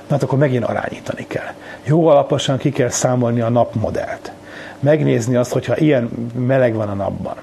[0.06, 1.52] Na hát akkor megint arányítani kell.
[1.84, 4.32] Jó alaposan ki kell számolni a napmodellt.
[4.80, 6.08] Megnézni azt, hogyha ilyen
[6.46, 7.34] meleg van a napban,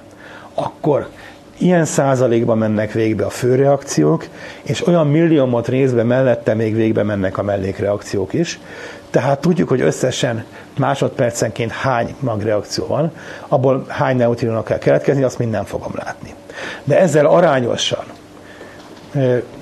[0.59, 1.07] akkor
[1.57, 4.25] ilyen százalékban mennek végbe a főreakciók,
[4.63, 8.59] és olyan milliómot részbe mellette még végbe mennek a mellékreakciók is.
[9.09, 10.45] Tehát tudjuk, hogy összesen
[10.77, 13.11] másodpercenként hány magreakció van,
[13.47, 16.33] abból hány neutrinónak kell keletkezni, azt mind nem fogom látni.
[16.83, 18.03] De ezzel arányosan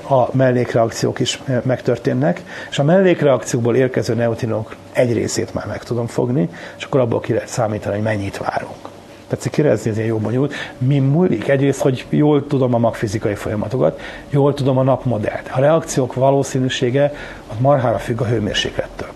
[0.09, 6.49] a mellékreakciók is megtörténnek, és a mellékreakciókból érkező neutrinok egy részét már meg tudom fogni,
[6.77, 8.94] és akkor abból ki lehet számítani, hogy mennyit várunk.
[9.27, 10.53] Tetszik kérdezni, ez ilyen jó bonyolult.
[10.77, 11.47] Mi múlik?
[11.47, 13.99] Egyrészt, hogy jól tudom a magfizikai folyamatokat,
[14.29, 15.49] jól tudom a napmodellt.
[15.53, 17.13] A reakciók valószínűsége
[17.47, 19.07] az marhára függ a hőmérséklettől.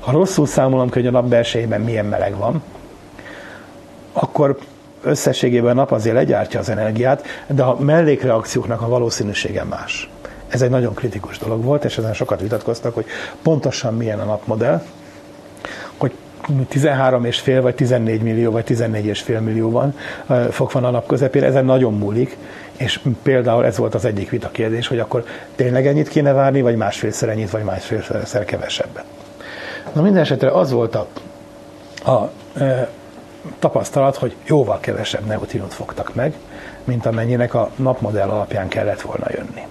[0.00, 2.62] Ha rosszul számolom hogy a nap belsejében milyen meleg van,
[4.12, 4.58] akkor
[5.02, 10.10] összességében a nap azért legyártja az energiát, de a mellékreakcióknak a valószínűsége más.
[10.48, 13.04] Ez egy nagyon kritikus dolog volt, és ezen sokat vitatkoztak, hogy
[13.42, 14.82] pontosan milyen a napmodell,
[16.68, 19.94] 13 és fél, vagy 14 millió, vagy 14 és fél millió van,
[20.50, 22.36] fok van a nap közepére, ezen nagyon múlik,
[22.76, 25.24] és például ez volt az egyik vita kérdés, hogy akkor
[25.54, 29.04] tényleg ennyit kéne várni, vagy másfélszer ennyit, vagy másfélszer kevesebbet.
[29.92, 31.06] Na minden esetre az volt a,
[32.10, 32.88] a e,
[33.58, 36.34] tapasztalat, hogy jóval kevesebb neutrinot fogtak meg,
[36.84, 39.66] mint amennyinek a napmodell alapján kellett volna jönni.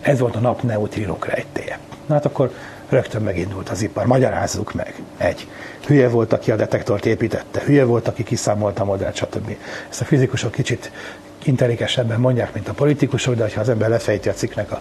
[0.00, 1.78] Ez volt a nap neutrinok rejtéje.
[2.06, 2.50] Na hát akkor
[2.88, 4.06] rögtön megindult az ipar.
[4.06, 4.94] Magyarázzuk meg.
[5.16, 5.48] Egy.
[5.86, 9.56] Hülye volt, aki a detektort építette, hülye volt, aki kiszámolta a modellt, stb.
[9.90, 10.90] Ezt a fizikusok kicsit
[11.46, 14.80] intelligensebben mondják, mint a politikusok, de ha az ember lefejti a cikknek a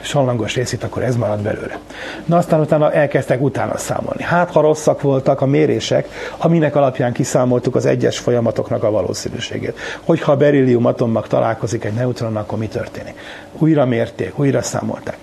[0.00, 1.78] sallangos részét, akkor ez marad belőle.
[2.24, 4.22] Na aztán utána elkezdtek utána számolni.
[4.22, 9.78] Hát, ha rosszak voltak a mérések, aminek alapján kiszámoltuk az egyes folyamatoknak a valószínűségét.
[10.04, 13.14] Hogyha a berillium atommag találkozik egy neutronnal, akkor mi történik?
[13.58, 15.18] Újra mérték, újra számolták.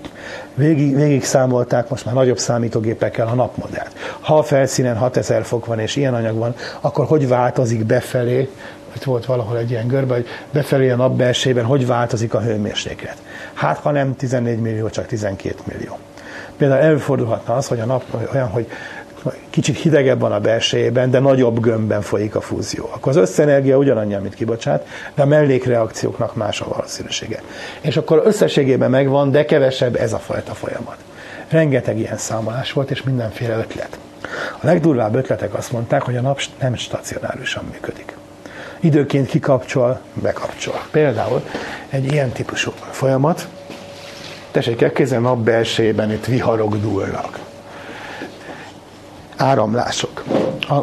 [0.55, 3.91] Végig, végig számolták most már nagyobb számítógépekkel a napmodellt.
[4.19, 8.49] Ha a felszínen 6000 fok van és ilyen anyag van, akkor hogy változik befelé
[8.95, 13.17] itt volt valahol egy ilyen görbe, hogy befelé a nap belsejében hogy változik a hőmérséklet.
[13.53, 15.97] Hát, ha nem 14 millió, csak 12 millió.
[16.57, 18.03] Például előfordulhatna az, hogy a nap
[18.33, 18.67] olyan, hogy
[19.49, 22.89] kicsit hidegebb van a belsejében, de nagyobb gömbben folyik a fúzió.
[22.93, 27.41] Akkor az összenergia ugyanannyi, amit kibocsát, de a mellékreakcióknak más a valószínűsége.
[27.81, 30.97] És akkor összességében megvan, de kevesebb ez a fajta folyamat.
[31.49, 33.99] Rengeteg ilyen számolás volt, és mindenféle ötlet.
[34.61, 38.15] A legdurvább ötletek azt mondták, hogy a nap nem stacionárisan működik
[38.83, 40.81] időként kikapcsol, bekapcsol.
[40.91, 41.41] Például
[41.89, 43.47] egy ilyen típusú folyamat,
[44.51, 47.39] tessék elképzelni, nap belsejében itt viharok dúlnak.
[49.37, 50.23] Áramlások.
[50.59, 50.79] A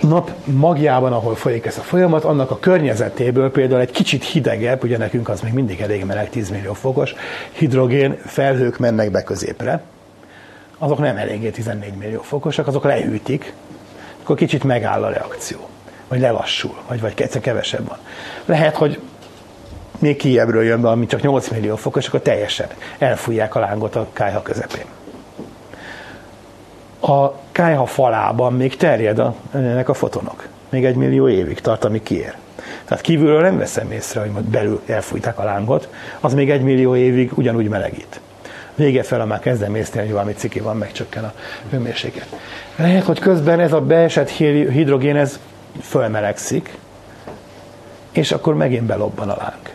[0.00, 4.98] nap magjában, ahol folyik ez a folyamat, annak a környezetéből például egy kicsit hidegebb, ugye
[4.98, 7.14] nekünk az még mindig elég meleg, 10 millió fokos,
[7.52, 9.82] hidrogén felhők mennek be középre,
[10.78, 13.52] azok nem eléggé 14 millió fokosak, azok lehűtik,
[14.22, 15.70] akkor kicsit megáll a reakció
[16.12, 17.98] vagy lelassul, vagy, vagy egyszer kevesebb van.
[18.44, 19.00] Lehet, hogy
[19.98, 22.66] még kiebről jön be, ami csak 8 millió fok, és akkor teljesen
[22.98, 24.84] elfújják a lángot a kájha közepén.
[27.00, 30.46] A kájha falában még terjed a, ennek a fotonok.
[30.68, 32.34] Még egy millió évig tart, ami kiér.
[32.84, 35.88] Tehát kívülről nem veszem észre, hogy majd belül elfújták a lángot,
[36.20, 38.20] az még egy millió évig ugyanúgy melegít.
[38.74, 41.32] Vége fel, már kezdem észre, hogy valami ciki van, megcsökken a
[41.70, 42.26] hőmérséklet.
[42.76, 45.38] Lehet, hogy közben ez a beesett hidrogén, ez
[45.80, 46.78] fölmelegszik,
[48.12, 49.74] és akkor megint belobban a láng.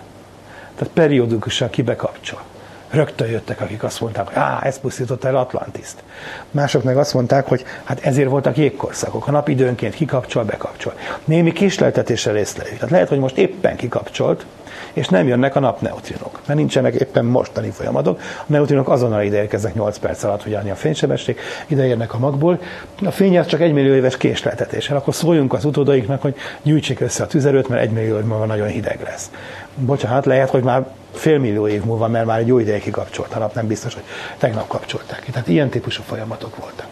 [0.75, 2.41] Tehát periódikusan kibekapcsol.
[2.89, 6.03] Rögtön jöttek, akik azt mondták, hogy á, ez pusztította el Atlantiszt.
[6.51, 9.27] Mások meg azt mondták, hogy hát ezért voltak jégkorszakok.
[9.27, 10.93] A nap időnként kikapcsol, bekapcsol.
[11.25, 12.75] Némi kisleltetéssel észleljük.
[12.75, 14.45] Tehát lehet, hogy most éppen kikapcsolt,
[14.97, 18.19] és nem jönnek a napneutrinok, mert nincsenek éppen mostani folyamatok.
[18.19, 22.59] A neutrinok azonnal ide érkeznek 8 perc alatt, hogy a fénysebesség, ide érnek a magból.
[23.05, 27.23] A fény az csak egy millió éves késleltetéssel, akkor szóljunk az utódaiknak, hogy gyűjtsék össze
[27.23, 29.31] a tüzerőt, mert egy millió év múlva nagyon hideg lesz.
[29.75, 33.39] Bocsánat, lehet, hogy már fél millió év múlva, mert már egy jó ideig kikapcsolt a
[33.39, 34.03] nap, nem biztos, hogy
[34.37, 35.31] tegnap kapcsolták ki.
[35.31, 36.87] Tehát ilyen típusú folyamatok voltak.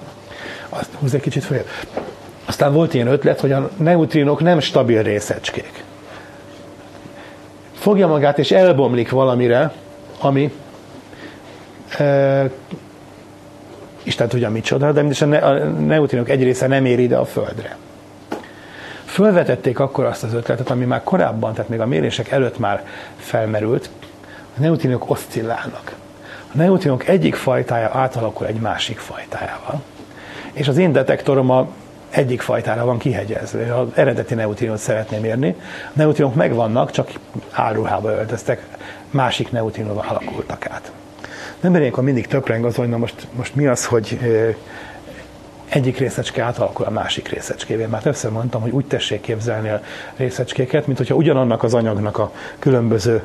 [0.69, 1.67] Azt húz egy kicsit följebb.
[2.45, 5.84] Aztán volt ilyen ötlet, hogy a neutrinok nem stabil részecskék.
[7.85, 9.71] Fogja magát és elbomlik valamire,
[10.19, 10.53] ami
[11.97, 12.49] e,
[14.03, 17.77] Isten tudja micsoda, de a neutrinok egy része nem ér ide a Földre.
[19.05, 22.85] Fölvetették akkor azt az ötletet, ami már korábban, tehát még a mérések előtt már
[23.17, 23.89] felmerült,
[24.57, 25.95] a neutrinok oszcillálnak.
[26.53, 29.81] A neutrinok egyik fajtája átalakul egy másik fajtájával.
[30.51, 31.67] És az én detektorom a
[32.15, 33.79] egyik fajtára van kihegyezve.
[33.79, 35.55] Az eredeti neutrinót szeretném érni.
[35.87, 37.11] A neutrinok megvannak, csak
[37.51, 38.65] álruhába öltöztek,
[39.09, 40.91] másik neutrinóval alakultak át.
[41.59, 44.19] Nem ilyenkor mindig töpreng az, hogy na most, most mi az, hogy
[45.69, 47.85] egyik részecske átalakul a másik részecskévé.
[47.85, 49.81] Már többször mondtam, hogy úgy tessék képzelni a
[50.15, 53.23] részecskéket, mint hogyha ugyanannak az anyagnak a különböző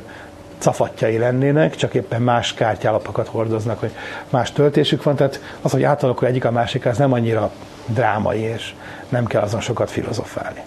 [0.58, 3.90] cafatjai lennének, csak éppen más kártyálapokat hordoznak, hogy
[4.30, 5.16] más töltésük van.
[5.16, 7.50] Tehát az, hogy átalakul egyik a másik, az nem annyira
[7.86, 8.74] drámai, és
[9.10, 10.60] nem kell azon sokat filozofálni.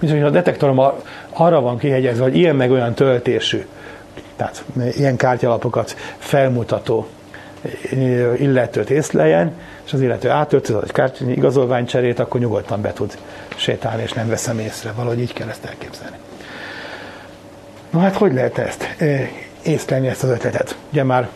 [0.00, 0.92] Hogy a detektorom
[1.30, 3.66] arra van kihegyezve, hogy ilyen meg olyan töltésű,
[4.36, 7.06] tehát ilyen kártyalapokat felmutató
[8.38, 9.52] illetőt észleljen,
[9.84, 13.18] és az illető átöltöz egy kártya igazolványcserét, akkor nyugodtan be tud
[13.56, 14.92] sétálni, és nem veszem észre.
[14.92, 16.16] Valahogy így kell ezt elképzelni.
[17.90, 18.96] Na hát hogy lehet ezt
[19.62, 20.76] észlelni ezt az ötletet?
[20.90, 21.28] Ugye már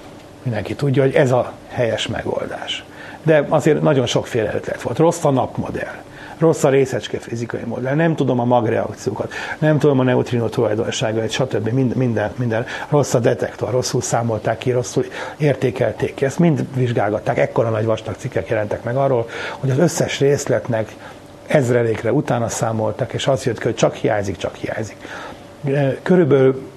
[0.43, 2.85] mindenki tudja, hogy ez a helyes megoldás.
[3.23, 4.99] De azért nagyon sokféle ötlet volt.
[4.99, 6.03] Rossz a napmodell,
[6.41, 11.69] rossz a részecske fizikai modell, nem tudom a magreakciókat, nem tudom a neutrinó tulajdonságait, stb.
[11.69, 12.67] Minden, minden, minden.
[12.89, 15.05] Rossz a detektor, rosszul számolták ki, rosszul
[15.37, 16.25] értékelték ki.
[16.25, 17.39] Ezt mind vizsgálgatták.
[17.39, 20.95] Ekkora nagy vastag cikkek jelentek meg arról, hogy az összes részletnek
[21.47, 24.97] ezrelékre utána számoltak, és az jött ki, hogy csak hiányzik, csak hiányzik.
[26.03, 26.71] Körülbelül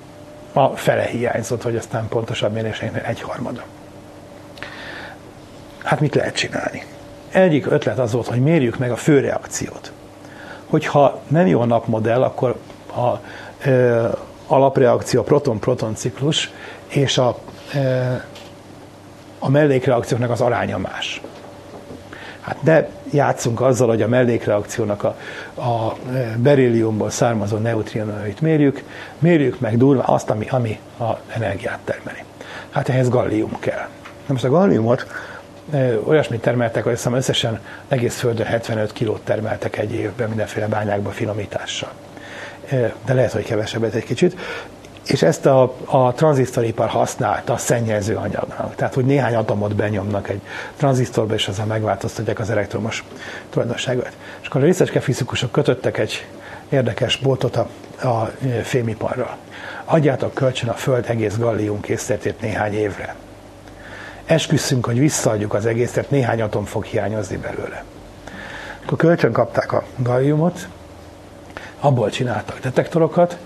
[0.53, 3.64] a fele hiányzott, hogy aztán pontosabb méréseknél egyharmada.
[5.84, 6.84] Hát mit lehet csinálni?
[7.34, 9.92] Egyik ötlet az volt, hogy mérjük meg a főreakciót.
[10.66, 12.56] Hogyha nem jó a napmodell, akkor
[12.96, 13.20] a
[13.66, 14.08] ö,
[14.48, 16.52] alapreakció, a proton-proton ciklus
[16.88, 17.38] és a,
[17.74, 18.14] ö,
[19.40, 21.22] a mellékreakcióknak az aránya más.
[22.42, 25.16] Hát de játszunk azzal, hogy a mellékreakciónak a,
[25.62, 25.96] a
[26.38, 28.84] berilliumból származó neutrinóit mérjük,
[29.20, 32.24] mérjük meg durva azt, ami, ami a energiát termeli.
[32.70, 33.88] Hát ehhez gallium kell.
[34.26, 35.06] Na most a galliumot
[36.06, 41.91] olyasmit termeltek, hogy hiszem összesen egész Földön 75 kilót termeltek egy évben mindenféle bányákba finomítással.
[43.06, 44.40] De lehet, hogy kevesebbet egy kicsit.
[45.07, 48.76] És ezt a, a tranzisztoripar használta a szennyező anyagnak.
[48.76, 50.41] Tehát, hogy néhány atomot benyomnak egy
[50.77, 53.03] tranzisztorba, és azzal megváltoztatják az elektromos
[53.49, 54.11] tulajdonságot.
[54.41, 56.27] És akkor a részecske fizikusok kötöttek egy
[56.69, 57.68] érdekes boltot a,
[58.07, 58.31] a
[58.64, 59.38] fémiparral.
[59.85, 63.15] Adjátok kölcsön a Föld egész gallium készletét néhány évre
[64.26, 67.84] esküszünk, hogy visszaadjuk az egészet, néhány atom fog hiányozni belőle.
[68.86, 70.68] Akkor kölcsön kapták a galliumot,
[71.80, 73.38] abból csináltak detektorokat,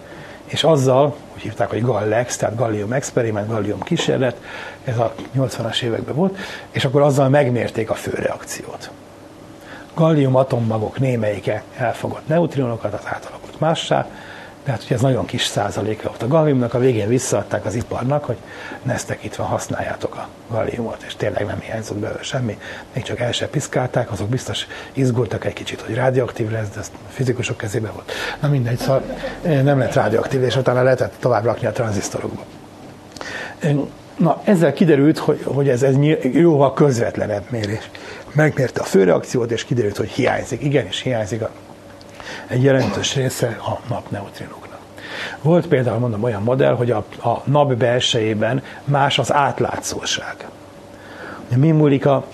[0.45, 4.37] és azzal, úgy hívták, hogy Gallex, tehát gallium experiment, gallium kísérlet,
[4.83, 6.37] ez a 80-as években volt,
[6.71, 8.91] és akkor azzal megmérték a főreakciót.
[9.93, 14.07] Gallium atommagok némelyike elfogott neutrinokat, az átalakult mássá,
[14.67, 18.35] tehát, hogy ez nagyon kis százaléka volt a galliumnak, a végén visszaadták az iparnak, hogy
[18.83, 22.57] neztek itt van, használjátok a galliumot, és tényleg nem hiányzott belőle semmi,
[22.93, 26.91] még csak el se piszkálták, azok biztos izgultak egy kicsit, hogy radioaktív lesz, de ez
[27.09, 28.11] fizikusok kezében volt.
[28.41, 29.03] Na mindegy, szóval
[29.41, 32.43] nem lett radioaktív, és utána lehetett tovább rakni a tranzisztorokba.
[34.17, 37.89] Na, ezzel kiderült, hogy, hogy ez, ez jóval közvetlenebb mérés.
[38.31, 40.63] Megmérte a főreakciót, és kiderült, hogy hiányzik.
[40.63, 41.49] Igenis hiányzik a
[42.47, 44.79] egy jelentős része a napneutrinoknak.
[45.41, 50.35] Volt például, mondom, olyan modell, hogy a, a nap belsejében más az átlátszóság.
[51.55, 52.25] Mi múlik a,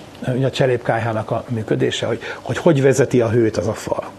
[0.42, 4.10] a cserépkályhának a működése, hogy, hogy hogy vezeti a hőt az a fal.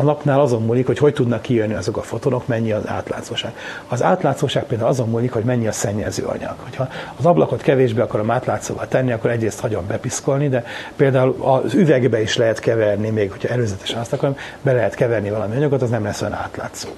[0.00, 3.52] A napnál azon múlik, hogy hogy tudnak kijönni azok a fotonok, mennyi az átlátszóság.
[3.88, 6.54] Az átlátszóság például azon múlik, hogy mennyi a szennyező anyag.
[6.62, 10.64] Hogyha az ablakot kevésbé akarom átlátszóval tenni, akkor egyrészt hagyom bepiszkolni, de
[10.96, 15.56] például az üvegbe is lehet keverni, még hogyha előzetesen azt akarom, be lehet keverni valami
[15.56, 16.88] anyagot, az nem lesz olyan átlátszó.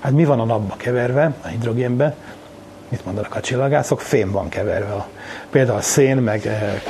[0.00, 2.14] Hát mi van a napba keverve, a hidrogénbe?
[2.88, 4.00] Mit mondanak a csillagászok?
[4.00, 5.06] Fém van keverve.
[5.50, 6.82] Például a szén, meg eh,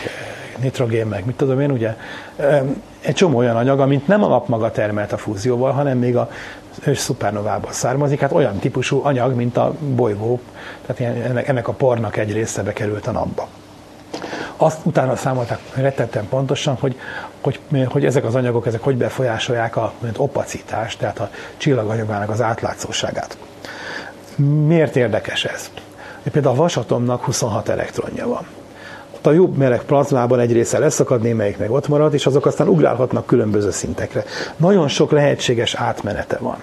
[0.62, 1.96] nitrogén, meg mit tudom én, ugye,
[3.00, 6.30] egy csomó olyan anyag, amit nem a nap maga termelt a fúzióval, hanem még a
[6.84, 10.40] ős szupernovából származik, hát olyan típusú anyag, mint a bolygó,
[10.86, 11.16] tehát
[11.46, 13.48] ennek, a pornak egy része bekerült a napba.
[14.56, 16.96] Azt utána számolták rettetten pontosan, hogy,
[17.40, 23.36] hogy, hogy ezek az anyagok ezek hogy befolyásolják a opacitást, tehát a csillaganyagának az átlátszóságát.
[24.66, 25.70] Miért érdekes ez?
[26.32, 28.46] Például a vasatomnak 26 elektronja van.
[29.22, 33.26] A jobb meleg plazmában egy része leszakad, némelyik meg ott marad, és azok aztán ugrálhatnak
[33.26, 34.24] különböző szintekre.
[34.56, 36.56] Nagyon sok lehetséges átmenete van.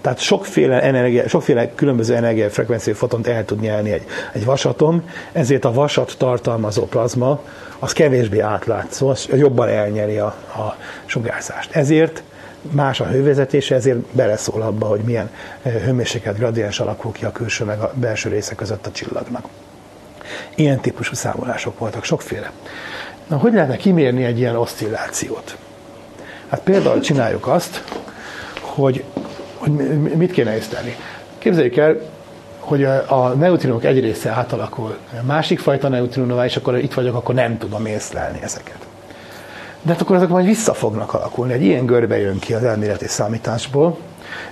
[0.00, 5.72] Tehát sokféle, energia, sokféle különböző energiafrekvenciú fotont el tud nyelni egy, egy vasatom, ezért a
[5.72, 7.40] vasat tartalmazó plazma
[7.78, 11.76] az kevésbé átlátszó, az jobban elnyeri a, a sugárzást.
[11.76, 12.22] Ezért
[12.70, 15.30] más a hővezetése, ezért beleszól abba, hogy milyen
[15.62, 19.44] hőmérséklet gradiens alakul ki a külső meg a belső része között a csillagnak.
[20.54, 22.52] Ilyen típusú számolások voltak, sokféle.
[23.26, 25.56] Na, hogy lehetne kimérni egy ilyen oszcillációt?
[26.48, 27.84] Hát például csináljuk azt,
[28.60, 29.04] hogy,
[29.54, 29.70] hogy
[30.16, 30.96] mit kéne észlelni.
[31.38, 31.96] Képzeljük el,
[32.58, 37.58] hogy a neutrinok egy része átalakul másik fajta neutrinová, és akkor itt vagyok, akkor nem
[37.58, 38.89] tudom észlelni ezeket.
[39.82, 41.52] De hát akkor azok majd vissza fognak alakulni.
[41.52, 43.98] Egy ilyen görbe jön ki az elméleti számításból.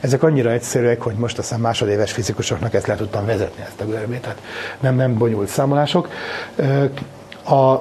[0.01, 4.21] Ezek annyira egyszerűek, hogy most aztán másodéves fizikusoknak ezt le tudtam vezetni, ezt a görbét,
[4.21, 4.39] tehát
[4.81, 6.09] nem, nem bonyolult számolások.
[7.45, 7.77] A,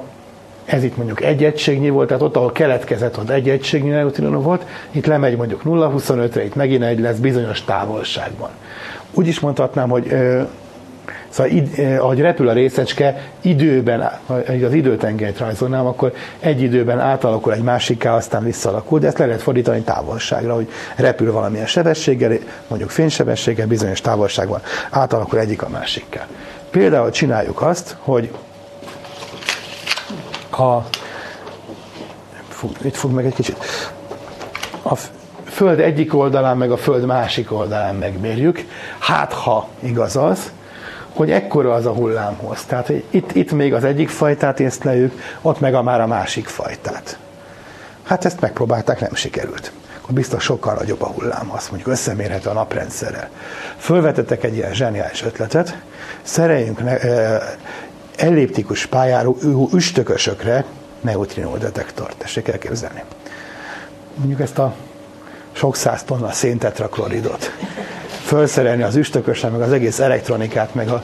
[0.65, 4.65] ez itt mondjuk egy egységnyi volt, tehát ott, ahol keletkezett, ott egy egységnyi neutrinó volt,
[4.91, 8.49] itt lemegy mondjuk 0,25-re, itt megint egy lesz bizonyos távolságban.
[9.11, 10.15] Úgy is mondhatnám, hogy
[11.29, 14.33] Szóval id, eh, ahogy repül a részecske, időben, ha
[14.65, 19.41] az időtengelyt rajzolnám, akkor egy időben átalakul egy másikká, aztán visszalakul, de ezt le lehet
[19.41, 22.37] fordítani távolságra, hogy repül valamilyen sebességgel,
[22.67, 26.27] mondjuk fénysebességgel, bizonyos távolságban átalakul egyik a másikká.
[26.69, 28.31] Például csináljuk azt, hogy
[30.49, 30.85] ha
[32.47, 33.57] fog, itt fog meg egy kicsit.
[34.83, 34.95] A
[35.45, 38.65] Föld egyik oldalán, meg a Föld másik oldalán megmérjük.
[38.99, 40.51] Hát, ha igaz az,
[41.17, 42.63] hogy ekkora az a hullámhoz.
[42.63, 47.17] Tehát itt, itt még az egyik fajtát észleljük, ott meg a már a másik fajtát.
[48.03, 49.71] Hát ezt megpróbálták, nem sikerült.
[50.01, 53.29] Akkor biztos sokkal nagyobb a hullám, azt mondjuk összemérhető a naprendszerrel.
[53.77, 55.77] Fölvetettek egy ilyen zseniális ötletet,
[56.21, 57.41] szereljünk ne, e,
[58.17, 59.37] elliptikus pályárú
[59.73, 60.65] üstökösökre
[61.01, 62.17] neutrinó detektort.
[62.17, 63.03] Tessék elképzelni.
[64.15, 64.73] Mondjuk ezt a
[65.51, 67.51] sok száz tonna széntetrakloridot
[68.27, 71.03] felszerelni az üstökösre, meg az egész elektronikát, meg a,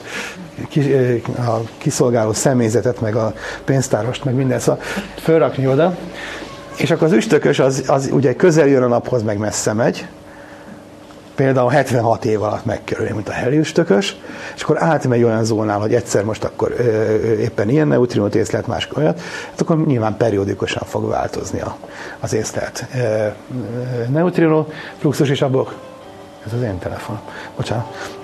[1.36, 3.32] a kiszolgáló személyzetet, meg a
[3.64, 4.82] pénztárost, meg minden, szóval
[5.22, 5.96] fölrakni oda,
[6.76, 10.06] és akkor az üstökös az, az ugye közel jön a naphoz, meg messze megy,
[11.34, 14.16] például 76 év alatt megkerül, mint a heliüstökös,
[14.54, 18.66] és akkor átmegy olyan zónál, hogy egyszer most akkor ö, ö, éppen ilyen neutrinót észlelt,
[18.66, 19.20] más olyat,
[19.50, 21.76] hát akkor nyilván periódikusan fog változni a,
[22.20, 23.26] az észlelt ö,
[24.12, 24.68] neutrinó
[24.98, 25.72] fluxus, és abból
[26.46, 27.20] ez az én telefon.
[27.56, 28.16] Bocsánat.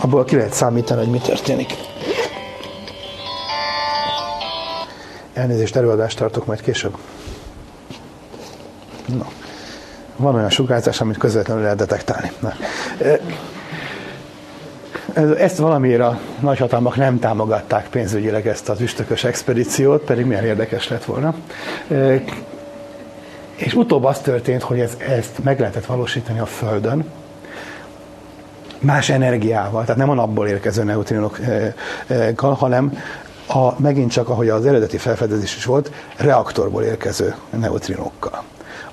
[0.00, 1.74] Abból ki lehet számítani, hogy mi történik.
[5.34, 6.96] Elnézést, előadást tartok majd később.
[9.06, 9.24] No.
[10.16, 12.32] Van olyan sugárzás, amit közvetlenül lehet detektálni.
[12.40, 12.52] Na.
[15.38, 21.04] Ezt valamiért a nagyhatalmak nem támogatták pénzügyileg ezt az üstökös expedíciót, pedig milyen érdekes lett
[21.04, 21.34] volna.
[23.54, 27.04] És utóbb az történt, hogy ez, ezt meg lehetett valósítani a Földön,
[28.86, 32.98] más energiával, tehát nem a napból érkező neutrinokkal, hanem
[33.48, 38.42] a, megint csak, ahogy az eredeti felfedezés is volt, reaktorból érkező neutrinokkal.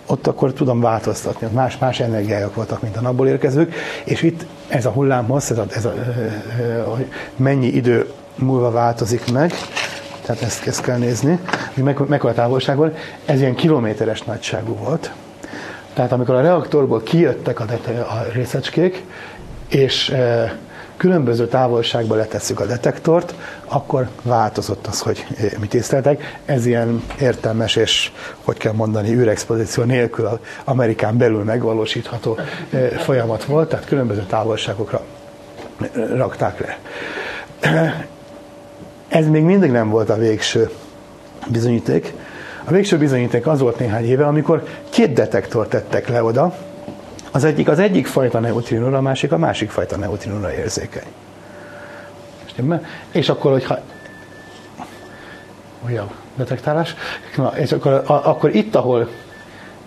[0.06, 4.86] Ott akkor tudom változtatni, más, más energiájuk voltak, mint a napból érkezők, és itt ez
[4.86, 5.94] a hullámhossz, ez a, ez a,
[6.86, 9.54] hogy mennyi idő múlva változik meg,
[10.26, 11.40] tehát ezt, ezt kell nézni,
[11.74, 12.94] hogy meg, mekkora távolságból,
[13.26, 15.12] ez ilyen kilométeres nagyságú volt.
[15.94, 17.64] Tehát amikor a reaktorból kijöttek a,
[18.00, 19.04] a részecskék,
[19.74, 20.56] és e,
[20.98, 23.34] különböző távolságba letesszük a detektort,
[23.66, 25.26] akkor változott az, hogy
[25.60, 26.40] mit észleltek.
[26.46, 28.12] Ez ilyen értelmes és,
[28.44, 32.38] hogy kell mondani, űrexpozíció nélkül Amerikán belül megvalósítható
[32.70, 35.02] e, folyamat volt, tehát különböző távolságokra
[36.16, 36.78] rakták le.
[39.08, 40.70] Ez még mindig nem volt a végső
[41.48, 42.14] bizonyíték.
[42.64, 46.56] A végső bizonyíték az volt néhány éve, amikor két detektort tettek le oda,
[47.34, 51.08] az egyik az egyik fajta neutrinóra, a másik a másik fajta neutrinóra érzékeny.
[53.12, 53.80] És akkor, hogyha
[55.86, 56.96] olyan detektálás,
[57.38, 59.10] na, és akkor, a, akkor itt, ahol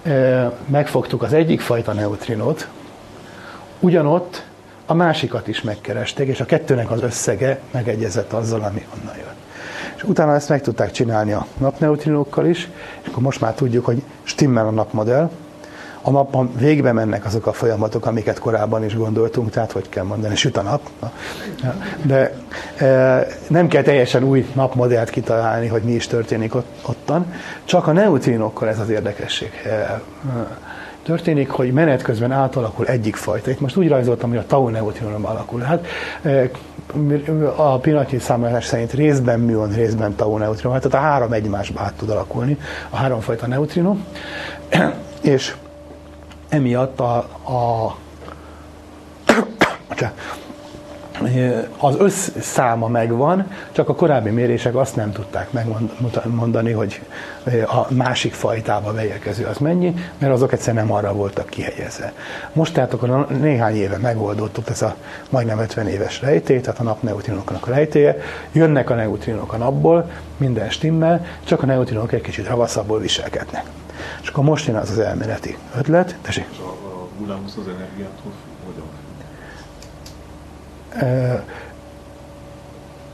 [0.02, 2.68] e, megfogtuk az egyik fajta neutrinót,
[3.80, 4.44] ugyanott
[4.86, 9.36] a másikat is megkeresték, és a kettőnek az összege megegyezett azzal, ami onnan jött.
[9.96, 12.68] És utána ezt meg tudták csinálni a napneutrinókkal is,
[13.02, 15.30] és akkor most már tudjuk, hogy stimmel a napmodell,
[16.06, 20.36] a napban végbe mennek azok a folyamatok, amiket korábban is gondoltunk, tehát hogy kell mondani,
[20.36, 20.80] süt a nap.
[22.02, 22.32] De
[22.76, 27.32] e, nem kell teljesen új napmodellt kitalálni, hogy mi is történik ott, ottan,
[27.64, 29.50] csak a neutrinokkal ez az érdekesség.
[29.64, 30.00] E,
[31.02, 33.50] történik, hogy menet közben átalakul egyik fajta.
[33.50, 35.60] Itt most úgy rajzoltam, hogy a tau neutrinom alakul.
[35.60, 35.86] Hát
[37.56, 40.72] a pillanatnyi számolás szerint részben műon, részben tau neutrinom.
[40.72, 42.58] Hát tehát a három egymásba át tud alakulni,
[42.90, 44.04] a háromfajta neutrinom.
[45.20, 45.54] És
[46.48, 47.96] emiatt a, a
[51.78, 57.00] az összszáma megvan, csak a korábbi mérések azt nem tudták megmondani, hogy
[57.66, 62.12] a másik fajtába beérkező az mennyi, mert azok egyszerűen nem arra voltak kihelyezve.
[62.52, 64.96] Most tehát akkor néhány éve megoldottuk ez a
[65.30, 68.16] majdnem 50 éves rejtély, tehát a napneutrinoknak a rejtélye,
[68.52, 73.64] jönnek a neutrinok a napból, minden stimmel, csak a neutrinok egy kicsit ravaszabbul viselkednek.
[74.22, 76.16] És akkor most jön az az elméleti ötlet.
[76.22, 76.46] Tessék.
[76.58, 78.32] A, a hullámhoz az energiától
[78.66, 78.84] hogyan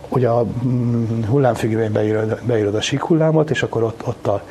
[0.09, 4.43] Ugye a mm, hullámfüggvény beírod, beírod a sík hullámot, és akkor ott, ott a,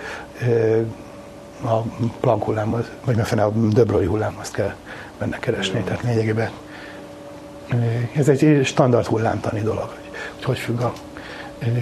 [1.63, 1.81] a
[2.19, 4.73] Planck hullámot, vagy megfelelően a De Broglie hullámot kell
[5.19, 5.73] benne keresni.
[5.73, 5.85] Igen.
[5.85, 6.49] Tehát lényegében
[8.15, 9.89] ez egy standard hullámtani dolog,
[10.35, 10.93] hogy hogy függ a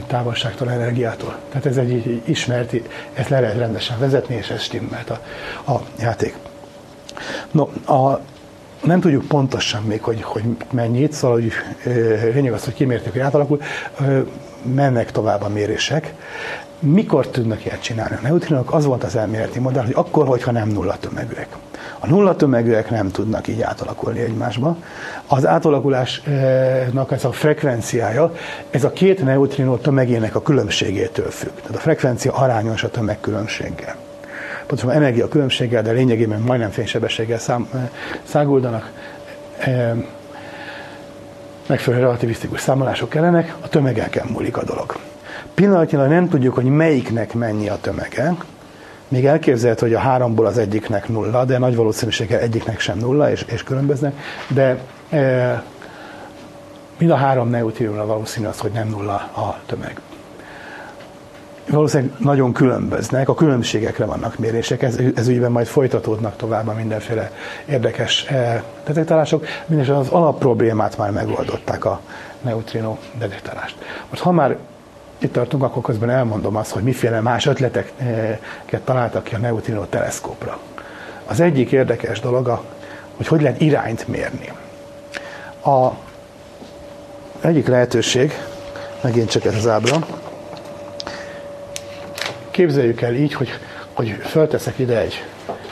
[0.07, 1.37] távolságtól, energiától.
[1.49, 2.73] Tehát ez egy ismert,
[3.13, 5.19] ezt le lehet rendesen vezetni, és ez stimmelt a,
[5.71, 6.35] a játék.
[7.51, 7.63] No,
[7.95, 8.21] a,
[8.83, 11.51] nem tudjuk pontosan még, hogy, hogy mennyit, szóval hogy,
[12.33, 13.61] lényeg az, hogy kimértük, hogy átalakul,
[14.61, 16.13] mennek tovább a mérések.
[16.79, 18.73] Mikor tudnak ilyet csinálni a neutrinok?
[18.73, 21.47] Az volt az elméleti modell, hogy akkor, hogyha nem nulla tömegűek.
[21.99, 24.77] A nulla tömegűek nem tudnak így átalakulni egymásba.
[25.27, 28.33] Az átalakulásnak ez a frekvenciája,
[28.69, 31.55] ez a két neutrinó tömegének a különbségétől függ.
[31.55, 33.95] Tehát a frekvencia arányos a tömegkülönbséggel
[34.69, 37.89] pontosan energia különbséggel, de lényegében majdnem fénysebességgel szám,
[38.23, 38.91] száguldanak.
[39.57, 39.95] E,
[41.67, 44.97] megfelelő relativisztikus számolások kellenek, a tömegeken múlik a dolog.
[45.53, 48.33] Pillanatnyilag nem tudjuk, hogy melyiknek mennyi a tömege,
[49.09, 53.45] még elképzelhető, hogy a háromból az egyiknek nulla, de nagy valószínűséggel egyiknek sem nulla, és,
[53.47, 54.13] és különböznek,
[54.47, 54.79] de
[55.09, 55.63] e,
[56.97, 60.01] mind a három neutrinóra valószínű az, hogy nem nulla a tömeg.
[61.69, 67.31] Valószínűleg nagyon különböznek, a különbségekre vannak mérések, ez, ez ügyben majd folytatódnak tovább a mindenféle
[67.65, 72.01] érdekes eh, detektálások, mindesetre az alapproblémát már megoldották a
[72.41, 73.75] neutrino detektálást.
[74.09, 74.57] Most ha már
[75.19, 80.59] itt tartunk, akkor közben elmondom azt, hogy miféle más ötleteket találtak ki a neutrino teleszkópra.
[81.25, 82.63] Az egyik érdekes dolog, a,
[83.15, 84.51] hogy hogy lehet irányt mérni.
[85.65, 85.89] A
[87.41, 88.33] egyik lehetőség,
[89.01, 90.05] megint csak ez az ábra,
[92.59, 93.49] Képzeljük el így, hogy,
[93.93, 95.25] hogy fölteszek ide egy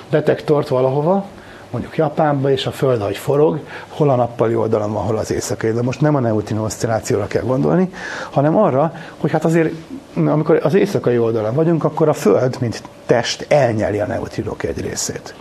[0.09, 1.25] detektort valahova,
[1.71, 5.71] mondjuk Japánba, és a Föld, ahogy forog, hol a nappali oldalon van, hol az éjszakai.
[5.71, 7.89] De most nem a neutrino oszcillációra kell gondolni,
[8.29, 9.73] hanem arra, hogy hát azért,
[10.15, 15.33] amikor az éjszakai oldalon vagyunk, akkor a Föld, mint test elnyeli a neutrinok egy részét.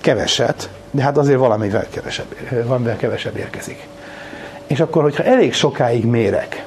[0.00, 3.86] Keveset, de hát azért valamivel kevesebb, valamivel kevesebb érkezik.
[4.66, 6.66] És akkor, hogyha elég sokáig mérek,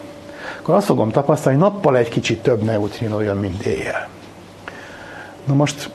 [0.59, 4.07] akkor azt fogom tapasztalni, hogy nappal egy kicsit több neutrino jön, mint éjjel.
[5.45, 5.89] Na most,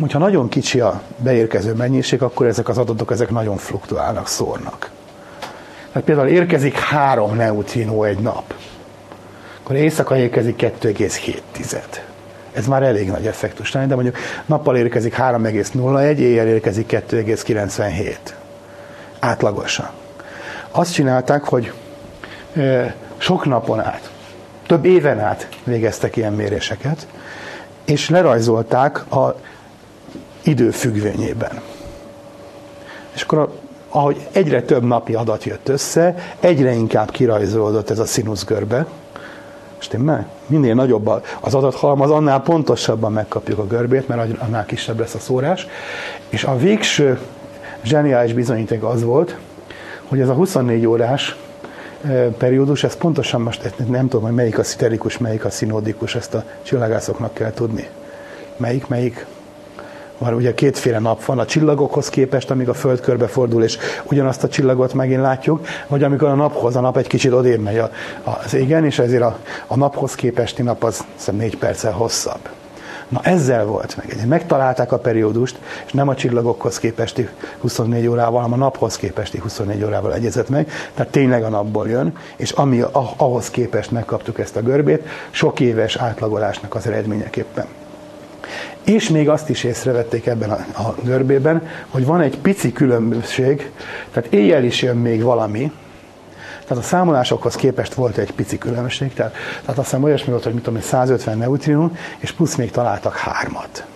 [0.00, 4.90] hogyha nagyon kicsi a beérkező mennyiség, akkor ezek az adatok ezek nagyon fluktuálnak, szórnak.
[5.92, 8.54] Tehát például érkezik három neutrino egy nap,
[9.62, 11.78] akkor éjszaka érkezik 2,7.
[12.52, 14.16] Ez már elég nagy effektus de mondjuk
[14.46, 18.16] nappal érkezik 3,01, éjjel érkezik 2,97.
[19.18, 19.88] Átlagosan.
[20.70, 21.72] Azt csinálták, hogy
[23.16, 24.10] sok napon át,
[24.66, 27.06] több éven át végeztek ilyen méréseket,
[27.84, 29.36] és lerajzolták a
[30.44, 31.60] idő függvényében.
[33.14, 33.52] És akkor
[33.88, 38.86] ahogy egyre több napi adat jött össze, egyre inkább kirajzolódott ez a színuszgörbe.
[39.78, 40.28] Stimmel?
[40.46, 45.66] Minél nagyobb az adathalmaz, annál pontosabban megkapjuk a görbét, mert annál kisebb lesz a szórás.
[46.28, 47.18] És a végső
[47.82, 49.36] zseniális bizonyíték az volt,
[50.08, 51.36] hogy ez a 24 órás
[52.38, 56.44] periódus, ez pontosan most nem tudom, hogy melyik a sziterikus, melyik a szinodikus, ezt a
[56.62, 57.88] csillagászoknak kell tudni.
[58.56, 59.26] Melyik, melyik?
[60.24, 64.44] Van ugye kétféle nap van a csillagokhoz képest, amíg a Föld körbe fordul, és ugyanazt
[64.44, 67.82] a csillagot megint látjuk, vagy amikor a naphoz, a nap egy kicsit odébb megy
[68.22, 72.48] az égen, és ezért a, a naphoz képesti nap az négy perccel hosszabb.
[73.08, 74.26] Na ezzel volt meg.
[74.28, 77.28] Megtalálták a periódust, és nem a csillagokhoz képesti
[77.60, 80.70] 24 órával, hanem a naphoz képesti 24 órával egyezett meg.
[80.94, 82.84] Tehát tényleg a napból jön, és ami
[83.16, 87.66] ahhoz képest megkaptuk ezt a görbét, sok éves átlagolásnak az eredményeképpen.
[88.84, 93.70] És még azt is észrevették ebben a, a görbében, hogy van egy pici különbség,
[94.12, 95.72] tehát éjjel is jön még valami,
[96.66, 100.54] tehát a számolásokhoz képest volt egy pici különbség, tehát, tehát azt hiszem olyasmi volt, hogy
[100.54, 103.86] mit tudom, 150 neutrinó, és plusz még találtak hármat.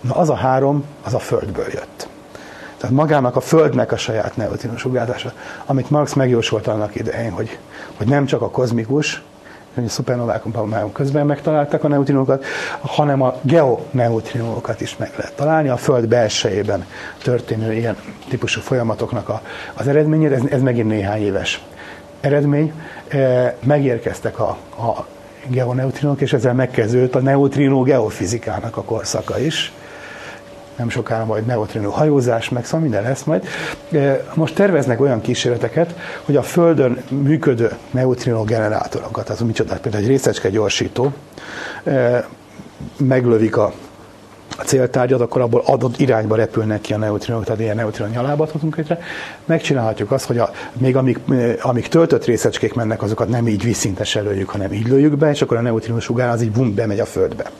[0.00, 2.08] Na az a három, az a Földből jött.
[2.76, 5.32] Tehát magának a Földnek a saját neutrinó sugárzása,
[5.66, 7.58] amit Marx megjósolt annak idején, hogy,
[7.96, 9.22] hogy nem csak a kozmikus,
[9.74, 12.44] hogy a szupernovákon közben megtalálták a neutrinókat,
[12.80, 16.86] hanem a geoneutrinókat is meg lehet találni, a Föld belsejében
[17.22, 17.96] történő ilyen
[18.28, 19.40] típusú folyamatoknak a,
[19.74, 21.62] az eredményére, ez, ez megint néhány éves
[22.20, 22.72] eredmény,
[23.08, 24.48] e, megérkeztek a,
[24.78, 25.06] a
[25.46, 29.72] geoneutrinók, és ezzel megkezdődött a neutrinó geofizikának a korszaka is.
[30.76, 33.46] Nem sokára majd neutrinó hajózás, meg szóval minden lesz majd.
[34.34, 35.94] Most terveznek olyan kísérleteket,
[36.24, 41.12] hogy a Földön működő neutrinó generátorokat, az micsoda, például egy részecske gyorsító,
[42.96, 43.72] meglövik a
[44.58, 48.76] a céltárgyat, akkor abból adott irányba repülnek ki a neutrinok, tehát ilyen neutron nyalábat hozunk
[48.76, 48.98] létre.
[49.44, 51.18] Megcsinálhatjuk azt, hogy a, még amíg,
[51.62, 55.56] amíg töltött részecskék mennek, azokat nem így vízszintes lőjük, hanem így lőjük be, és akkor
[55.56, 57.50] a neutrinus sugár az így bum, bemegy a földbe.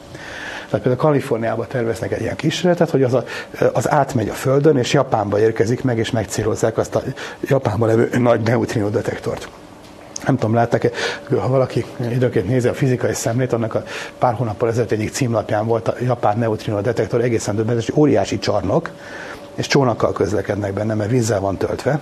[0.65, 3.25] Tehát például Kaliforniában terveznek egy ilyen kísérletet, hogy az, a,
[3.73, 7.03] az átmegy a Földön, és Japánba érkezik meg, és megcélozzák azt a
[7.41, 9.49] Japánban levő nagy neutrinó detektort.
[10.27, 10.91] Nem tudom, látták-e,
[11.29, 13.83] ha valaki időként nézi a fizikai szemlét, annak a
[14.19, 18.91] pár hónappal ezelőtt egyik címlapján volt a japán neutrino detektor, egészen döbbenetes, óriási csarnok,
[19.55, 22.01] és csónakkal közlekednek benne, mert vízzel van töltve,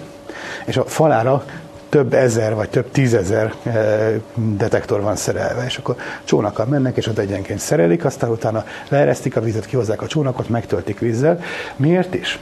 [0.64, 1.44] és a falára
[1.92, 7.18] több ezer vagy több tízezer eh, detektor van szerelve, és akkor csónakkal mennek, és ott
[7.18, 11.40] egyenként szerelik, aztán utána leeresztik a vizet, kihozzák a csónakot, megtöltik vízzel.
[11.76, 12.38] Miért is?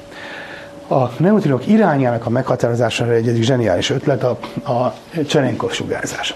[0.89, 4.39] A neutrinok irányának a meghatározására egy egyik zseniális ötlet a,
[4.73, 4.95] a
[5.27, 6.35] Cserenkov sugárzás.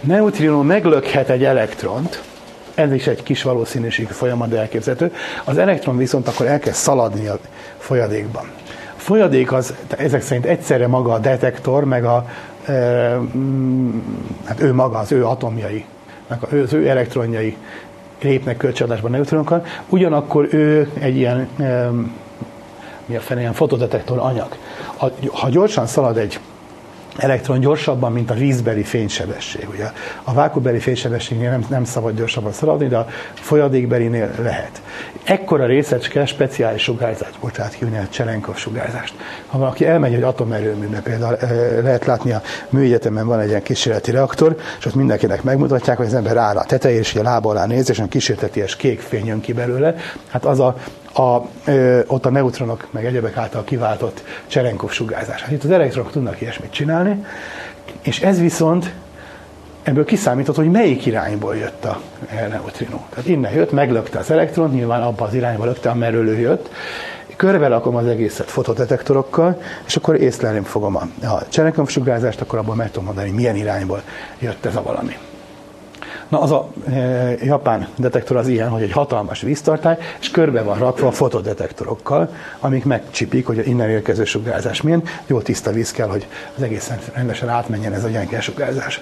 [0.00, 2.22] Neutrinó meglökhet egy elektront,
[2.74, 5.12] ez is egy kis valószínűség folyamat, de elképzelhető.
[5.44, 7.38] Az elektron viszont akkor elkezd szaladni a
[7.78, 8.50] folyadékban.
[9.06, 12.26] Folyadék az ezek szerint egyszerre maga a detektor, meg a,
[12.64, 12.72] e,
[14.44, 15.84] hát ő maga, az ő atomjai,
[16.26, 17.56] meg az ő elektronjai
[18.22, 21.90] lépnek kölcsönadásban neutronokkal, ugyanakkor ő egy ilyen e,
[23.06, 24.56] mi a fene, ilyen fotodetektor anyag.
[24.96, 26.40] Ha, ha gyorsan szalad egy
[27.16, 29.68] elektron gyorsabban, mint a vízbeli fénysebesség.
[29.70, 29.90] Ugye
[30.24, 34.82] a vákubeli fénysebességnél nem, nem szabad gyorsabban szaladni, de a folyadékbelinél lehet.
[35.24, 39.14] Ekkora részecske speciális sugárzást bocsát ki, a Cselenkov sugárzást.
[39.46, 41.36] Ha valaki elmegy egy atomerőműbe, például
[41.82, 46.14] lehet látni a műegyetemen van egy ilyen kísérleti reaktor, és ott mindenkinek megmutatják, hogy az
[46.14, 49.52] ember áll a tetején, és a lába alá néz, és kísérteties kék fény jön ki
[49.52, 49.94] belőle.
[50.28, 50.76] Hát az a
[51.18, 55.42] a, ö, ott a neutronok, meg egyebek által kiváltott Cserenkov sugárzás.
[55.42, 57.24] Hát itt az elektronok tudnak ilyesmit csinálni,
[58.02, 58.94] és ez viszont
[59.82, 62.00] ebből kiszámított, hogy melyik irányból jött a
[62.50, 63.06] neutrinó.
[63.10, 66.70] Tehát innen jött, meglökte az elektron, nyilván abba az irányba lökte, amerről ő jött,
[67.36, 72.74] körbe lakom az egészet fotodetektorokkal, és akkor észlelni fogom a, a Cserenkov sugárzást, akkor abból
[72.74, 74.02] meg tudom mondani, milyen irányból
[74.38, 75.16] jött ez a valami.
[76.28, 80.78] Na az a e, japán detektor az ilyen, hogy egy hatalmas víztartály, és körbe van
[80.78, 82.30] rakva a fotodetektorokkal,
[82.60, 85.02] amik megcsipik, hogy innen érkező sugárzás milyen.
[85.26, 86.26] Jó tiszta víz kell, hogy
[86.56, 89.00] az egészen rendesen átmenjen ez a gyenge sugárzás.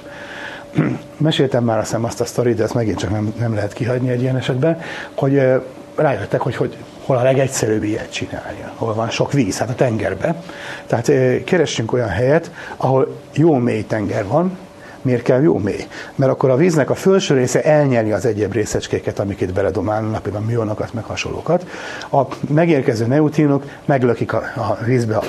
[1.16, 4.22] Meséltem már azt azt a sztorit, de ezt megint csak nem, nem lehet kihagyni egy
[4.22, 4.80] ilyen esetben,
[5.14, 5.62] hogy e,
[5.94, 10.42] rájöttek, hogy, hogy hol a legegyszerűbb ilyet csinálni, hol van sok víz, hát a tengerbe.
[10.86, 14.58] Tehát e, keressünk olyan helyet, ahol jó mély tenger van,
[15.04, 15.86] Miért kell jó mély?
[16.14, 20.44] Mert akkor a víznek a felső része elnyeli az egyéb részecskéket, amik itt beledomálnak, például
[20.44, 21.66] műonokat, meg hasonlókat.
[22.12, 25.22] A megérkező neutrinok meglökik a, a vízbe a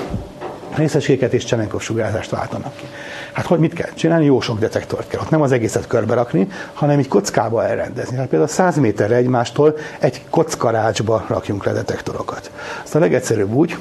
[0.76, 2.84] részecskéket és Csenenkov sugárzást váltanak ki.
[3.32, 4.24] Hát hogy mit kell csinálni?
[4.24, 5.20] Jó sok detektort kell.
[5.20, 8.16] Ott nem az egészet körbe rakni, hanem egy kockába elrendezni.
[8.16, 12.50] Hát például 100 méterre egymástól egy kockarácsba rakjunk le detektorokat.
[12.82, 13.76] Azt a legegyszerűbb úgy,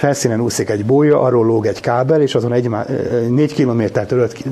[0.00, 2.70] felszínen úszik egy bója, arról lóg egy kábel, és azon egy,
[3.28, 3.82] 4 km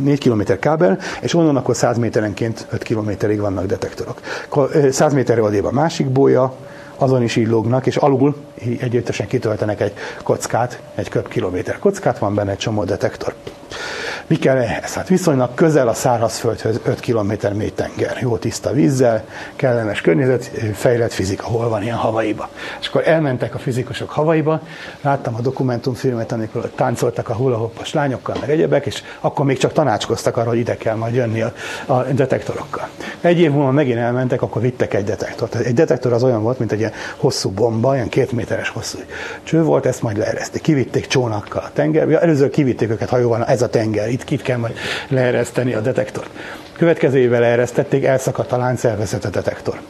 [0.03, 4.21] 4 km kábel, és onnan akkor 100 méterenként 5 kilométerig vannak detektorok.
[4.91, 6.53] 100 méterre odébb a másik bója,
[6.97, 8.35] azon is így lógnak, és alul
[8.81, 13.35] együttesen kitöltenek egy kockát, egy köbkilométer kockát, van benne egy csomó detektor.
[14.29, 14.95] Mi kell ehhez?
[14.95, 19.25] Hát viszonylag közel a szárazföldhöz 5 km mély tenger, jó tiszta vízzel,
[19.57, 22.49] kellemes környezet, fejlett fizika, hol van ilyen Havaiba.
[22.81, 24.61] És akkor elmentek a fizikusok Havaiba,
[25.01, 30.37] láttam a dokumentumfilmet, amikor táncoltak a hulahoppos lányokkal, meg egyebek, és akkor még csak tanácskoztak
[30.37, 31.53] arra, hogy ide kell majd jönni a,
[31.87, 32.89] a detektorokkal.
[33.21, 35.55] Egy év múlva megint elmentek, akkor vittek egy detektort.
[35.55, 38.99] Egy detektor az olyan volt, mint egy ilyen hosszú bomba, ilyen két méteres hosszú
[39.43, 40.63] cső volt, ezt majd leereszték.
[40.63, 42.21] Kivitték csónakkal a tengerbe.
[42.21, 44.77] Először kivitték őket hajóval, ez a tenger, itt, itt kell majd
[45.09, 46.31] leereszteni a detektort.
[46.77, 49.81] Következő évvel leeresztették, elszakadt a lánc, elveszett a detektor.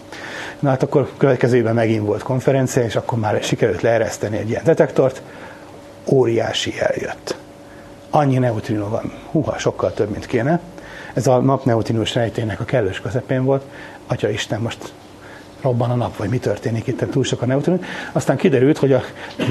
[0.58, 4.64] Na hát akkor következő évben megint volt konferencia, és akkor már sikerült leereszteni egy ilyen
[4.64, 5.22] detektort.
[6.10, 7.36] Óriási eljött.
[8.10, 10.60] Annyi neutrino van, húha, sokkal több, mint kéne.
[11.14, 13.62] Ez a napneutrinós rejtének a kellős közepén volt.
[14.06, 14.92] Atya Isten, most
[15.60, 17.80] robban a nap, vagy mi történik itt, túl sok a neutron.
[18.12, 19.02] Aztán kiderült, hogy a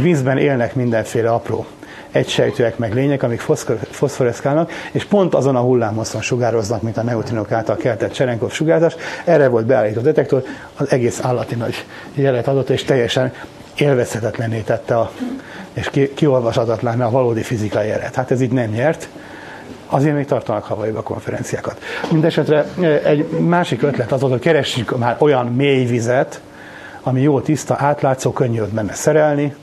[0.01, 1.65] vízben élnek mindenféle apró
[2.11, 3.39] egysejtőek meg lények, amik
[3.89, 8.95] foszforeszkálnak, és pont azon a hullámoszon sugároznak, mint a neutrinok által keltett Cserenkov sugárzás.
[9.25, 10.43] Erre volt beállított detektor,
[10.75, 13.33] az egész állati nagy jelet adott, és teljesen
[13.75, 15.11] élvezhetetlenné tette a,
[15.73, 18.15] és ki, a valódi fizikai jelet.
[18.15, 19.09] Hát ez így nem nyert,
[19.87, 21.81] azért még tartanak havaiba konferenciákat.
[22.11, 22.65] Mindenesetre
[23.03, 26.41] egy másik ötlet az hogy keressünk már olyan mély vizet,
[27.01, 29.55] ami jó, tiszta, átlátszó, könnyű ott benne szerelni,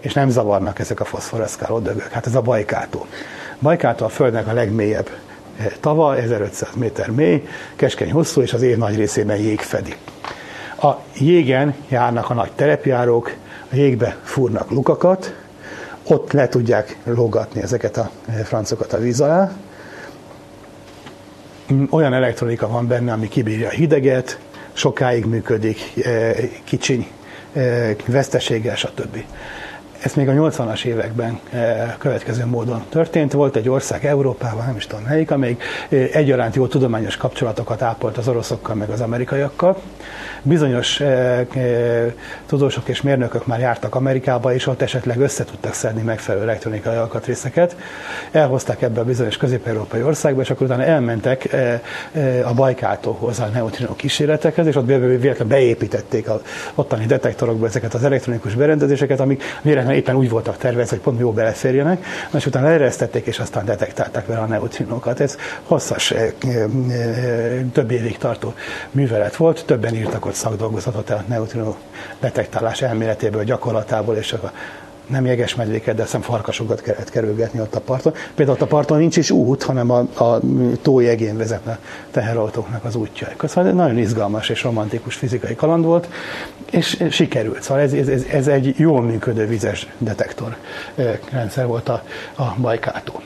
[0.00, 2.10] és nem zavarnak ezek a foszforeszkáló dögök.
[2.10, 3.06] Hát ez a bajkátó.
[3.58, 5.08] Bajkátó a Földnek a legmélyebb
[5.80, 7.46] tava, 1500 méter mély,
[7.76, 9.94] keskeny hosszú, és az év nagy részében jég fedi.
[10.82, 13.34] A jégen járnak a nagy terepjárók,
[13.72, 15.34] a jégbe fúrnak lukakat,
[16.10, 18.10] ott le tudják lógatni ezeket a
[18.44, 19.50] francokat a víz alá.
[21.90, 24.38] Olyan elektronika van benne, ami kibírja a hideget,
[24.72, 25.78] sokáig működik,
[26.64, 27.06] kicsiny
[28.06, 29.24] veszteséggel, stb.
[30.02, 31.38] Ez még a 80-as években
[31.98, 33.32] következő módon történt.
[33.32, 35.62] Volt egy ország Európában, nem is tudom melyik, amelyik
[36.12, 39.76] egyaránt jó tudományos kapcsolatokat ápolt az oroszokkal meg az amerikaiakkal.
[40.42, 42.12] Bizonyos eh, eh,
[42.46, 47.76] tudósok és mérnökök már jártak Amerikába, és ott esetleg össze tudtak szedni megfelelő elektronikai alkatrészeket.
[48.30, 51.80] Elhozták ebbe a bizonyos közép-európai országba, és akkor utána elmentek eh,
[52.48, 56.40] a Bajkátóhoz a neutrinó kísérletekhez, és ott véletlenül beépítették a
[56.74, 59.42] ottani detektorokba ezeket az elektronikus berendezéseket, amik
[59.88, 62.04] véletlenül éppen úgy voltak tervezve, hogy pont jó beleférjenek,
[62.34, 65.20] és utána eresztették, és aztán detektálták vele a neutrinókat.
[65.20, 66.14] Ez hosszas,
[67.72, 68.54] több évig tartó
[68.90, 71.74] művelet volt, többen írtak ott szakdolgozatot a neutrino
[72.20, 74.52] detektálás elméletéből, gyakorlatából, és a
[75.08, 78.12] nem jeges medvéket, de szem farkasokat kellett kerülgetni ott a parton.
[78.34, 80.40] Például ott a parton nincs is út, hanem a, a
[80.82, 81.78] tó jegén vezetne
[82.10, 83.28] teherautóknak az útja.
[83.44, 86.08] Szóval nagyon izgalmas és romantikus fizikai kaland volt,
[86.70, 87.62] és sikerült.
[87.62, 90.56] Szóval ez, ez, ez egy jól működő vizes detektor
[91.30, 92.02] rendszer volt a,
[92.36, 93.20] a Bajkátó.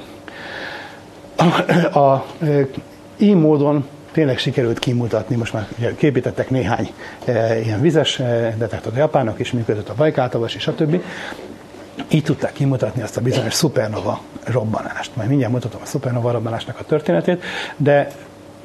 [1.36, 2.26] A, a,
[3.16, 6.90] így módon tényleg sikerült kimutatni, most már képítettek néhány
[7.24, 11.02] e, ilyen vizes e, detektort, a japánok is működött, a Bajkáltavas és a többi.
[12.08, 15.16] Így tudták kimutatni azt a bizonyos szupernova robbanást.
[15.16, 17.42] Majd mindjárt mutatom a szupernova robbanásnak a történetét,
[17.76, 18.10] de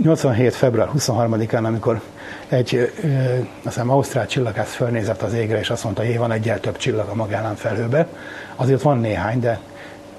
[0.04, 0.56] 87.
[0.56, 2.02] február 23-án, amikor
[2.48, 3.08] egy ö,
[3.40, 7.08] azt hiszem, ausztrál csillagász fölnézett az égre, és azt mondta, hogy van egyel több csillag
[7.10, 8.08] a magánán felhőbe.
[8.56, 9.60] Azért van néhány, de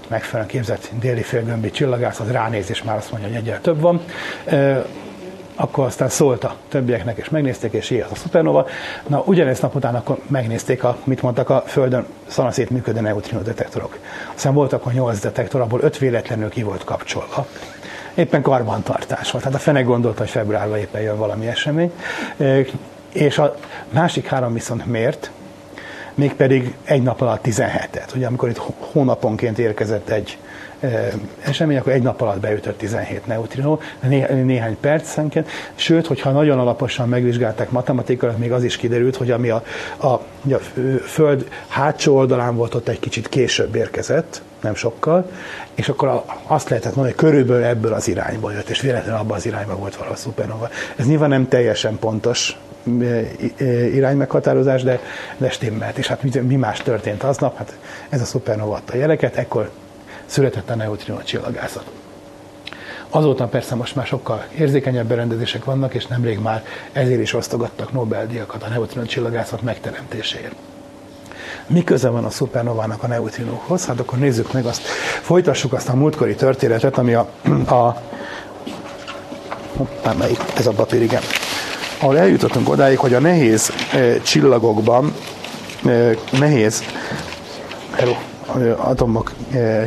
[0.09, 4.01] megfelelően képzett déli félgömbi csillagász, az ránéz, és már azt mondja, hogy egyel több van
[5.61, 8.67] akkor aztán szólt a többieknek, és megnézték, és ilyen a szupernova.
[9.07, 13.99] Na, ugyanezt nap után akkor megnézték, a, mit mondtak a Földön szanaszét működő neutrino detektorok.
[14.35, 17.47] Aztán voltak a nyolc detektor, abból öt véletlenül ki volt kapcsolva.
[18.15, 19.45] Éppen karbantartás volt.
[19.45, 21.93] Hát a fene gondolta, hogy februárban éppen jön valami esemény.
[23.13, 23.57] És a
[23.91, 25.31] másik három viszont miért?
[26.15, 28.15] Mégpedig egy nap alatt 17-et.
[28.15, 28.61] Ugye amikor itt
[28.93, 30.39] hónaponként érkezett egy
[31.41, 35.49] esemény, akkor egy nap alatt beütött 17 neutrinó, né- néhány percenként.
[35.75, 39.63] Sőt, hogyha nagyon alaposan megvizsgálták matematikailag, még az is kiderült, hogy ami a,
[39.97, 40.59] a, a
[41.07, 45.31] Föld hátsó oldalán volt, ott egy kicsit később érkezett, nem sokkal,
[45.75, 49.47] és akkor azt lehetett mondani, hogy körülbelül ebből az irányból jött, és véletlenül abban az
[49.47, 50.69] irányban volt valami szupernova.
[50.97, 52.57] Ez nyilván nem teljesen pontos
[53.93, 55.01] iránymeghatározás, de,
[55.37, 55.99] de stimmelt.
[55.99, 57.57] És hát mi, mi más történt aznap?
[57.57, 57.79] Hát
[58.09, 59.71] ez a szupernova adta jeleket, ekkor
[60.29, 61.85] született a neutrino csillagászat.
[63.11, 68.63] Azóta persze most már sokkal érzékenyebb berendezések vannak, és nemrég már ezért is osztogattak Nobel-díjakat
[68.63, 70.55] a neutrino csillagászat megteremtéséért.
[71.67, 73.87] Mi köze van a szupernovának a neutrinóhoz?
[73.87, 74.83] Hát akkor nézzük meg azt,
[75.23, 77.29] folytassuk azt a múltkori történetet, ami a,
[77.69, 78.03] a
[79.77, 81.23] hoppá, melyik, ez a papír, igen.
[82.01, 85.15] Ahol eljutottunk odáig, hogy a nehéz e, csillagokban,
[85.87, 86.83] e, nehéz,
[87.91, 88.15] hello,
[88.77, 89.33] atomok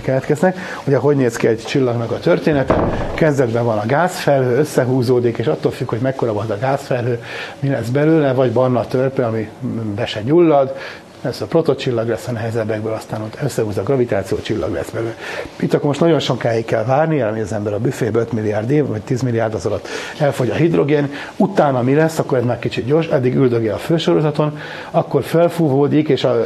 [0.04, 0.58] keletkeznek.
[0.88, 2.90] Ugye hogy néz ki egy csillagnak a története?
[3.14, 7.24] Kezdetben van a gázfelhő, összehúzódik, és attól függ, hogy mekkora volt a gázfelhő,
[7.60, 9.50] mi lesz belőle, vagy barna törpe, ami
[9.96, 10.76] be se gyullad,
[11.22, 15.16] ez a protocsillag lesz a nehezebbekből, aztán ott összehúz a gravitáció csillag lesz belőle.
[15.60, 18.86] Itt akkor most nagyon sokáig kell várni, ami az ember a büféből 5 milliárd év,
[18.86, 19.88] vagy 10 milliárd az alatt
[20.20, 24.58] elfogy a hidrogén, utána mi lesz, akkor ez már kicsit gyors, eddig üldögél a fősorozaton,
[24.92, 26.46] akkor felfúvódik, és a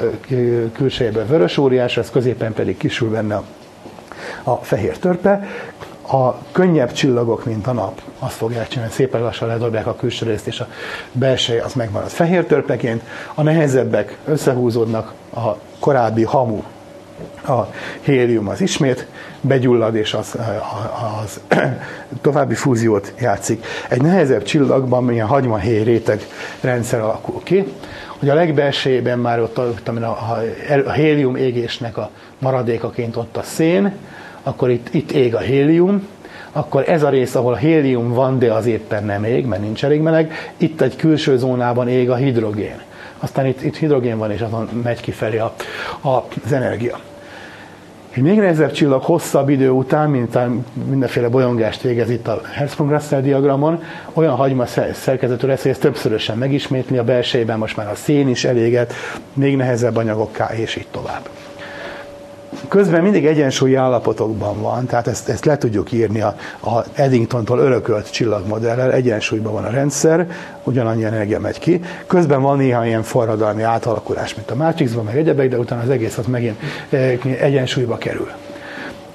[0.73, 3.41] külsejében vörös óriás, ez középen pedig kisül benne
[4.43, 5.47] a fehér törpe,
[6.11, 10.47] a könnyebb csillagok, mint a nap, azt fogják csinálni, szépen lassan ledobják a külső részt,
[10.47, 10.67] és a
[11.11, 13.01] belső az megmarad fehér törpeként,
[13.33, 16.61] a nehezebbek összehúzódnak, a korábbi hamu,
[17.47, 17.67] a
[18.01, 19.07] hélium az ismét
[19.41, 20.37] begyullad, és az,
[21.23, 21.39] az
[22.21, 23.65] további fúziót játszik.
[23.89, 26.27] Egy nehezebb csillagban milyen hagymahéj réteg
[26.61, 27.73] rendszer alakul ki,
[28.19, 30.39] hogy a legbelsejében már ott, ott a, a,
[30.85, 32.09] a hélium égésnek a
[32.39, 33.93] maradékaként ott a szén,
[34.47, 36.07] akkor itt, itt ég a hélium,
[36.51, 40.01] akkor ez a rész, ahol hélium van, de az éppen nem ég, mert nincs elég
[40.01, 42.81] meleg, itt egy külső zónában ég a hidrogén.
[43.19, 45.53] Aztán itt, itt hidrogén van, és azon megy kifelé a,
[46.01, 46.99] a, az energia.
[48.11, 50.37] Egy még nehezebb csillag hosszabb idő után, mint
[50.89, 56.97] mindenféle bolyongást végez itt a Hertzsprung-Russell diagramon, olyan hagyma szerkezetű lesz, hogy ez többszörösen megismétli,
[56.97, 58.93] a belsejében most már a szén is eléget,
[59.33, 61.29] még nehezebb anyagokká, és így tovább
[62.75, 68.11] közben mindig egyensúlyi állapotokban van, tehát ezt, ezt le tudjuk írni a, a Eddingtontól örökölt
[68.11, 70.27] csillagmodellel, egyensúlyban van a rendszer,
[70.63, 71.81] ugyanannyi energia megy ki.
[72.07, 76.17] Közben van néha ilyen forradalmi átalakulás, mint a Matrixban, meg egyebek, de utána az egész
[76.17, 78.31] az megint eh, egyensúlyba kerül.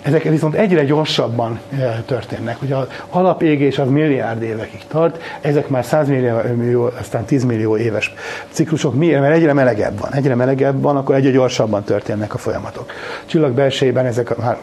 [0.03, 2.63] Ezek viszont egyre gyorsabban eh, történnek.
[2.63, 6.09] Ugye az alapégés az milliárd évekig tart, ezek már 100
[6.57, 8.15] millió, aztán 10 millió éves
[8.51, 8.95] ciklusok.
[8.95, 9.21] Miért?
[9.21, 10.15] Mert egyre melegebb van.
[10.15, 12.93] Egyre melegebb van, akkor egyre gyorsabban történnek a folyamatok.
[13.27, 14.57] Csillag belsejében ezek már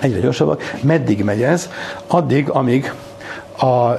[0.00, 0.62] egyre gyorsabbak.
[0.82, 1.70] Meddig megy ez?
[2.06, 2.92] Addig, amíg
[3.58, 3.90] a,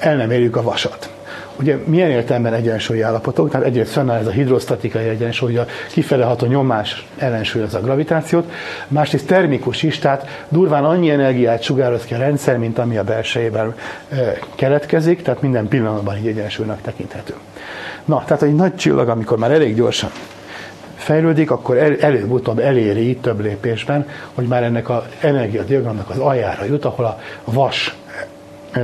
[0.00, 1.10] el nem érjük a vasat.
[1.56, 7.06] Ugye milyen értelemben egyensúlyi állapotok, tehát egyrészt fennáll ez a hidrosztatikai egyensúly, a kifeleható nyomás
[7.18, 8.50] ellensúlyozza a gravitációt,
[8.88, 13.74] másrészt termikus is, tehát durván annyi energiát sugároz ki a rendszer, mint ami a belsejében
[14.54, 17.34] keletkezik, tehát minden pillanatban így egyensúlynak tekinthető.
[18.04, 20.10] Na, tehát egy nagy csillag, amikor már elég gyorsan
[21.02, 26.84] fejlődik, akkor el, előbb-utóbb eléri több lépésben, hogy már ennek az energiadiagramnak az aljára jut,
[26.84, 27.96] ahol a vas
[28.72, 28.80] e,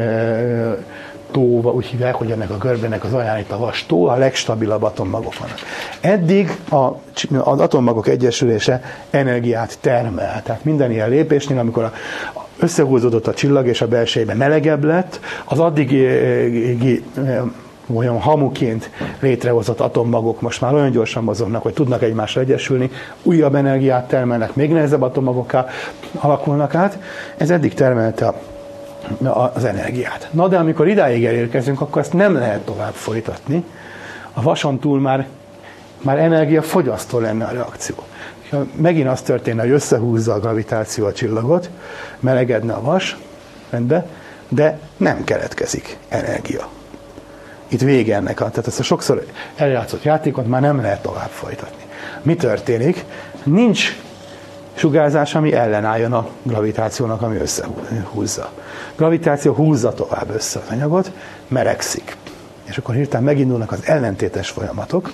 [1.30, 4.82] tóva, úgy hívják, hogy ennek a görbének az alján itt a vas tó, a legstabilabb
[4.82, 5.58] atommagok vannak.
[6.00, 6.76] Eddig a,
[7.50, 10.42] az atommagok egyesülése energiát termel.
[10.42, 11.92] Tehát minden ilyen lépésnél, amikor a,
[12.58, 16.06] összehúzódott a csillag és a belsejében melegebb lett, az addigi
[17.94, 18.90] olyan hamuként
[19.20, 22.90] létrehozott atommagok most már olyan gyorsan mozognak, hogy tudnak egymásra egyesülni,
[23.22, 25.66] újabb energiát termelnek, még nehezebb atommagokká
[26.14, 26.98] alakulnak át.
[27.36, 28.34] Ez eddig termelte a
[29.54, 30.28] az energiát.
[30.30, 33.64] Na de amikor idáig elérkezünk, akkor ezt nem lehet tovább folytatni.
[34.32, 35.26] A vason túl már,
[36.02, 37.96] már energiafogyasztó lenne a reakció.
[38.50, 41.70] Ha megint az történne, hogy összehúzza a gravitáció a csillagot,
[42.20, 43.16] melegedne a vas,
[43.70, 44.06] rendben,
[44.48, 46.68] de nem keletkezik energia.
[47.68, 49.26] Itt vége ennek, tehát ezt a sokszor
[49.56, 51.82] eljátszott játékot már nem lehet tovább folytatni.
[52.22, 53.04] Mi történik?
[53.42, 53.96] Nincs
[54.78, 58.50] sugárzás, ami ellenálljon a gravitációnak, ami összehúzza.
[58.96, 61.12] Gravitáció húzza tovább össze az anyagot,
[61.48, 62.16] melegszik.
[62.64, 65.10] És akkor hirtelen megindulnak az ellentétes folyamatok.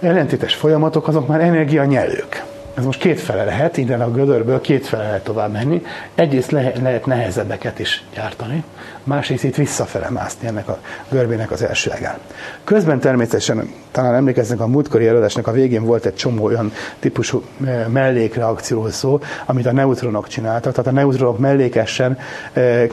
[0.00, 2.44] Ellentétes folyamatok azok már energianyelők.
[2.80, 5.82] Ez most kétfele lehet, innen a gödörből kétfele lehet tovább menni.
[6.14, 8.64] Egyrészt lehet, lehet nehezebbeket is gyártani,
[9.04, 10.78] másrészt itt visszafele mászni ennek a
[11.10, 12.18] görbének az első ágán.
[12.64, 17.86] Közben természetesen, talán emlékeznek a múltkori előadásnak a végén volt egy csomó olyan típusú eh,
[17.88, 20.72] mellékreakcióhoz szó, amit a neutronok csináltak.
[20.72, 22.18] Tehát a neutronok mellékesen
[22.52, 22.86] eh,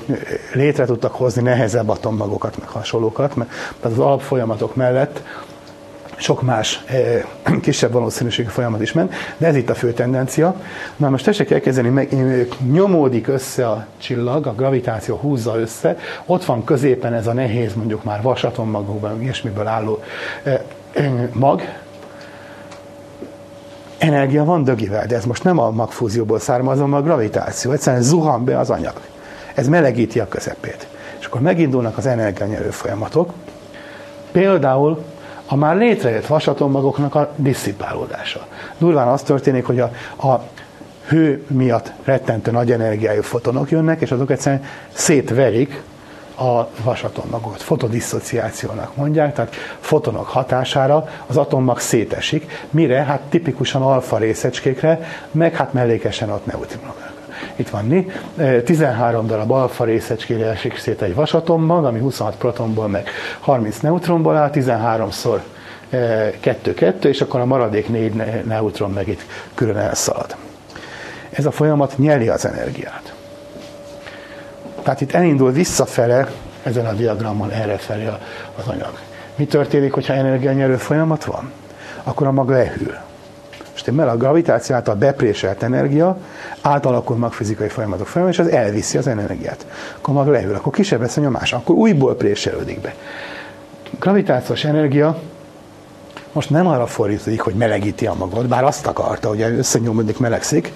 [0.54, 3.50] létre tudtak hozni nehezebb atommagokat, meg hasonlókat, mert
[3.82, 5.22] az alapfolyamatok mellett
[6.18, 7.24] sok más eh,
[7.62, 10.56] kisebb valószínűségű folyamat is ment, de ez itt a fő tendencia.
[10.96, 16.46] Na most tessék elkezdeni, meg, eh, nyomódik össze a csillag, a gravitáció húzza össze, ott
[16.46, 20.04] van középen ez a nehéz, mondjuk már vasatommagokban, ilyesmiből álló
[20.44, 20.60] eh,
[21.34, 21.62] mag,
[23.98, 27.72] energia van dögivel, de ez most nem a magfúzióból származó, a gravitáció.
[27.72, 28.94] Egyszerűen zuhan be az anyag.
[29.54, 30.88] Ez melegíti a közepét.
[31.20, 33.34] És akkor megindulnak az energianyerő folyamatok.
[34.32, 35.04] Például
[35.48, 38.48] a már létrejött vasatommagoknak a disszipálódása.
[38.78, 39.92] Durván az történik, hogy a,
[40.28, 40.44] a
[41.08, 44.64] hő miatt rettentő nagy energiájú fotonok jönnek, és azok egyszerűen
[44.94, 45.82] szétverik
[46.38, 47.62] a vasatommagot.
[47.62, 53.04] Fotodisszociációnak mondják, tehát fotonok hatására az atommag szétesik, mire?
[53.04, 55.00] Hát tipikusan alfa részecskékre,
[55.32, 57.07] meg hát mellékesen ott neutrinok.
[57.56, 58.12] Itt van mi.
[58.64, 63.10] 13 darab alfa részecskére esik szét egy vasatommag, ami 26 protonból meg
[63.40, 65.40] 30 neutronból áll, 13-szor
[65.92, 68.14] 2-2, és akkor a maradék 4
[68.46, 69.22] neutron meg itt
[69.54, 70.36] külön elszalad.
[71.30, 73.14] Ez a folyamat nyeli az energiát.
[74.82, 76.28] Tehát itt elindul visszafele,
[76.64, 78.06] ezen a diagramon errefelé
[78.58, 79.00] az anyag.
[79.36, 81.52] Mi történik, hogyha energianyerő folyamat van?
[82.04, 83.07] Akkor a mag lehűl.
[83.92, 86.18] Mert a gravitáció által bepréselt energia
[86.62, 89.66] átalakul magfizikai folyamatok folyamán, és az elviszi az energiát.
[89.98, 92.96] Akkor mag lehűl, akkor kisebb lesz a nyomás, akkor újból préselődik be.
[94.00, 95.18] Gravitációs energia
[96.32, 100.74] most nem arra fordítódik, hogy melegíti a magot, bár azt akarta, hogy összenyomódik, melegszik,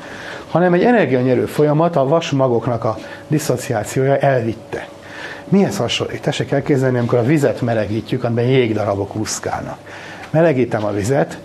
[0.50, 2.98] hanem egy energianyerő folyamat a vasmagoknak a
[3.28, 4.88] diszociációja elvitte.
[5.50, 6.22] Mihez hasonlít?
[6.22, 9.78] Tessék elképzelni, amikor a vizet melegítjük, amiben jégdarabok úszkálnak.
[10.30, 11.38] Melegítem a vizet,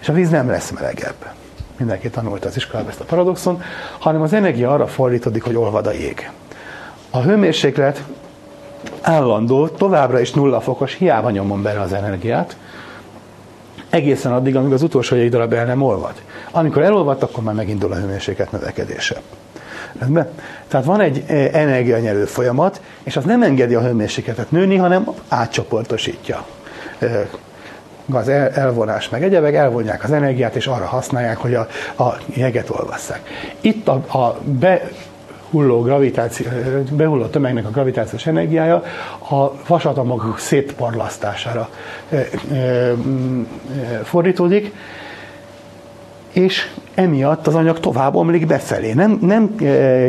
[0.00, 1.26] és a víz nem lesz melegebb.
[1.76, 3.62] Mindenki tanult az iskolában ezt a paradoxon,
[3.98, 6.30] hanem az energia arra fordítódik, hogy olvad a jég.
[7.10, 8.02] A hőmérséklet
[9.00, 12.56] állandó, továbbra is nulla fokos, hiába nyomom bele az energiát,
[13.90, 16.14] egészen addig, amíg az utolsó egy darab el nem olvad.
[16.50, 19.20] Amikor elolvadt, akkor már megindul a hőmérséklet növekedése.
[19.98, 20.28] Rendben?
[20.68, 26.46] Tehát van egy eh, energianyerő folyamat, és az nem engedi a hőmérsékletet nőni, hanem átcsoportosítja.
[28.08, 31.68] Eh, gaz elvonás meg egyebek, elvonják az energiát, és arra használják, hogy a,
[31.98, 33.20] a jeget olvasszák.
[33.60, 34.88] Itt a, a be,
[35.50, 36.46] hulló gravitáció,
[36.92, 38.82] behulló tömegnek a gravitációs energiája
[39.30, 41.68] a vasatomok szétparlasztására
[44.02, 44.74] fordítódik,
[46.32, 48.92] és emiatt az anyag tovább omlik befelé.
[48.92, 49.54] Nem, nem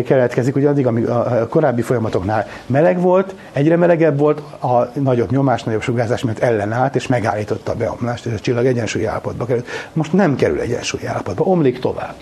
[0.06, 5.64] keletkezik, hogy addig, amíg a korábbi folyamatoknál meleg volt, egyre melegebb volt, a nagyobb nyomás,
[5.64, 9.68] nagyobb sugárzás miatt ellenállt, és megállította a beomlást, és a csillag egyensúlyi állapotba került.
[9.94, 12.14] Most nem kerül egyensúlyi állapotba, omlik tovább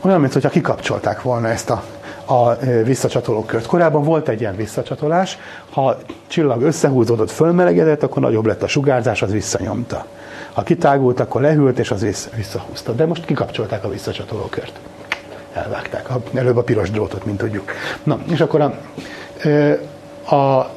[0.00, 1.82] olyan, mintha kikapcsolták volna ezt a,
[2.24, 3.66] a visszacsatoló kört.
[3.66, 5.38] Korábban volt egy ilyen visszacsatolás,
[5.70, 10.06] ha a csillag összehúzódott, fölmelegedett, akkor nagyobb lett a sugárzás, az visszanyomta.
[10.60, 12.92] Ha kitágult, akkor lehűlt, és az visszahúzta.
[12.92, 14.72] De most kikapcsolták a visszacsatoló kört.
[15.52, 16.08] Elvágták.
[16.34, 17.72] Előbb a piros drótot, mint tudjuk.
[18.02, 18.74] Na, és akkor a,
[20.34, 20.70] a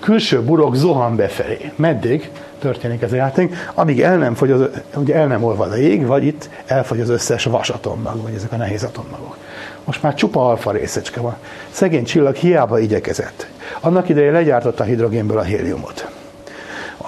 [0.00, 1.72] külső burok zuhan befelé.
[1.76, 2.30] Meddig?
[2.58, 6.06] történik ez a játék, amíg el nem, fogy az, ugye el nem olvad a jég,
[6.06, 9.36] vagy itt elfogy az összes vasatommag, vagy ezek a nehéz atommagok.
[9.84, 11.36] Most már csupa alfa részecske van.
[11.70, 13.46] Szegény csillag hiába igyekezett.
[13.80, 16.21] Annak idején legyártotta a hidrogénből a héliumot.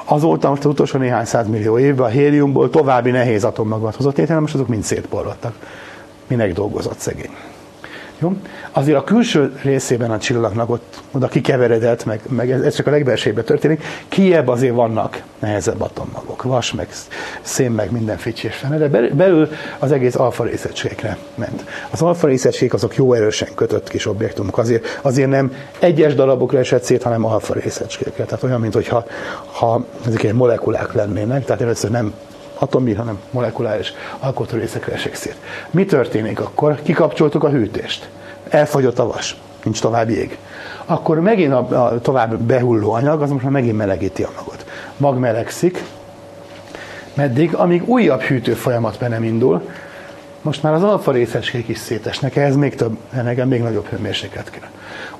[0.05, 4.55] Azóta most az utolsó néhány millió évben a héliumból további nehéz atommagot hozott létre, most
[4.55, 5.55] azok mind szétporlottak.
[6.27, 7.31] Minek dolgozott szegény.
[8.19, 8.32] Jó?
[8.73, 12.91] Azért a külső részében a csillagnak ott oda kikeveredett, meg, meg ez, ez csak a
[12.91, 16.89] legbelsőben történik, kiebb azért vannak nehezebb atommagok, vas, meg
[17.43, 21.65] szén, meg minden ficsi és fene, de belül az egész alfa részecskékre ment.
[21.91, 26.82] Az alfa részecskék azok jó erősen kötött kis objektumok, azért, azért nem egyes darabokra esett
[26.82, 28.24] szét, hanem alfa részecskékre.
[28.24, 29.05] Tehát olyan, mintha
[29.53, 32.15] ha ezek egy molekulák lennének, tehát először nem
[32.65, 35.36] atomi, hanem molekuláris alkotórészekre esik szét.
[35.70, 36.82] Mi történik akkor?
[36.82, 38.09] Kikapcsoltuk a hűtést.
[38.49, 39.36] Elfogyott a vas.
[39.65, 40.39] Nincs tovább jég.
[40.85, 44.66] Akkor megint a, a tovább behulló anyag, az most már megint melegíti a magot.
[44.97, 45.85] Mag melegszik,
[47.15, 49.62] meddig, amíg újabb hűtő folyamat be nem indul,
[50.43, 54.69] most már az alfa részecskék is szétesnek, ehhez még több, ennek még nagyobb hőmérséklet kell.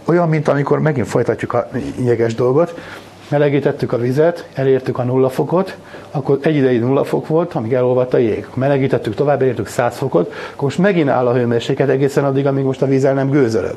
[0.05, 1.69] Olyan, mint amikor megint folytatjuk a
[1.99, 2.79] jeges dolgot,
[3.29, 5.77] melegítettük a vizet, elértük a nulla fokot,
[6.11, 8.47] akkor egy ideig nulla fok volt, amíg elolvadt a jég.
[8.55, 12.83] Melegítettük tovább, elértük 100 fokot, akkor most megint áll a hőmérséklet egészen addig, amíg most
[12.83, 13.77] a víz el nem gőzölög.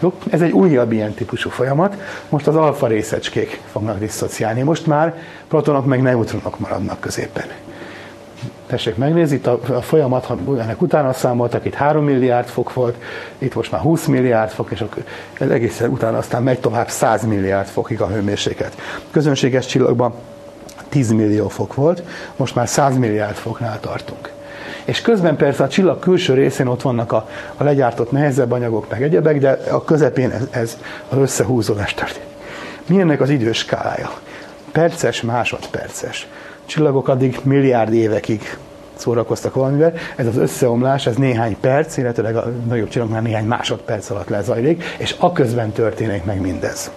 [0.00, 0.12] Jó?
[0.30, 1.96] Ez egy újabb ilyen típusú folyamat.
[2.28, 4.62] Most az alfa részecskék fognak diszociálni.
[4.62, 5.14] Most már
[5.48, 7.46] protonok meg neutronok maradnak középen.
[8.68, 12.96] Tessék megnézni, itt a, a folyamat, ha ennek utána számoltak, itt 3 milliárd fok volt,
[13.38, 14.84] itt most már 20 milliárd fok, és
[15.38, 18.76] ez egészen utána aztán megy tovább 100 milliárd fokig a hőmérséklet.
[19.10, 20.14] Közönséges csillagban
[20.88, 22.02] 10 millió fok volt,
[22.36, 24.32] most már 100 milliárd foknál tartunk.
[24.84, 29.02] És közben persze a csillag külső részén ott vannak a, a legyártott nehezebb anyagok, meg
[29.02, 30.78] egyebek, de a közepén ez, ez
[31.08, 32.28] az összehúzódás történik.
[32.86, 34.10] Mi az időskálája?
[34.72, 36.26] Perces, másodperces
[36.68, 38.56] csillagok addig milliárd évekig
[38.94, 39.92] szórakoztak valamivel.
[40.16, 45.14] Ez az összeomlás, ez néhány perc, illetve a nagyobb csillagnál néhány másodperc alatt lezajlik, és
[45.18, 46.90] a közben történik meg mindez.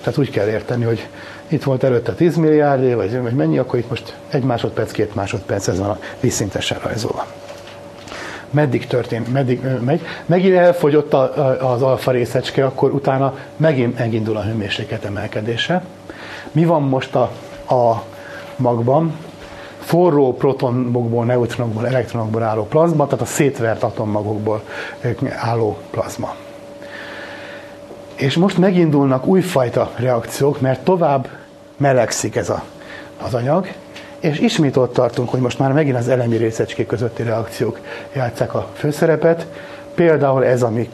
[0.00, 1.08] Tehát úgy kell érteni, hogy
[1.48, 5.14] itt volt előtte 10 milliárd év, vagy, vagy mennyi, akkor itt most egy másodperc, két
[5.14, 7.26] másodperc, ez van a vízszintesen rajzolva.
[8.50, 10.00] meddig történt, meddig megy.
[10.26, 15.84] Megint elfogyott a, a, az alfa részecske, akkor utána megint megindul a hőmérséklet emelkedése.
[16.52, 17.30] Mi van most a,
[17.74, 18.02] a
[18.62, 19.16] magban?
[19.78, 24.62] Forró protonokból, neutronokból, elektronokból álló plazma, tehát a szétvert atommagokból
[25.28, 26.34] álló plazma.
[28.14, 31.28] És most megindulnak újfajta reakciók, mert tovább
[31.76, 32.62] melegszik ez a,
[33.22, 33.66] az anyag,
[34.20, 37.80] és ismét ott tartunk, hogy most már megint az elemi részecskék közötti reakciók
[38.14, 39.46] játszák a főszerepet.
[39.94, 40.88] Például ez, ami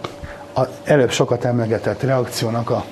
[0.53, 2.85] az előbb sokat emlegetett reakciónak a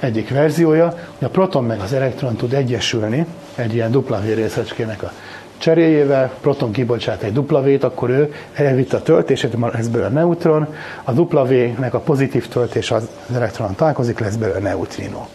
[0.00, 0.86] egyik verziója,
[1.18, 5.12] hogy a proton meg az elektron tud egyesülni egy ilyen dupla részecskének a
[5.58, 10.66] cseréjével, proton kibocsát egy W-t, akkor ő elvitt a töltését, lesz belőle neutron,
[11.04, 15.26] a W-nek a pozitív töltés az elektron találkozik, lesz belőle neutrino.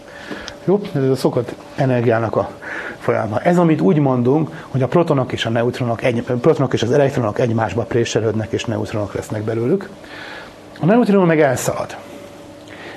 [0.65, 0.81] Jó?
[0.95, 2.49] Ez a szokott energiának a
[2.99, 3.39] folyama.
[3.39, 6.91] Ez, amit úgy mondunk, hogy a protonok és a neutronok, egy, a protonok és az
[6.91, 9.89] elektronok egymásba préselődnek, és neutronok lesznek belőlük.
[10.79, 11.97] A neutron meg elszalad.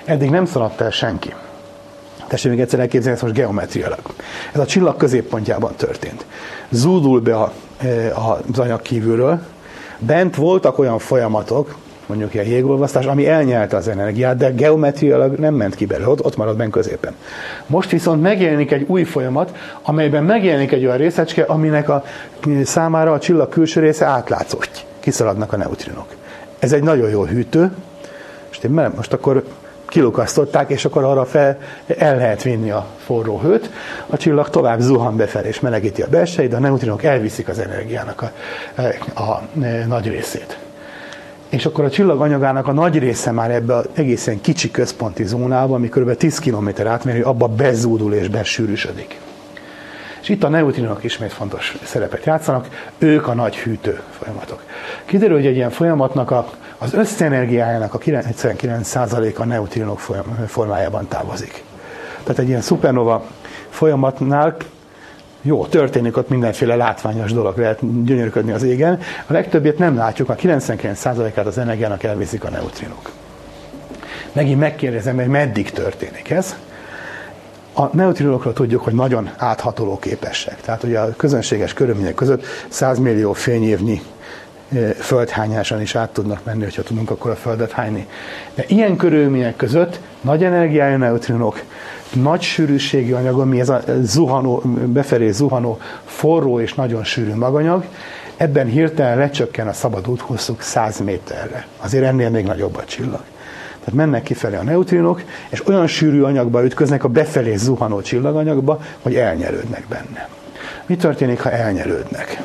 [0.05, 1.35] Eddig nem szaladt el senki.
[2.33, 4.01] Tessék még egyszer elképzelni ezt most geometriailag.
[4.53, 6.25] Ez a csillag középpontjában történt.
[6.71, 8.13] Zúdul be a, e,
[8.51, 9.41] az anyag kívülről,
[9.99, 11.77] bent voltak olyan folyamatok,
[12.07, 16.37] mondjuk ilyen jégolvasztás, ami elnyelte az energiát, de geometriailag nem ment ki belőle, ott, ott
[16.37, 17.15] marad benne középen.
[17.67, 22.05] Most viszont megjelenik egy új folyamat, amelyben megjelenik egy olyan részecske, aminek a
[22.65, 24.59] számára a csillag külső része átlátszó,
[25.01, 26.07] kiszaladnak a neutrinok.
[26.59, 27.71] Ez egy nagyon jó hűtő,
[28.51, 28.59] és
[28.97, 29.45] most akkor
[29.93, 31.59] kilukasztották, és akkor arra fel
[31.99, 33.71] el lehet vinni a forró hőt.
[34.07, 38.23] A csillag tovább zuhan befelé, és melegíti a belsejét, de a neutrinok elviszik az energiának
[38.23, 38.31] a,
[39.15, 39.43] a, a,
[39.87, 40.59] nagy részét.
[41.49, 45.75] És akkor a csillag anyagának a nagy része már ebbe az egészen kicsi központi zónába,
[45.75, 46.17] ami kb.
[46.17, 49.21] 10 km átmérő, abba bezúdul és besűrűsödik.
[50.23, 52.69] És itt a neutrinok ismét fontos szerepet játszanak,
[52.99, 54.63] ők a nagy hűtő folyamatok.
[55.05, 60.01] Kiderül, hogy egy ilyen folyamatnak a, az összenergiájának a 99%-a neutrinok
[60.47, 61.65] formájában távozik.
[62.23, 63.27] Tehát egy ilyen szupernova
[63.69, 64.57] folyamatnál
[65.43, 69.01] jó, történik ott mindenféle látványos dolog, lehet gyönyörködni az égen.
[69.27, 73.11] A legtöbbet nem látjuk, a 99%-át az energiának elviszik a neutrinok.
[74.33, 76.57] Megint megkérdezem, hogy meddig történik ez.
[77.73, 80.61] A neutrinokról tudjuk, hogy nagyon áthatoló képesek.
[80.61, 84.03] Tehát ugye a közönséges körülmények között 100 millió fényévnyi
[84.99, 88.07] földhányásan is át tudnak menni, hogyha tudunk akkor a földet hányni.
[88.55, 91.63] De ilyen körülmények között nagy energiájú neutrinok,
[92.13, 97.85] nagy sűrűségi anyag, ami ez a zuhanó, befelé zuhanó, forró és nagyon sűrű maganyag,
[98.37, 101.67] ebben hirtelen lecsökken a szabad úthosszuk 100 méterre.
[101.81, 103.21] Azért ennél még nagyobb a csillag.
[103.85, 109.15] Tehát mennek kifelé a neutrinok, és olyan sűrű anyagba ütköznek a befelé zuhanó csillaganyagba, hogy
[109.15, 110.29] elnyelődnek benne.
[110.87, 112.43] Mi történik, ha elnyelődnek?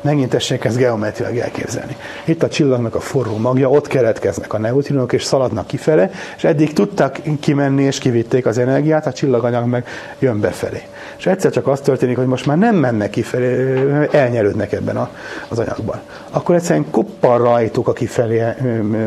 [0.00, 1.96] Megint tessék ezt geometriailag elképzelni.
[2.24, 6.72] Itt a csillagnak a forró magja, ott keletkeznek a neutrinok, és szaladnak kifele, és eddig
[6.72, 9.86] tudtak kimenni, és kivitték az energiát, a csillaganyag meg
[10.18, 10.82] jön befelé.
[11.22, 15.10] És egyszer csak az történik, hogy most már nem mennek kifelé, elnyelődnek ebben a,
[15.48, 16.00] az anyagban.
[16.30, 18.42] Akkor egyszerűen koppan rajtuk a kifelé,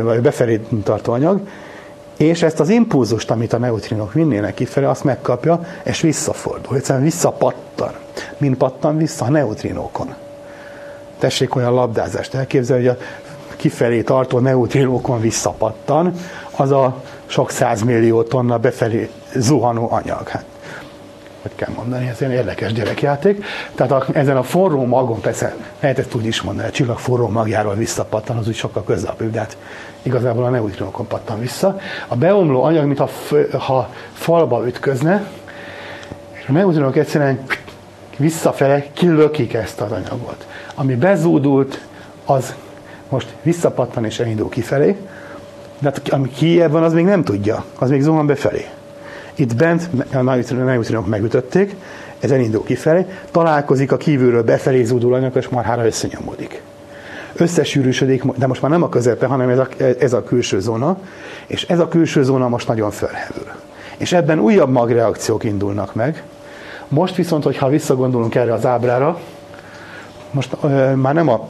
[0.02, 1.40] vagy befelé tartó anyag,
[2.18, 6.76] és ezt az impulzust, amit a neutrinok vinnének kifelé, azt megkapja, és visszafordul.
[6.76, 7.92] Egyszerűen visszapattan.
[8.38, 10.16] Mint pattan vissza a neutrinókon
[11.20, 13.04] tessék olyan labdázást elképzelni, hogy a
[13.56, 16.14] kifelé tartó neutrinókon visszapattan,
[16.52, 20.28] az a sok százmillió tonna befelé zuhanó anyag.
[20.28, 20.46] Hát,
[21.48, 23.46] hogy kell mondani, ez egy érdekes gyerekjáték.
[23.76, 27.28] Tehát a, ezen a forró magon, persze lehet ezt úgy is mondani, a csillag forró
[27.28, 29.58] magjáról visszapattan, az úgy sokkal közelabb, de hát
[30.02, 31.78] igazából a neutrinokon pattan vissza.
[32.08, 33.10] A beomló anyag, mintha
[33.58, 35.28] ha falba ütközne,
[36.32, 37.44] és a neutrinok egyszerűen
[38.18, 40.48] visszafele kilökik ezt az anyagot.
[40.76, 41.86] Ami bezúdult,
[42.26, 42.56] az
[43.10, 44.98] most visszapattan és elindul kifelé,
[45.80, 48.66] de hát, ami kijebb van, az még nem tudja, az még zuhan befelé.
[49.36, 50.22] Itt bent a
[50.54, 51.76] neutrinok megütötték,
[52.20, 56.62] ez elindul kifelé, találkozik a kívülről befelé zúdul anyag, és marhára összenyomódik.
[57.34, 59.68] Összesűrűsödik, de most már nem a közepe, hanem ez a,
[60.00, 60.98] ez a külső zóna,
[61.48, 63.48] és ez a külső zóna most nagyon felhevül.
[63.98, 66.24] És ebben újabb magreakciók indulnak meg,
[66.88, 69.20] most viszont, hogyha visszagondolunk erre az ábrára,
[70.32, 71.48] most ö, már nem a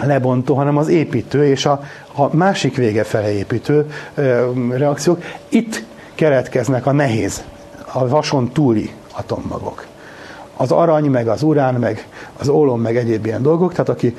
[0.00, 1.82] lebontó, hanem az építő és a,
[2.14, 5.22] a másik vége fele építő ö, reakciók.
[5.48, 5.84] Itt
[6.18, 7.44] keletkeznek a nehéz,
[7.92, 9.86] a vason túli atommagok.
[10.60, 12.06] az arany, meg az urán, meg
[12.38, 14.16] az ólom, meg egyéb ilyen dolgok, tehát aki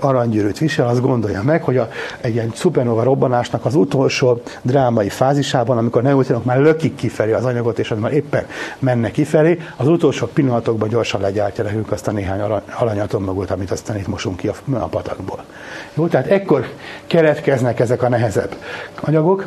[0.00, 1.88] aranygyűrűt visel, az gondolja meg, hogy a,
[2.20, 7.78] egy ilyen szupernova robbanásnak az utolsó drámai fázisában, amikor neutrinok már lökik kifelé az anyagot,
[7.78, 8.46] és az már éppen
[8.78, 12.40] mennek kifelé, az utolsó pillanatokban gyorsan legyártja nekünk azt a néhány
[12.78, 15.44] aranyatomagot, amit aztán itt mosunk ki a, a patakból.
[15.94, 16.66] Jó, tehát ekkor
[17.06, 18.56] keletkeznek ezek a nehezebb
[19.00, 19.46] anyagok.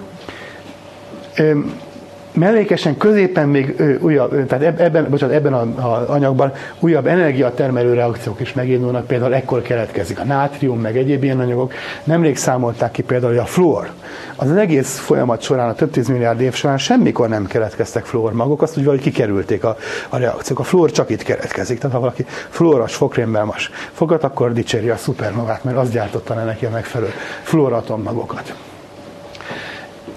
[2.36, 9.08] Mellékesen középen még újabb, tehát ebben, bocsánat, ebben az anyagban újabb energiatermelő reakciók is megindulnak,
[9.08, 11.74] például ekkor keletkezik a nátrium, meg egyéb ilyen anyagok.
[12.04, 13.90] Nemrég számolták ki például, hogy a fluor.
[14.36, 18.62] Az, az egész folyamat során, a több tíz milliárd év során semmikor nem keletkeztek magok,
[18.62, 19.78] azt úgy valahogy kikerülték a,
[20.10, 20.60] a reakciók.
[20.60, 21.78] A fluor csak itt keletkezik.
[21.78, 26.66] Tehát ha valaki fluoros fokrémmel mas fogat, akkor dicséri a szupernovát, mert az gyártotta neki
[26.66, 27.12] a megfelelő
[27.44, 28.56] fluoratommagokat.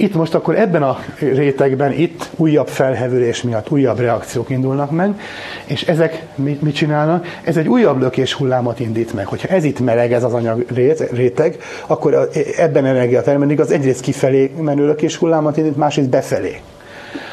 [0.00, 5.20] Itt most akkor ebben a rétegben, itt újabb felhevülés miatt újabb reakciók indulnak meg,
[5.64, 7.26] és ezek mit, csinálnak?
[7.42, 9.26] Ez egy újabb lökés hullámot indít meg.
[9.26, 10.64] Hogyha ez itt meleg, ez az anyag
[11.10, 11.56] réteg,
[11.86, 16.60] akkor ebben energia termelik, az egyrészt kifelé menő lökés hullámot indít, másrészt befelé.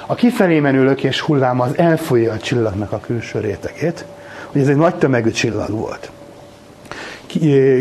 [0.05, 4.05] A kifelé menő lökés hullám az elfolyja a csillagnak a külső rétegét,
[4.51, 6.11] hogy ez egy nagy tömegű csillag volt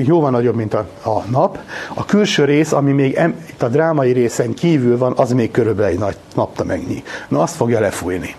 [0.06, 1.58] jóval nagyobb, mint a, a nap.
[1.94, 5.92] A külső rész, ami még em, itt a drámai részen kívül van, az még körülbelül
[5.92, 7.02] egy nagy naptömegnyi.
[7.28, 8.34] Na azt fogja lefújni.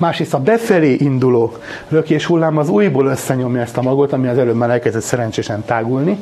[0.00, 1.52] Másrészt a befelé induló
[1.88, 6.18] lökés hullám az újból összenyomja ezt a magot, ami az előbb már elkezdett szerencsésen tágulni,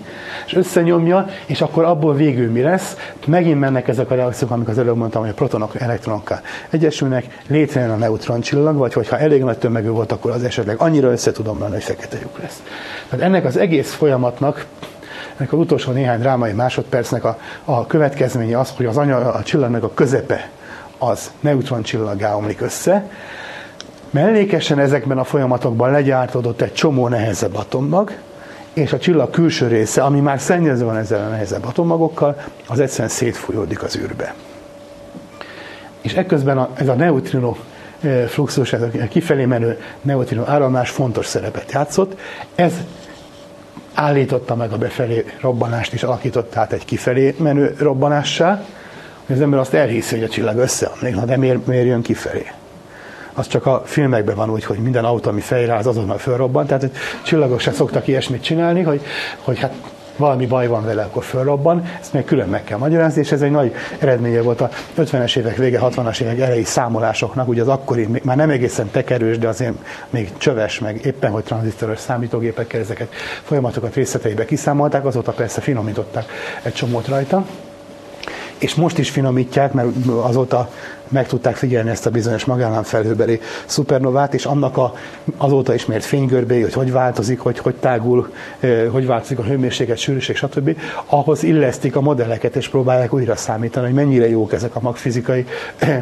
[0.47, 2.97] és összenyomja, és akkor abból végül mi lesz?
[3.27, 6.41] Megint mennek ezek a reakciók, amik az előbb mondtam, hogy a protonok elektronokkal
[6.71, 11.33] egyesülnek, létrejön a neutroncsillag, vagy hogyha elég nagy tömegű volt, akkor az esetleg annyira össze
[11.33, 12.63] tudom menni, hogy fekete lyuk lesz.
[13.09, 14.67] Tehát ennek az egész folyamatnak
[15.37, 19.83] ennek az utolsó néhány drámai másodpercnek a, a következménye az, hogy az anya, a csillagnak
[19.83, 20.51] a közepe
[20.99, 23.11] az neutroncsillagá omlik össze,
[24.11, 28.13] Mellékesen ezekben a folyamatokban legyártódott egy csomó nehezebb atommag,
[28.73, 32.37] és a csillag külső része, ami már szennyező van ezzel a nehezebb atommagokkal,
[32.67, 34.35] az egyszerűen szétfújódik az űrbe.
[36.01, 37.57] És ekközben a, ez a neutrino
[38.01, 42.21] e, fluxus, ez a kifelé menő neutrino áramlás fontos szerepet játszott.
[42.55, 42.73] Ez
[43.95, 48.65] állította meg a befelé robbanást, és alakította át egy kifelé menő robbanássá,
[49.27, 52.47] hogy az ember azt elhiszi, hogy a csillag összeomlik, de miért, miért jön kifelé?
[53.39, 56.67] Az csak a filmekben van úgy, hogy minden autó, ami fejre az azonnal fölrobban.
[56.67, 56.93] Tehát hogy
[57.23, 59.01] csillagok sem szoktak ilyesmit csinálni, hogy,
[59.45, 59.75] hogy hát
[60.17, 61.85] valami baj van vele, akkor fölrobban.
[62.01, 65.57] Ezt még külön meg kell magyarázni, és ez egy nagy eredménye volt a 50-es évek
[65.57, 67.49] vége, 60-as évek elejé számolásoknak.
[67.49, 69.75] Ugye az akkori, már nem egészen tekerős, de azért
[70.11, 73.13] még csöves, meg éppen, hogy tranzisztoros számítógépekkel ezeket
[73.43, 76.25] folyamatokat részleteibe kiszámolták, azóta persze finomították
[76.63, 77.45] egy csomót rajta
[78.59, 80.71] és most is finomítják, mert azóta
[81.09, 82.47] meg tudták figyelni ezt a bizonyos
[82.83, 84.95] felhőbeli szupernovát, és annak a,
[85.37, 88.33] azóta ismert fénygörbé, hogy hogy változik, hogy hogy tágul,
[88.91, 90.77] hogy változik a hőmérséklet, sűrűség, stb.
[91.07, 95.47] Ahhoz illesztik a modelleket, és próbálják újra számítani, hogy mennyire jók ezek a magfizikai,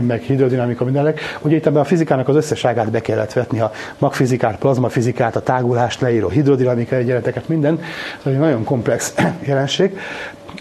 [0.06, 1.20] meg hidrodinamika modellek.
[1.40, 6.00] Ugye itt ebben a fizikának az összeságát be kellett vetni, a magfizikát, plazmafizikát, a tágulást
[6.00, 7.80] leíró hidrodinamikai egyenleteket, minden.
[8.24, 9.98] Ez egy nagyon komplex jelenség.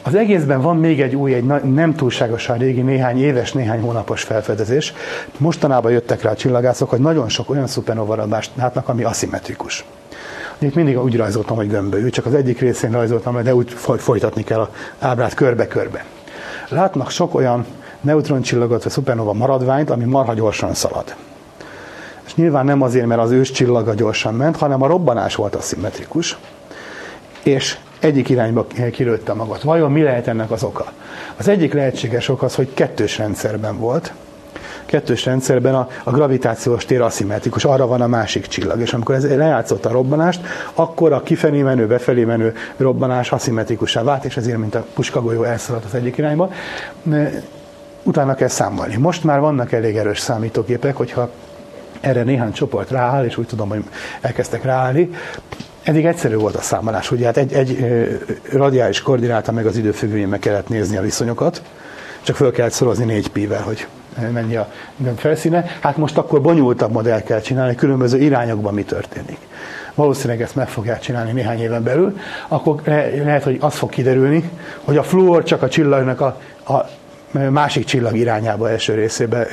[0.07, 4.93] Az egészben van még egy új, egy nem túlságosan régi, néhány éves, néhány hónapos felfedezés.
[5.37, 9.85] Mostanában jöttek rá a csillagászok, hogy nagyon sok olyan szupernovarabást látnak, ami aszimmetrikus.
[10.59, 14.59] Itt mindig úgy rajzoltam, hogy gömbölyű, csak az egyik részén rajzoltam, de úgy folytatni kell
[14.59, 14.69] a
[14.99, 16.05] ábrát körbe-körbe.
[16.69, 17.65] Látnak sok olyan
[18.01, 21.15] neutroncsillagot vagy szupernova maradványt, ami marha gyorsan szalad.
[22.25, 26.37] És nyilván nem azért, mert az ős csillaga gyorsan ment, hanem a robbanás volt aszimmetrikus.
[27.43, 29.61] És egyik irányba kilőtte magat.
[29.61, 30.91] Vajon mi lehet ennek az oka?
[31.37, 34.13] Az egyik lehetséges ok az, hogy kettős rendszerben volt.
[34.85, 38.79] Kettős rendszerben a, a gravitációs tér aszimmetrikus, arra van a másik csillag.
[38.79, 40.41] És amikor ez lejátszott a robbanást,
[40.73, 45.85] akkor a kifelé menő, befelé menő robbanás aszimmetrikusá vált, és ezért, mint a puskagolyó elszaladt
[45.85, 46.51] az egyik irányba.
[48.03, 48.95] Utána kell számolni.
[48.95, 51.29] Most már vannak elég erős számítógépek, hogyha
[51.99, 53.83] erre néhány csoport rááll, és úgy tudom, hogy
[54.21, 55.09] elkezdtek ráállni,
[55.85, 57.85] Eddig egyszerű volt a számolás, ugye hát egy, egy
[58.51, 61.61] radiális koordináta meg az időfüggvényen meg kellett nézni a viszonyokat,
[62.21, 63.87] csak föl kellett szorozni négy pi-vel, hogy
[64.31, 64.69] mennyi a
[65.15, 65.65] felszíne.
[65.79, 69.37] Hát most akkor bonyolultabb modell kell csinálni, különböző irányokban mi történik.
[69.95, 72.81] Valószínűleg ezt meg fogják csinálni néhány éven belül, akkor
[73.23, 74.49] lehet, hogy az fog kiderülni,
[74.83, 76.89] hogy a fluor csak a csillagnak a, a
[77.49, 79.47] másik csillag irányába első részébe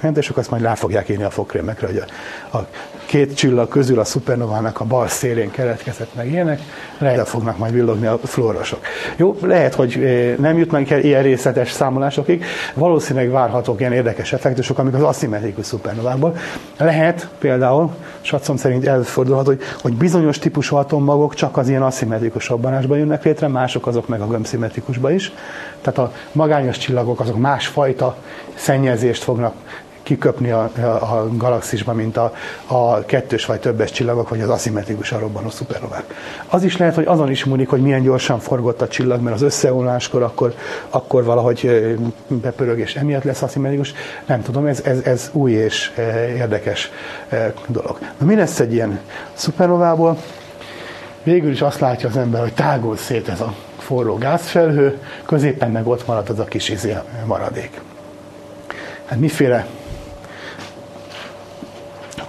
[0.00, 2.02] ment, és azt majd rá fogják írni a fogkrémekre, hogy
[2.50, 2.66] a, a
[3.10, 6.60] két csillag közül a szupernovának a bal szélén keletkezett meg ilyenek,
[6.98, 8.80] rejle fognak majd villogni a fluorosok.
[9.16, 9.98] Jó, lehet, hogy
[10.38, 16.36] nem jutnak el ilyen részletes számolásokig, valószínűleg várhatók ilyen érdekes effektusok, amik az aszimmetrikus szupernovákból.
[16.78, 22.98] Lehet például, satszom szerint előfordulhat, hogy, hogy bizonyos típusú atommagok csak az ilyen aszimmetrikus robbanásban
[22.98, 25.32] jönnek létre, mások azok meg a gömbszimmetrikusban is.
[25.80, 28.16] Tehát a magányos csillagok azok másfajta
[28.54, 29.54] szennyezést fognak
[30.02, 32.32] kiköpni a, a, galaxisba, mint a,
[32.66, 36.04] a kettős vagy többes csillagok, vagy az aszimmetrikusan robbanó szupernovák.
[36.46, 39.42] Az is lehet, hogy azon is múlik, hogy milyen gyorsan forgott a csillag, mert az
[39.42, 40.54] összeomláskor akkor,
[40.90, 41.88] akkor valahogy
[42.26, 43.94] bepörög, és emiatt lesz aszimmetrikus.
[44.26, 45.92] Nem tudom, ez, ez, ez új és
[46.36, 46.90] érdekes
[47.66, 47.98] dolog.
[48.18, 49.00] Na, mi lesz egy ilyen
[49.32, 50.18] szupernovából?
[51.22, 55.86] Végül is azt látja az ember, hogy tágul szét ez a forró gázfelhő, középen meg
[55.86, 57.80] ott marad az a kis izé maradék.
[59.06, 59.66] Hát miféle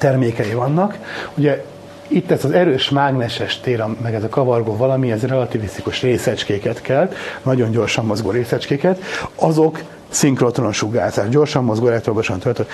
[0.02, 0.98] termékei vannak.
[1.36, 1.66] Ugye
[2.08, 7.16] itt ez az erős mágneses tér, meg ez a kavargó valami, ez relativisztikus részecskéket kelt,
[7.44, 9.02] nagyon gyorsan mozgó részecskéket,
[9.36, 9.80] azok
[10.10, 12.70] szinkrotron sugárzás, gyorsan mozgó elektromosan töltött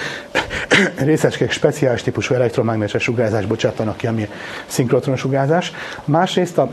[1.09, 4.29] részecskék speciális típusú elektromágneses sugárzás bocsátanak ki, ami
[4.65, 5.71] szinkrotron sugárzás.
[6.05, 6.69] Másrészt a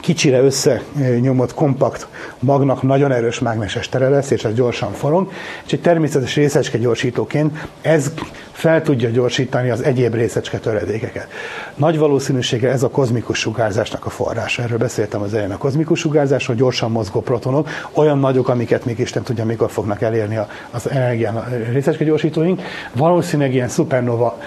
[0.00, 2.06] kicsire összenyomott kompakt
[2.38, 5.30] magnak nagyon erős mágneses tere lesz, és ez gyorsan forog,
[5.66, 8.12] és egy természetes részecske gyorsítóként ez
[8.52, 11.28] fel tudja gyorsítani az egyéb részecske töredékeket.
[11.74, 14.62] Nagy valószínűséggel ez a kozmikus sugárzásnak a forrása.
[14.62, 15.52] Erről beszéltem az elején.
[15.52, 20.02] A kozmikus sugárzás, hogy gyorsan mozgó protonok, olyan nagyok, amiket még Isten tudja, mikor fognak
[20.02, 20.38] elérni
[20.70, 22.62] az energián részecske gyorsítóink,
[22.92, 24.38] valószínűleg ilyen szupernova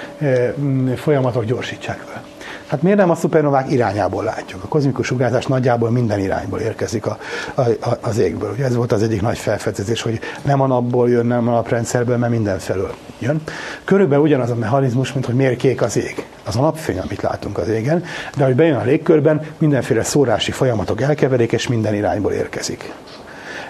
[0.95, 2.34] folyamatok gyorsítsák fel.
[2.76, 4.64] Hát miért nem a szupernovák irányából látjuk?
[4.64, 7.18] A kozmikus sugárzás nagyjából minden irányból érkezik a,
[7.53, 8.52] a, a, az égből.
[8.52, 12.18] Ugye ez volt az egyik nagy felfedezés, hogy nem a napból jön, nem a naprendszerből,
[12.18, 13.41] mert mindenfelől jön.
[13.84, 16.26] Körülbelül ugyanaz a mechanizmus, mint hogy miért kék az ég.
[16.45, 18.03] Az a napfény, amit látunk az égen,
[18.38, 22.93] de hogy bejön a légkörben, mindenféle szórási folyamatok elkeverik, és minden irányból érkezik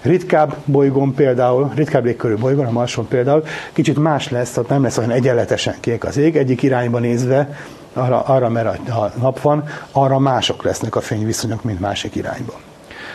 [0.01, 4.97] ritkább bolygón például, ritkább légkörű bolygón, a Marson például, kicsit más lesz, tehát nem lesz
[4.97, 7.49] olyan egyenletesen kék az ég, egyik irányba nézve
[7.95, 12.53] arra, arra mert a nap van, arra mások lesznek a fényviszonyok, mint másik irányba.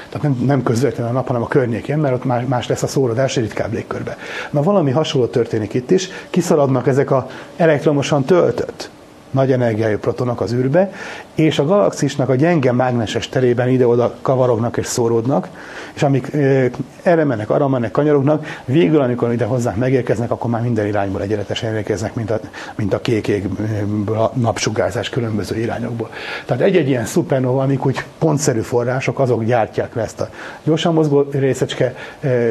[0.09, 2.86] Tehát nem, nem közvetlenül a nap, hanem a környékén, mert ott más, más lesz a
[2.86, 4.16] szórodás ritkább légkörbe.
[4.51, 7.27] Na valami hasonló történik itt is, kiszaladnak ezek a
[7.57, 8.90] elektromosan töltött
[9.31, 10.93] nagy energiájú protonok az űrbe,
[11.35, 15.48] és a galaxisnak a gyenge mágneses terében ide-oda kavarognak és szóródnak,
[15.94, 16.31] és amik
[17.02, 21.74] erre mennek, arra mennek, kanyarognak, végül, amikor ide hozzánk megérkeznek, akkor már minden irányból egyenletesen
[21.74, 22.40] érkeznek, mint a,
[22.74, 26.11] mint a kék égből a napsugárzás különböző irányokból.
[26.47, 30.28] Tehát egy-egy ilyen szupernova, amik úgy pontszerű források, azok gyártják le ezt a
[30.65, 31.94] gyorsan mozgó részecske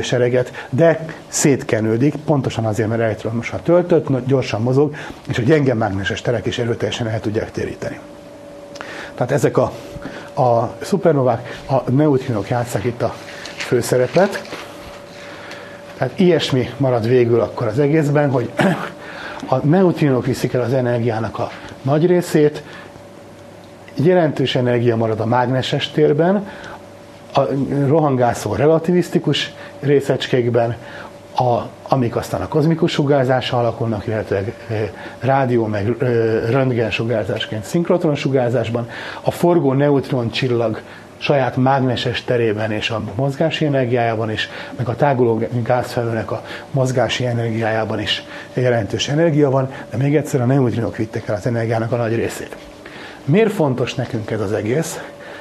[0.01, 4.95] sereget, de szétkenődik, pontosan azért, mert elektromosan töltött, gyorsan mozog,
[5.27, 7.99] és a gyenge mágneses terek is erőteljesen el tudják téríteni.
[9.15, 9.71] Tehát ezek a,
[10.41, 13.13] a szupernovák, a neutrinok játszák itt a
[13.55, 14.41] főszerepet.
[15.97, 18.51] Tehát ilyesmi marad végül akkor az egészben, hogy
[19.49, 21.51] a neutrinok viszik el az energiának a
[21.81, 22.63] nagy részét,
[23.93, 26.47] jelentős energia marad a mágneses térben,
[27.33, 27.41] a
[27.87, 30.75] rohangászó relativisztikus részecskékben,
[31.39, 34.43] a, amik aztán a kozmikus sugárzással alakulnak, illetve
[35.19, 35.95] rádió meg
[36.49, 38.89] röntgen sugárzásként szinkrotron sugárzásban,
[39.21, 40.81] a forgó neutron csillag
[41.17, 47.99] saját mágneses terében és a mozgási energiájában is, meg a táguló gázfelőnek a mozgási energiájában
[47.99, 52.15] is jelentős energia van, de még egyszer a neutrinok vittek el az energiának a nagy
[52.15, 52.55] részét.
[53.25, 54.99] Miért fontos nekünk ez az egész?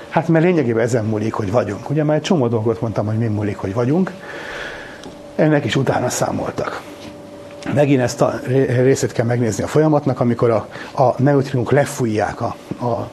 [0.09, 1.91] Hát mert lényegében ezen múlik, hogy vagyunk.
[1.91, 4.13] Ugye már egy csomó dolgot mondtam, hogy mi múlik, hogy vagyunk
[5.39, 6.83] ennek is utána számoltak.
[7.75, 8.41] Megint ezt a
[8.83, 10.69] részét kell megnézni a folyamatnak, amikor a,
[11.03, 13.11] a neutrinok lefújják a, a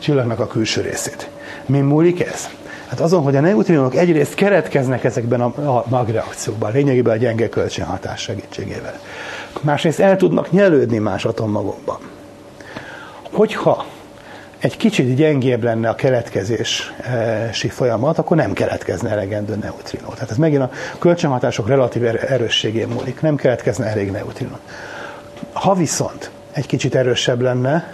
[0.00, 1.30] csillagnak a külső részét.
[1.66, 2.48] Mi múlik ez?
[2.88, 8.20] Hát azon, hogy a neutrinok egyrészt keretkeznek ezekben a, a magreakciókban, lényegében a gyenge kölcsönhatás
[8.20, 9.00] segítségével.
[9.60, 11.98] Másrészt el tudnak nyelődni más atommagokban.
[13.32, 13.86] Hogyha
[14.62, 20.08] egy kicsit gyengébb lenne a keletkezési folyamat, akkor nem keletkezne elegendő neutrinó.
[20.08, 24.58] Tehát ez megint a kölcsönhatások relatív er- erősségén múlik, nem keletkezne elég neutrinó.
[25.52, 27.90] Ha viszont egy kicsit erősebb lenne,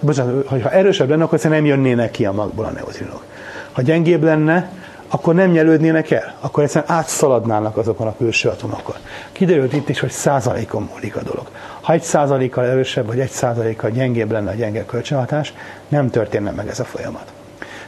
[0.00, 3.24] bocsánat, ha erősebb lenne, akkor nem jönnének ki a magból a neutrinok.
[3.72, 4.70] Ha gyengébb lenne,
[5.08, 8.96] akkor nem nyelődnének el, akkor egyszerűen átszaladnának azokon a külső atomokon.
[9.32, 11.46] Kiderült itt is, hogy százalékon múlik a dolog.
[11.90, 15.54] Ha egy százalékkal erősebb, vagy egy százalékkal gyengébb lenne a gyenge kölcsönhatás,
[15.88, 17.32] nem történne meg ez a folyamat.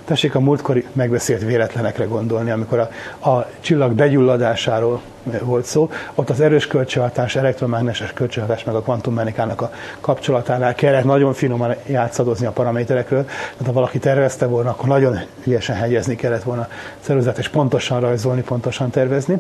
[0.04, 2.88] Tessék a múltkori megbeszélt véletlenekre gondolni, amikor a,
[3.30, 5.00] a csillag begyulladásáról
[5.40, 5.90] volt szó.
[6.14, 9.70] Ott az erős kölcsönhatás, elektromágneses kölcsönhatás meg a kvantummechanikának a
[10.00, 13.24] kapcsolatánál kellett nagyon finoman játszadozni a paraméterekről.
[13.24, 16.68] Tehát ha valaki tervezte volna, akkor nagyon ügyesen hegyezni kellett volna
[17.00, 19.36] szervezet, és pontosan rajzolni, pontosan tervezni.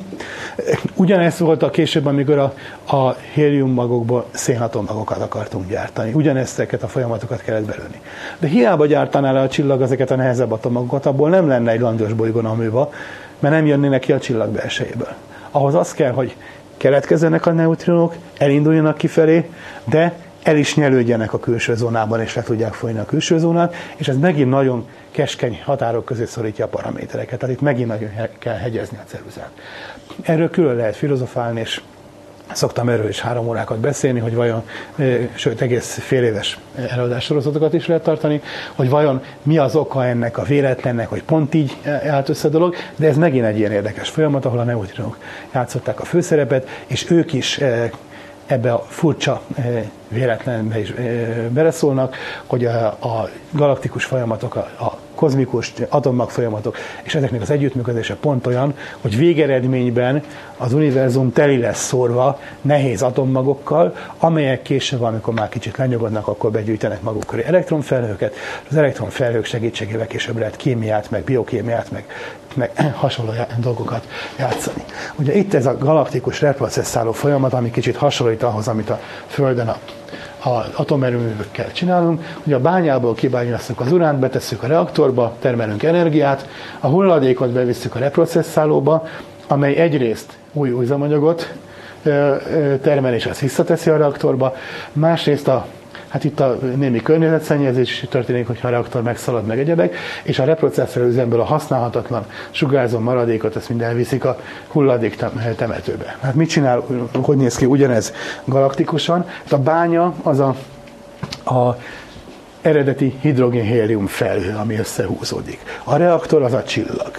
[0.94, 2.54] Ugyanezt volt a később, amikor a,
[2.96, 6.12] a héliummagokból szénatommagokat akartunk gyártani.
[6.12, 8.00] Ugyanezteket a folyamatokat kellett belőni.
[8.38, 12.12] De hiába gyártaná le a csillag ezeket a nehezebb atomokat, abból nem lenne egy langyos
[12.12, 12.92] bolygón a műva,
[13.38, 15.14] mert nem jönnének ki a csillag belsejéből.
[15.54, 16.36] Ahhoz az kell, hogy
[16.76, 19.50] keletkezzenek a neutrinok, elinduljanak kifelé,
[19.84, 24.08] de el is nyelődjenek a külső zónában, és le tudják folyni a külső zónát, és
[24.08, 27.38] ez megint nagyon keskeny határok közé szorítja a paramétereket.
[27.38, 29.50] Tehát itt megint nagyon kell hegyezni a ceruzát.
[30.22, 31.80] Erről külön lehet filozofálni, és
[32.52, 34.62] Szoktam erről is három órákat beszélni, hogy vajon,
[35.34, 38.42] sőt egész fél éves előadássorozatokat is lehet tartani,
[38.74, 41.76] hogy vajon mi az oka ennek a véletlennek, hogy pont így
[42.08, 45.18] állt össze a dolog, de ez megint egy ilyen érdekes folyamat, ahol a neutrinok
[45.54, 47.60] játszották a főszerepet, és ők is
[48.46, 49.42] ebbe a furcsa
[50.08, 50.92] véletlenbe is
[51.48, 58.74] beleszólnak, hogy a, galaktikus folyamatok, a kozmikus atommag folyamatok, és ezeknek az együttműködése pont olyan,
[59.00, 60.22] hogy végeredményben
[60.56, 67.02] az univerzum teli lesz szórva nehéz atommagokkal, amelyek később, amikor már kicsit lenyugodnak, akkor begyűjtenek
[67.02, 68.34] maguk köré elektronfelhőket,
[68.70, 72.04] az elektronfelhők segítségével később lehet kémiát, meg biokémiát, meg,
[72.54, 74.84] meg hasonló dolgokat játszani.
[75.14, 79.76] Ugye itt ez a galaktikus reprocesszáló folyamat, ami kicsit hasonlít ahhoz, amit a Földön a
[80.42, 86.48] az atomerőművekkel csinálunk, hogy a bányából kibányászunk az uránt, betesszük a reaktorba, termelünk energiát,
[86.80, 89.06] a hulladékot bevisszük a reprocesszálóba,
[89.46, 91.52] amely egyrészt új üzemanyagot
[92.82, 94.54] termel, és ezt visszateszi a reaktorba,
[94.92, 95.66] másrészt a
[96.12, 101.02] Hát itt a némi környezetszennyezés történik, hogyha a reaktor megszalad meg egyebek, és a reprocesszor
[101.02, 105.16] üzemből a használhatatlan sugárzó maradékot, ezt mind elviszik a hulladék
[105.56, 106.16] temetőbe.
[106.20, 106.84] Hát mit csinál,
[107.22, 108.12] hogy néz ki ugyanez
[108.44, 109.26] galaktikusan?
[109.26, 110.54] Hát a bánya az a,
[111.54, 111.76] a
[112.60, 115.60] eredeti hidrogén-hélium felhő, ami összehúzódik.
[115.84, 117.10] A reaktor az a csillag.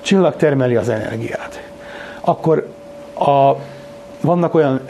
[0.00, 1.62] Csillag termeli az energiát.
[2.20, 2.66] Akkor
[3.14, 3.52] a,
[4.20, 4.80] vannak olyan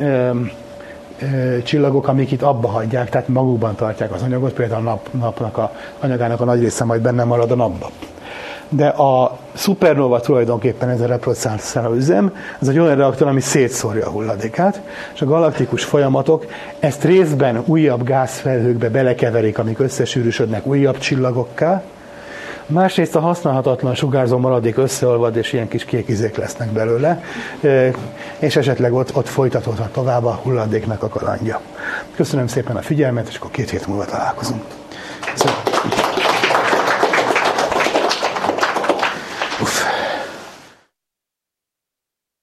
[1.64, 5.72] csillagok, amik itt abba hagyják, tehát magukban tartják az anyagot, például a nap, napnak a
[6.00, 7.90] anyagának a nagy része majd benne marad a napba.
[8.68, 14.10] De a szupernova tulajdonképpen ez a reprocesszálló üzem, ez egy olyan reaktor, ami szétszórja a
[14.10, 14.80] hulladékát,
[15.14, 16.46] és a galaktikus folyamatok
[16.78, 21.82] ezt részben újabb gázfelhőkbe belekeverik, amik összesűrűsödnek újabb csillagokká,
[22.66, 27.22] Másrészt a használhatatlan sugárzó maradék összeolvad, és ilyen kis kékizék lesznek belőle,
[28.38, 31.60] és esetleg ott, ott folytatódhat tovább a hulladéknak a kalandja.
[32.16, 34.62] Köszönöm szépen a figyelmet, és akkor két hét múlva találkozunk.
[35.32, 35.71] Köszönöm.